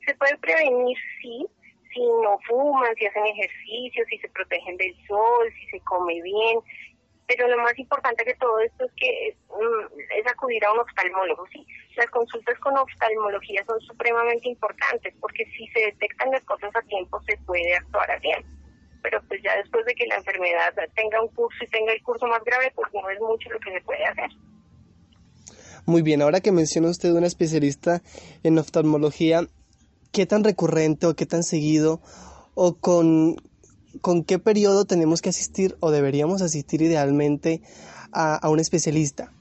Se 0.04 0.14
puede 0.14 0.36
prevenir, 0.38 0.96
sí, 1.22 1.46
si 1.94 2.00
no 2.00 2.38
fuman, 2.48 2.94
si 2.96 3.06
hacen 3.06 3.26
ejercicio, 3.26 4.04
si 4.08 4.18
se 4.18 4.28
protegen 4.30 4.76
del 4.76 4.94
sol, 5.06 5.52
si 5.60 5.66
se 5.70 5.80
come 5.84 6.20
bien, 6.22 6.58
pero 7.30 7.46
lo 7.46 7.58
más 7.58 7.78
importante 7.78 8.24
que 8.24 8.34
todo 8.34 8.58
esto 8.58 8.84
es 8.86 8.92
que 8.96 9.36
mm, 9.48 10.00
es, 10.18 10.26
acudir 10.26 10.64
a 10.64 10.72
un 10.72 10.80
oftalmólogo, 10.80 11.46
¿sí? 11.52 11.64
Las 11.96 12.10
consultas 12.10 12.58
con 12.60 12.76
oftalmología 12.76 13.64
son 13.66 13.80
supremamente 13.80 14.48
importantes 14.48 15.14
porque 15.20 15.44
si 15.56 15.66
se 15.68 15.80
detectan 15.80 16.30
las 16.30 16.44
cosas 16.44 16.70
a 16.74 16.82
tiempo 16.82 17.20
se 17.22 17.36
puede 17.38 17.74
actuar 17.76 18.10
a 18.10 18.20
tiempo. 18.20 18.48
Pero 19.02 19.20
pues 19.28 19.42
ya 19.42 19.56
después 19.56 19.84
de 19.86 19.94
que 19.94 20.06
la 20.06 20.16
enfermedad 20.16 20.74
tenga 20.94 21.22
un 21.22 21.28
curso 21.28 21.64
y 21.64 21.66
tenga 21.68 21.92
el 21.92 22.02
curso 22.02 22.26
más 22.26 22.42
grave, 22.44 22.72
pues 22.74 22.92
no 22.92 23.08
es 23.10 23.18
mucho 23.20 23.50
lo 23.50 23.58
que 23.58 23.72
se 23.72 23.80
puede 23.80 24.04
hacer. 24.04 24.30
Muy 25.86 26.02
bien, 26.02 26.22
ahora 26.22 26.40
que 26.40 26.52
menciona 26.52 26.90
usted 26.90 27.10
una 27.12 27.26
especialista 27.26 28.02
en 28.42 28.58
oftalmología, 28.58 29.46
¿qué 30.12 30.26
tan 30.26 30.44
recurrente 30.44 31.06
o 31.06 31.14
qué 31.14 31.26
tan 31.26 31.42
seguido 31.42 32.00
o 32.54 32.76
con 32.78 33.36
con 34.00 34.24
qué 34.24 34.38
periodo 34.38 34.84
tenemos 34.84 35.20
que 35.20 35.30
asistir 35.30 35.76
o 35.80 35.90
deberíamos 35.90 36.42
asistir 36.42 36.82
idealmente 36.82 37.62
a, 38.12 38.48
un 38.48 38.60
especialista? 38.60 39.32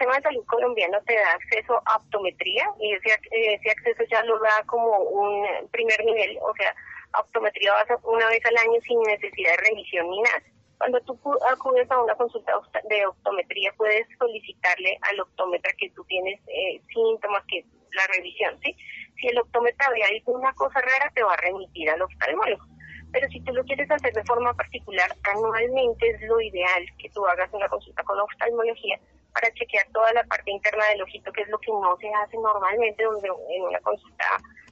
Sistema 0.00 0.16
de 0.16 0.22
salud 0.22 0.46
colombiano 0.46 0.98
te 1.02 1.12
da 1.12 1.32
acceso 1.32 1.74
a 1.84 1.96
optometría 1.98 2.64
y 2.80 2.94
ese, 2.94 3.20
ese 3.32 3.70
acceso 3.70 4.02
ya 4.10 4.24
lo 4.24 4.38
da 4.38 4.64
como 4.64 4.96
un 4.96 5.68
primer 5.68 6.02
nivel, 6.06 6.38
o 6.40 6.54
sea, 6.54 6.74
optometría 7.20 7.70
vas 7.74 8.00
una 8.04 8.26
vez 8.28 8.40
al 8.46 8.56
año 8.56 8.80
sin 8.80 8.98
necesidad 9.02 9.50
de 9.50 9.68
revisión 9.68 10.08
ni 10.08 10.22
nada. 10.22 10.42
Cuando 10.78 11.00
tú 11.02 11.20
acudes 11.52 11.90
a 11.90 12.02
una 12.02 12.14
consulta 12.14 12.50
de 12.88 13.06
optometría, 13.08 13.74
puedes 13.76 14.06
solicitarle 14.18 14.96
al 15.02 15.20
optómetra 15.20 15.70
que 15.76 15.90
tú 15.90 16.02
tienes 16.04 16.40
eh, 16.48 16.80
síntomas, 16.94 17.44
que 17.44 17.62
la 17.92 18.06
revisión, 18.06 18.58
¿sí? 18.62 18.74
Si 19.20 19.28
el 19.28 19.38
optómetra 19.38 19.90
ve 19.90 20.02
alguna 20.02 20.50
cosa 20.54 20.80
rara, 20.80 21.12
te 21.14 21.22
va 21.22 21.34
a 21.34 21.42
remitir 21.44 21.90
al 21.90 22.00
oftalmólogo. 22.00 22.64
Pero 23.12 23.28
si 23.28 23.38
tú 23.42 23.52
lo 23.52 23.64
quieres 23.64 23.90
hacer 23.90 24.14
de 24.14 24.24
forma 24.24 24.54
particular, 24.54 25.14
anualmente 25.24 26.08
es 26.08 26.22
lo 26.22 26.40
ideal 26.40 26.86
que 26.96 27.10
tú 27.10 27.26
hagas 27.26 27.52
una 27.52 27.68
consulta 27.68 28.02
con 28.04 28.18
oftalmología 28.18 28.98
para 29.32 29.52
chequear 29.54 29.86
toda 29.92 30.12
la 30.12 30.24
parte 30.24 30.50
interna 30.50 30.84
del 30.88 31.02
ojito, 31.02 31.32
que 31.32 31.42
es 31.42 31.48
lo 31.48 31.58
que 31.58 31.70
no 31.70 31.96
se 32.00 32.08
hace 32.08 32.36
normalmente 32.36 33.02
donde, 33.04 33.28
en 33.28 33.62
una 33.62 33.80
consulta 33.80 34.24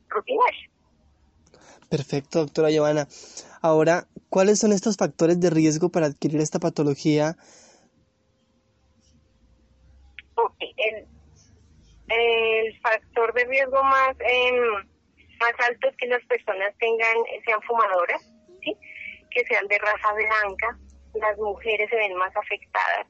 rutinaria. 0.08 0.70
Perfecto, 1.90 2.40
doctora 2.40 2.70
Giovanna. 2.70 3.08
Ahora, 3.62 4.04
¿cuáles 4.28 4.58
son 4.58 4.72
estos 4.72 4.96
factores 4.96 5.40
de 5.40 5.50
riesgo 5.50 5.88
para 5.88 6.06
adquirir 6.06 6.40
esta 6.40 6.58
patología? 6.58 7.36
Ok, 10.34 10.56
el, 10.60 11.06
el 12.08 12.80
factor 12.80 13.32
de 13.34 13.44
riesgo 13.44 13.82
más, 13.82 14.16
em, 14.20 14.88
más 15.40 15.52
alto 15.66 15.88
es 15.88 15.96
que 15.96 16.06
las 16.06 16.24
personas 16.26 16.74
tengan, 16.78 17.16
sean 17.44 17.60
fumadoras, 17.62 18.22
¿sí? 18.62 18.76
que 19.30 19.44
sean 19.46 19.66
de 19.66 19.78
raza 19.78 20.12
blanca, 20.12 20.78
las 21.14 21.38
mujeres 21.38 21.88
se 21.90 21.96
ven 21.96 22.14
más 22.16 22.34
afectadas, 22.36 23.06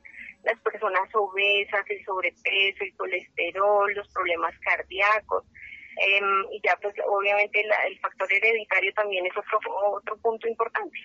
las 0.48 0.60
personas 0.60 1.08
obesas, 1.14 1.84
el 1.88 2.04
sobrepeso, 2.04 2.84
el 2.84 2.96
colesterol, 2.96 3.92
los 3.94 4.08
problemas 4.08 4.54
cardíacos. 4.60 5.44
Em, 6.00 6.44
y 6.52 6.60
ya 6.64 6.76
pues 6.80 6.94
obviamente 7.06 7.60
el 7.60 7.98
factor 8.00 8.32
hereditario 8.32 8.92
también 8.94 9.26
es 9.26 9.32
otro, 9.36 9.58
otro 9.92 10.16
punto 10.18 10.48
importante. 10.48 10.96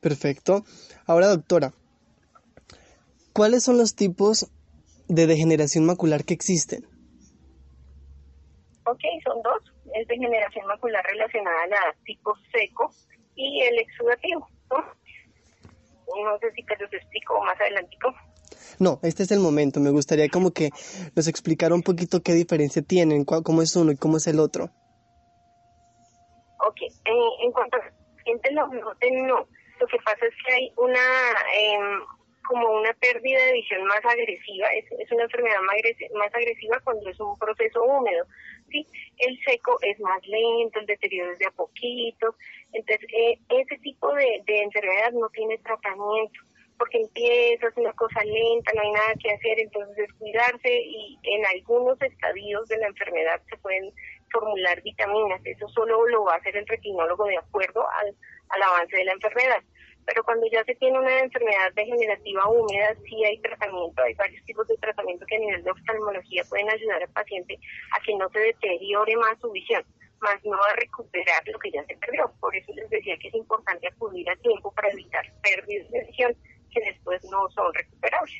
Perfecto. 0.00 0.64
Ahora 1.06 1.28
doctora, 1.28 1.72
¿cuáles 3.32 3.64
son 3.64 3.78
los 3.78 3.96
tipos 3.96 4.50
de 5.08 5.26
degeneración 5.26 5.86
macular 5.86 6.24
que 6.24 6.34
existen? 6.34 6.86
Ok, 8.86 9.00
son 9.24 9.42
dos. 9.42 9.72
Es 9.94 10.06
degeneración 10.06 10.66
macular 10.66 11.04
relacionada 11.04 11.62
a 11.62 11.66
la 11.66 11.96
tipo 12.04 12.34
seco 12.52 12.92
y 13.34 13.62
el 13.62 13.78
exudativo. 13.78 14.48
¿no? 14.70 15.03
Sé 16.40 16.52
si 16.54 16.62
te 16.64 16.76
los 16.78 16.92
explico 16.92 17.40
más 17.44 17.60
adelantico. 17.60 18.14
No, 18.78 18.98
este 19.02 19.22
es 19.22 19.30
el 19.30 19.40
momento. 19.40 19.80
Me 19.80 19.90
gustaría 19.90 20.28
como 20.28 20.52
que 20.52 20.70
nos 21.14 21.28
explicara 21.28 21.74
un 21.74 21.82
poquito 21.82 22.22
qué 22.22 22.32
diferencia 22.32 22.82
tienen, 22.82 23.24
cómo 23.24 23.62
es 23.62 23.76
uno 23.76 23.92
y 23.92 23.96
cómo 23.96 24.16
es 24.16 24.26
el 24.26 24.40
otro. 24.40 24.70
Ok, 26.66 26.80
en 27.04 27.52
cuanto 27.52 27.76
a 27.76 27.80
gente 28.24 28.52
no, 28.52 28.66
no, 28.66 29.46
lo 29.80 29.86
que 29.86 29.98
pasa 30.04 30.26
es 30.26 30.34
que 30.46 30.54
hay 30.54 30.72
una 30.76 30.98
eh, 30.98 31.78
como 32.46 32.68
una 32.70 32.92
pérdida 32.94 33.44
de 33.46 33.52
visión 33.54 33.84
más 33.84 34.04
agresiva, 34.04 34.68
es, 34.74 34.84
es 34.98 35.10
una 35.12 35.24
enfermedad 35.24 35.60
más, 35.62 35.76
más 36.14 36.34
agresiva 36.34 36.80
cuando 36.84 37.08
es 37.08 37.18
un 37.20 37.38
proceso 37.38 37.82
húmedo. 37.82 38.26
¿sí? 38.70 38.86
El 39.18 39.38
seco 39.44 39.78
es 39.82 39.98
más 40.00 40.20
lento, 40.26 40.80
el 40.80 40.86
deterioro 40.86 41.32
es 41.32 41.38
de 41.38 41.46
a 41.46 41.50
poquito, 41.50 42.34
entonces 42.72 43.06
eh, 43.12 43.38
ese 43.48 43.78
tipo 43.78 44.12
de, 44.14 44.42
de 44.46 44.62
enfermedad 44.62 45.12
no 45.12 45.28
tiene 45.30 45.58
tratamiento 45.58 46.40
porque 46.78 47.00
empieza, 47.00 47.68
es 47.68 47.76
una 47.76 47.92
cosa 47.92 48.22
lenta, 48.24 48.72
no 48.74 48.82
hay 48.82 48.90
nada 48.90 49.14
que 49.22 49.30
hacer, 49.30 49.60
entonces 49.60 49.96
es 49.96 50.12
cuidarse 50.14 50.70
y 50.82 51.18
en 51.22 51.46
algunos 51.46 52.00
estadios 52.02 52.66
de 52.68 52.78
la 52.78 52.88
enfermedad 52.88 53.40
se 53.48 53.56
pueden 53.58 53.92
formular 54.32 54.82
vitaminas, 54.82 55.40
eso 55.44 55.68
solo 55.68 56.06
lo 56.08 56.24
va 56.24 56.34
a 56.34 56.38
hacer 56.38 56.56
el 56.56 56.66
retinólogo 56.66 57.26
de 57.26 57.38
acuerdo 57.38 57.88
al, 57.88 58.14
al 58.48 58.62
avance 58.62 58.96
de 58.96 59.04
la 59.04 59.12
enfermedad 59.12 59.62
pero 60.06 60.22
cuando 60.24 60.46
ya 60.50 60.64
se 60.64 60.74
tiene 60.74 60.98
una 60.98 61.20
enfermedad 61.20 61.72
degenerativa 61.74 62.48
húmeda, 62.48 62.94
sí 63.08 63.24
hay 63.24 63.38
tratamiento, 63.38 64.02
hay 64.02 64.14
varios 64.14 64.44
tipos 64.44 64.66
de 64.68 64.76
tratamiento 64.76 65.24
que 65.26 65.36
a 65.36 65.38
nivel 65.38 65.64
de 65.64 65.70
oftalmología 65.70 66.44
pueden 66.48 66.68
ayudar 66.70 67.02
al 67.02 67.08
paciente 67.10 67.58
a 67.96 68.02
que 68.02 68.14
no 68.16 68.28
se 68.30 68.38
deteriore 68.38 69.16
más 69.16 69.38
su 69.40 69.50
visión, 69.50 69.82
más 70.20 70.36
no 70.44 70.56
a 70.56 70.76
recuperar 70.76 71.42
lo 71.46 71.58
que 71.58 71.70
ya 71.70 71.84
se 71.84 71.96
perdió. 71.96 72.30
Por 72.40 72.54
eso 72.54 72.72
les 72.74 72.88
decía 72.90 73.16
que 73.20 73.28
es 73.28 73.34
importante 73.34 73.88
acudir 73.88 74.28
a 74.28 74.36
tiempo 74.36 74.72
para 74.72 74.90
evitar 74.90 75.24
pérdidas 75.42 75.90
de 75.90 76.04
visión 76.04 76.36
que 76.72 76.80
después 76.80 77.22
no 77.24 77.48
son 77.50 77.72
recuperables. 77.72 78.34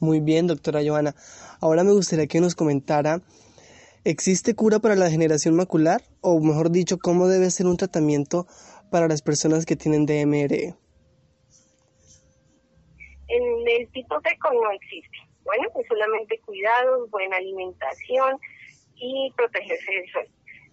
Muy 0.00 0.20
bien, 0.20 0.46
doctora 0.46 0.80
Joana. 0.84 1.14
Ahora 1.60 1.84
me 1.84 1.92
gustaría 1.92 2.26
que 2.26 2.40
nos 2.40 2.54
comentara, 2.54 3.22
¿existe 4.04 4.54
cura 4.54 4.80
para 4.80 4.96
la 4.96 5.06
degeneración 5.06 5.54
macular? 5.54 6.02
O 6.20 6.40
mejor 6.40 6.70
dicho, 6.70 6.98
¿cómo 6.98 7.28
debe 7.28 7.50
ser 7.50 7.66
un 7.66 7.76
tratamiento 7.76 8.46
para 8.90 9.08
las 9.08 9.22
personas 9.22 9.66
que 9.66 9.76
tienen 9.76 10.06
DMR? 10.06 10.74
En 13.28 13.68
el 13.68 13.88
tipo 13.92 14.20
seco 14.20 14.52
no 14.52 14.70
existe. 14.72 15.18
Bueno, 15.44 15.68
pues 15.72 15.86
solamente 15.88 16.40
cuidados, 16.40 17.10
buena 17.10 17.36
alimentación 17.36 18.38
y 18.96 19.32
protegerse 19.36 19.92
del 19.92 20.10
sol. 20.12 20.26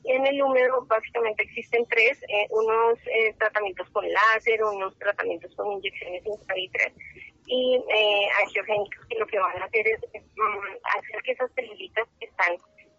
Y 0.03 0.13
en 0.13 0.25
el 0.25 0.41
húmedo 0.41 0.85
básicamente 0.87 1.43
existen 1.43 1.85
tres, 1.87 2.21
eh, 2.23 2.47
unos 2.49 2.97
eh, 3.07 3.33
tratamientos 3.37 3.87
con 3.91 4.05
láser, 4.11 4.63
unos 4.63 4.97
tratamientos 4.97 5.53
con 5.55 5.71
inyecciones 5.73 6.25
intravitreas 6.25 6.93
y 7.45 7.75
eh, 7.75 8.27
angiogénicos 8.43 9.05
que 9.07 9.19
lo 9.19 9.27
que 9.27 9.37
van 9.37 9.61
a 9.61 9.65
hacer 9.65 9.87
es 9.87 9.99
mm, 10.01 10.97
hacer 10.97 11.21
que 11.23 11.31
esas 11.33 11.51
células 11.53 12.07
que 12.19 12.25
están 12.25 12.53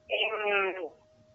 em, 0.09 0.75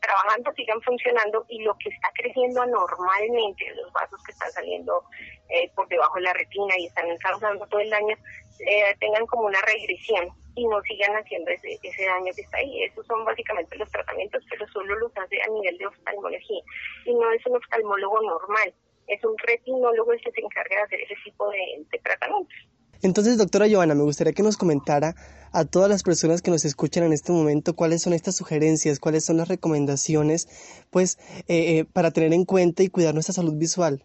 trabajando 0.07 0.53
sigan 0.53 0.81
funcionando 0.81 1.45
y 1.49 1.61
lo 1.63 1.75
que 1.77 1.89
está 1.89 2.09
creciendo 2.15 2.61
anormalmente, 2.61 3.75
los 3.75 3.91
vasos 3.91 4.23
que 4.23 4.31
están 4.31 4.51
saliendo 4.51 5.03
eh, 5.49 5.69
por 5.75 5.87
debajo 5.89 6.15
de 6.15 6.21
la 6.21 6.33
retina 6.33 6.73
y 6.77 6.85
están 6.85 7.05
causando 7.17 7.67
todo 7.67 7.81
el 7.81 7.89
daño, 7.89 8.15
eh, 8.59 8.95
tengan 8.99 9.25
como 9.27 9.47
una 9.47 9.59
regresión 9.61 10.29
y 10.55 10.65
no 10.65 10.81
sigan 10.83 11.13
haciendo 11.15 11.51
ese, 11.51 11.77
ese 11.83 12.05
daño 12.05 12.31
que 12.33 12.41
está 12.41 12.57
ahí. 12.57 12.83
Esos 12.83 13.05
son 13.05 13.25
básicamente 13.25 13.75
los 13.75 13.91
tratamientos, 13.91 14.43
pero 14.49 14.65
solo 14.69 14.95
los 14.95 15.11
hace 15.17 15.41
a 15.41 15.47
nivel 15.49 15.77
de 15.77 15.87
oftalmología 15.87 16.61
y 17.05 17.13
no 17.13 17.31
es 17.31 17.45
un 17.45 17.57
oftalmólogo 17.57 18.21
normal, 18.21 18.73
es 19.07 19.23
un 19.25 19.37
retinólogo 19.39 20.13
el 20.13 20.21
que 20.21 20.31
se 20.31 20.41
encarga 20.41 20.77
de 20.77 20.81
hacer 20.83 21.01
ese 21.01 21.15
tipo 21.23 21.49
de, 21.49 21.85
de 21.91 21.99
tratamientos. 21.99 22.57
Entonces, 23.01 23.37
doctora 23.37 23.67
Joana, 23.69 23.95
me 23.95 24.03
gustaría 24.03 24.33
que 24.33 24.43
nos 24.43 24.57
comentara 24.57 25.15
a 25.51 25.65
todas 25.65 25.89
las 25.89 26.03
personas 26.03 26.41
que 26.41 26.51
nos 26.51 26.65
escuchan 26.65 27.03
en 27.03 27.13
este 27.13 27.31
momento 27.31 27.75
cuáles 27.75 28.01
son 28.01 28.13
estas 28.13 28.35
sugerencias, 28.35 28.99
cuáles 28.99 29.25
son 29.25 29.37
las 29.37 29.47
recomendaciones, 29.47 30.47
pues, 30.89 31.17
eh, 31.47 31.79
eh, 31.79 31.85
para 31.85 32.11
tener 32.11 32.33
en 32.33 32.45
cuenta 32.45 32.83
y 32.83 32.89
cuidar 32.89 33.13
nuestra 33.13 33.33
salud 33.33 33.55
visual. 33.55 34.03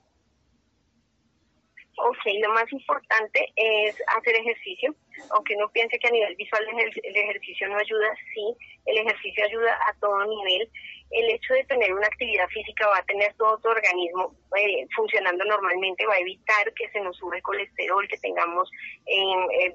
Ok, 2.04 2.18
lo 2.42 2.52
más 2.52 2.70
importante 2.72 3.52
es 3.54 3.94
hacer 4.16 4.34
ejercicio, 4.34 4.92
aunque 5.30 5.54
no 5.56 5.68
piense 5.70 5.98
que 5.98 6.08
a 6.08 6.10
nivel 6.10 6.34
visual 6.34 6.66
el 6.68 7.16
ejercicio 7.16 7.68
no 7.68 7.78
ayuda, 7.78 8.12
sí, 8.34 8.56
el 8.86 8.98
ejercicio 8.98 9.44
ayuda 9.44 9.78
a 9.88 9.94
todo 10.00 10.26
nivel 10.26 10.68
el 11.12 11.30
hecho 11.30 11.52
de 11.54 11.64
tener 11.64 11.92
una 11.92 12.06
actividad 12.06 12.48
física 12.48 12.88
va 12.88 12.98
a 12.98 13.04
tener 13.04 13.34
todo 13.34 13.58
tu 13.58 13.68
organismo 13.68 14.34
eh, 14.56 14.86
funcionando 14.96 15.44
normalmente, 15.44 16.06
va 16.06 16.14
a 16.14 16.20
evitar 16.20 16.72
que 16.74 16.88
se 16.88 17.00
nos 17.00 17.16
sube 17.18 17.36
el 17.36 17.42
colesterol, 17.42 18.08
que 18.08 18.16
tengamos 18.18 18.70
eh, 19.06 19.74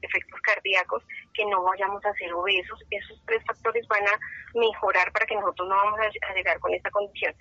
defectos 0.00 0.40
cardíacos, 0.42 1.02
que 1.34 1.44
no 1.46 1.62
vayamos 1.64 2.04
a 2.04 2.14
ser 2.14 2.32
obesos. 2.32 2.80
Esos 2.90 3.20
tres 3.26 3.42
factores 3.46 3.86
van 3.88 4.06
a 4.06 4.18
mejorar 4.54 5.10
para 5.12 5.26
que 5.26 5.34
nosotros 5.34 5.68
no 5.68 5.74
vamos 5.74 6.00
a 6.00 6.34
llegar 6.34 6.58
con 6.60 6.72
esta 6.74 6.90
condición 6.90 7.34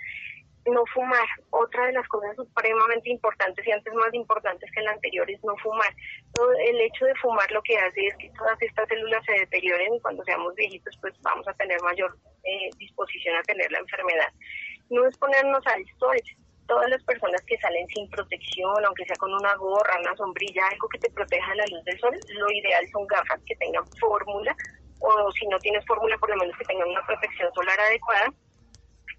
no 0.68 0.84
fumar. 0.94 1.28
Otra 1.52 1.86
de 1.88 1.94
las 1.94 2.08
cosas 2.08 2.36
supremamente 2.36 3.10
importantes 3.10 3.66
y 3.66 3.72
antes 3.72 3.94
más 3.94 4.14
importantes 4.14 4.70
que 4.72 4.82
la 4.82 4.92
anterior 4.92 5.30
es 5.30 5.44
no 5.44 5.56
fumar. 5.58 5.94
El 6.66 6.82
hecho 6.82 7.06
de 7.06 7.16
fumar 7.16 7.50
lo 7.52 7.62
que 7.64 7.78
hace 7.78 8.08
es 8.08 8.16
que 8.18 8.30
todas 8.38 8.62
estas 8.62 8.88
células 8.88 9.24
se 9.26 9.34
deterioren 9.34 9.96
y 9.96 10.02
cuando 10.02 10.24
seamos 10.24 10.56
viejitos 10.56 10.98
pues 11.02 11.14
vamos 11.22 11.48
a 11.48 11.54
tener 11.54 11.82
mayor 11.82 12.16
eh, 12.44 12.70
disposición 12.78 13.36
a 13.36 13.44
tener 13.44 13.72
la 13.72 13.80
enfermedad. 13.80 14.32
no 14.90 15.08
es 15.08 15.18
ponernos 15.18 15.66
al 15.68 15.84
sol. 16.00 16.18
Todas 16.68 16.90
las 16.90 17.02
personas 17.06 17.42
que 17.48 17.58
salen 17.60 17.88
sin 17.88 18.10
protección, 18.10 18.86
aunque 18.86 19.06
sea 19.06 19.16
con 19.16 19.34
una 19.34 19.56
gorra, 19.56 20.02
una 20.02 20.14
sombrilla, 20.18 20.68
algo 20.68 20.90
que 20.90 21.00
te 21.00 21.10
proteja 21.12 21.56
la 21.56 21.66
luz 21.68 21.82
del 21.86 21.98
sol, 21.98 22.14
lo 22.28 22.52
ideal 22.52 22.86
son 22.92 23.08
gafas 23.08 23.40
que 23.46 23.56
tengan 23.56 23.86
fórmula 24.02 24.54
o 25.00 25.32
si 25.32 25.48
no 25.48 25.58
tienes 25.60 25.86
fórmula, 25.86 26.18
por 26.18 26.30
lo 26.30 26.36
menos 26.36 26.58
que 26.58 26.66
tengan 26.66 26.90
una 26.90 27.06
protección 27.06 27.54
solar 27.54 27.80
adecuada 27.80 28.34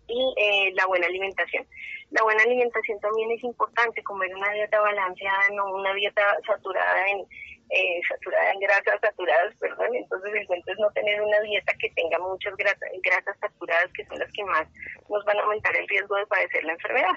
y 0.08 0.34
eh, 0.36 0.72
la 0.74 0.86
buena 0.86 1.06
alimentación. 1.06 1.66
La 2.10 2.22
buena 2.22 2.42
alimentación 2.42 2.98
también 3.00 3.30
es 3.32 3.44
importante, 3.44 4.02
comer 4.02 4.34
una 4.34 4.50
dieta 4.52 4.80
balanceada, 4.80 5.48
no 5.54 5.74
una 5.74 5.94
dieta 5.94 6.22
saturada 6.46 7.08
en 7.10 7.26
eh, 7.70 8.00
saturada 8.08 8.50
en 8.52 8.60
grasas 8.60 8.98
saturadas, 9.02 9.54
perdón, 9.60 9.94
entonces 9.94 10.32
el 10.34 10.46
cuento 10.46 10.72
es 10.72 10.78
no 10.78 10.90
tener 10.92 11.20
una 11.20 11.38
dieta 11.40 11.74
que 11.78 11.90
tenga 11.90 12.18
muchas 12.18 12.56
grasas, 12.56 12.88
grasas 13.02 13.36
saturadas 13.40 13.92
que 13.92 14.06
son 14.06 14.18
las 14.18 14.32
que 14.32 14.42
más 14.44 14.66
nos 15.10 15.22
van 15.26 15.36
a 15.36 15.42
aumentar 15.42 15.76
el 15.76 15.86
riesgo 15.86 16.16
de 16.16 16.26
padecer 16.26 16.64
la 16.64 16.72
enfermedad. 16.72 17.12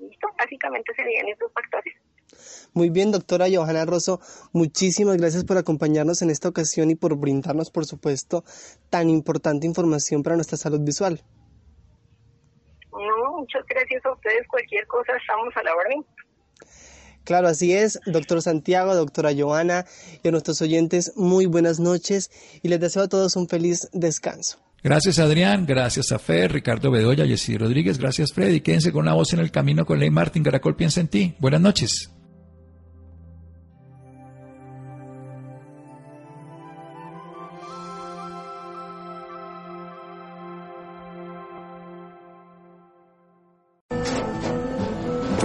¿Listo? 0.00 0.28
Básicamente 0.36 0.92
serían 0.94 1.28
estos 1.28 1.52
factores. 1.52 1.94
Muy 2.72 2.90
bien, 2.90 3.12
doctora 3.12 3.46
Johanna 3.52 3.84
Rosso, 3.84 4.20
muchísimas 4.52 5.16
gracias 5.16 5.44
por 5.44 5.58
acompañarnos 5.58 6.22
en 6.22 6.30
esta 6.30 6.48
ocasión 6.48 6.90
y 6.90 6.96
por 6.96 7.16
brindarnos, 7.16 7.70
por 7.70 7.86
supuesto, 7.86 8.44
tan 8.90 9.08
importante 9.08 9.66
información 9.66 10.24
para 10.24 10.36
nuestra 10.36 10.58
salud 10.58 10.80
visual. 10.80 11.22
No, 12.98 13.38
muchas 13.38 13.64
gracias 13.66 14.04
a 14.04 14.12
ustedes. 14.12 14.46
Cualquier 14.48 14.86
cosa 14.86 15.12
estamos 15.16 15.56
a 15.56 15.62
la 15.62 15.74
orden. 15.74 16.04
Claro, 17.24 17.48
así 17.48 17.74
es, 17.74 18.00
doctor 18.06 18.40
Santiago, 18.40 18.94
doctora 18.94 19.32
Joana 19.36 19.84
y 20.22 20.28
a 20.28 20.30
nuestros 20.30 20.62
oyentes, 20.62 21.12
muy 21.14 21.44
buenas 21.44 21.78
noches 21.78 22.30
y 22.62 22.68
les 22.68 22.80
deseo 22.80 23.02
a 23.02 23.08
todos 23.08 23.36
un 23.36 23.48
feliz 23.48 23.88
descanso. 23.92 24.58
Gracias 24.82 25.18
Adrián, 25.18 25.66
gracias 25.66 26.10
a 26.12 26.18
Fer, 26.18 26.52
Ricardo 26.52 26.90
Bedoya, 26.90 27.26
Jessy 27.26 27.58
Rodríguez, 27.58 27.98
gracias 27.98 28.32
Freddy. 28.32 28.62
Quédense 28.62 28.92
con 28.92 29.02
una 29.02 29.12
voz 29.12 29.34
en 29.34 29.40
el 29.40 29.50
camino 29.50 29.84
con 29.84 29.98
Ley 29.98 30.08
Martín. 30.08 30.42
Caracol 30.42 30.74
piensa 30.74 31.00
en 31.00 31.08
ti. 31.08 31.34
Buenas 31.38 31.60
noches. 31.60 32.17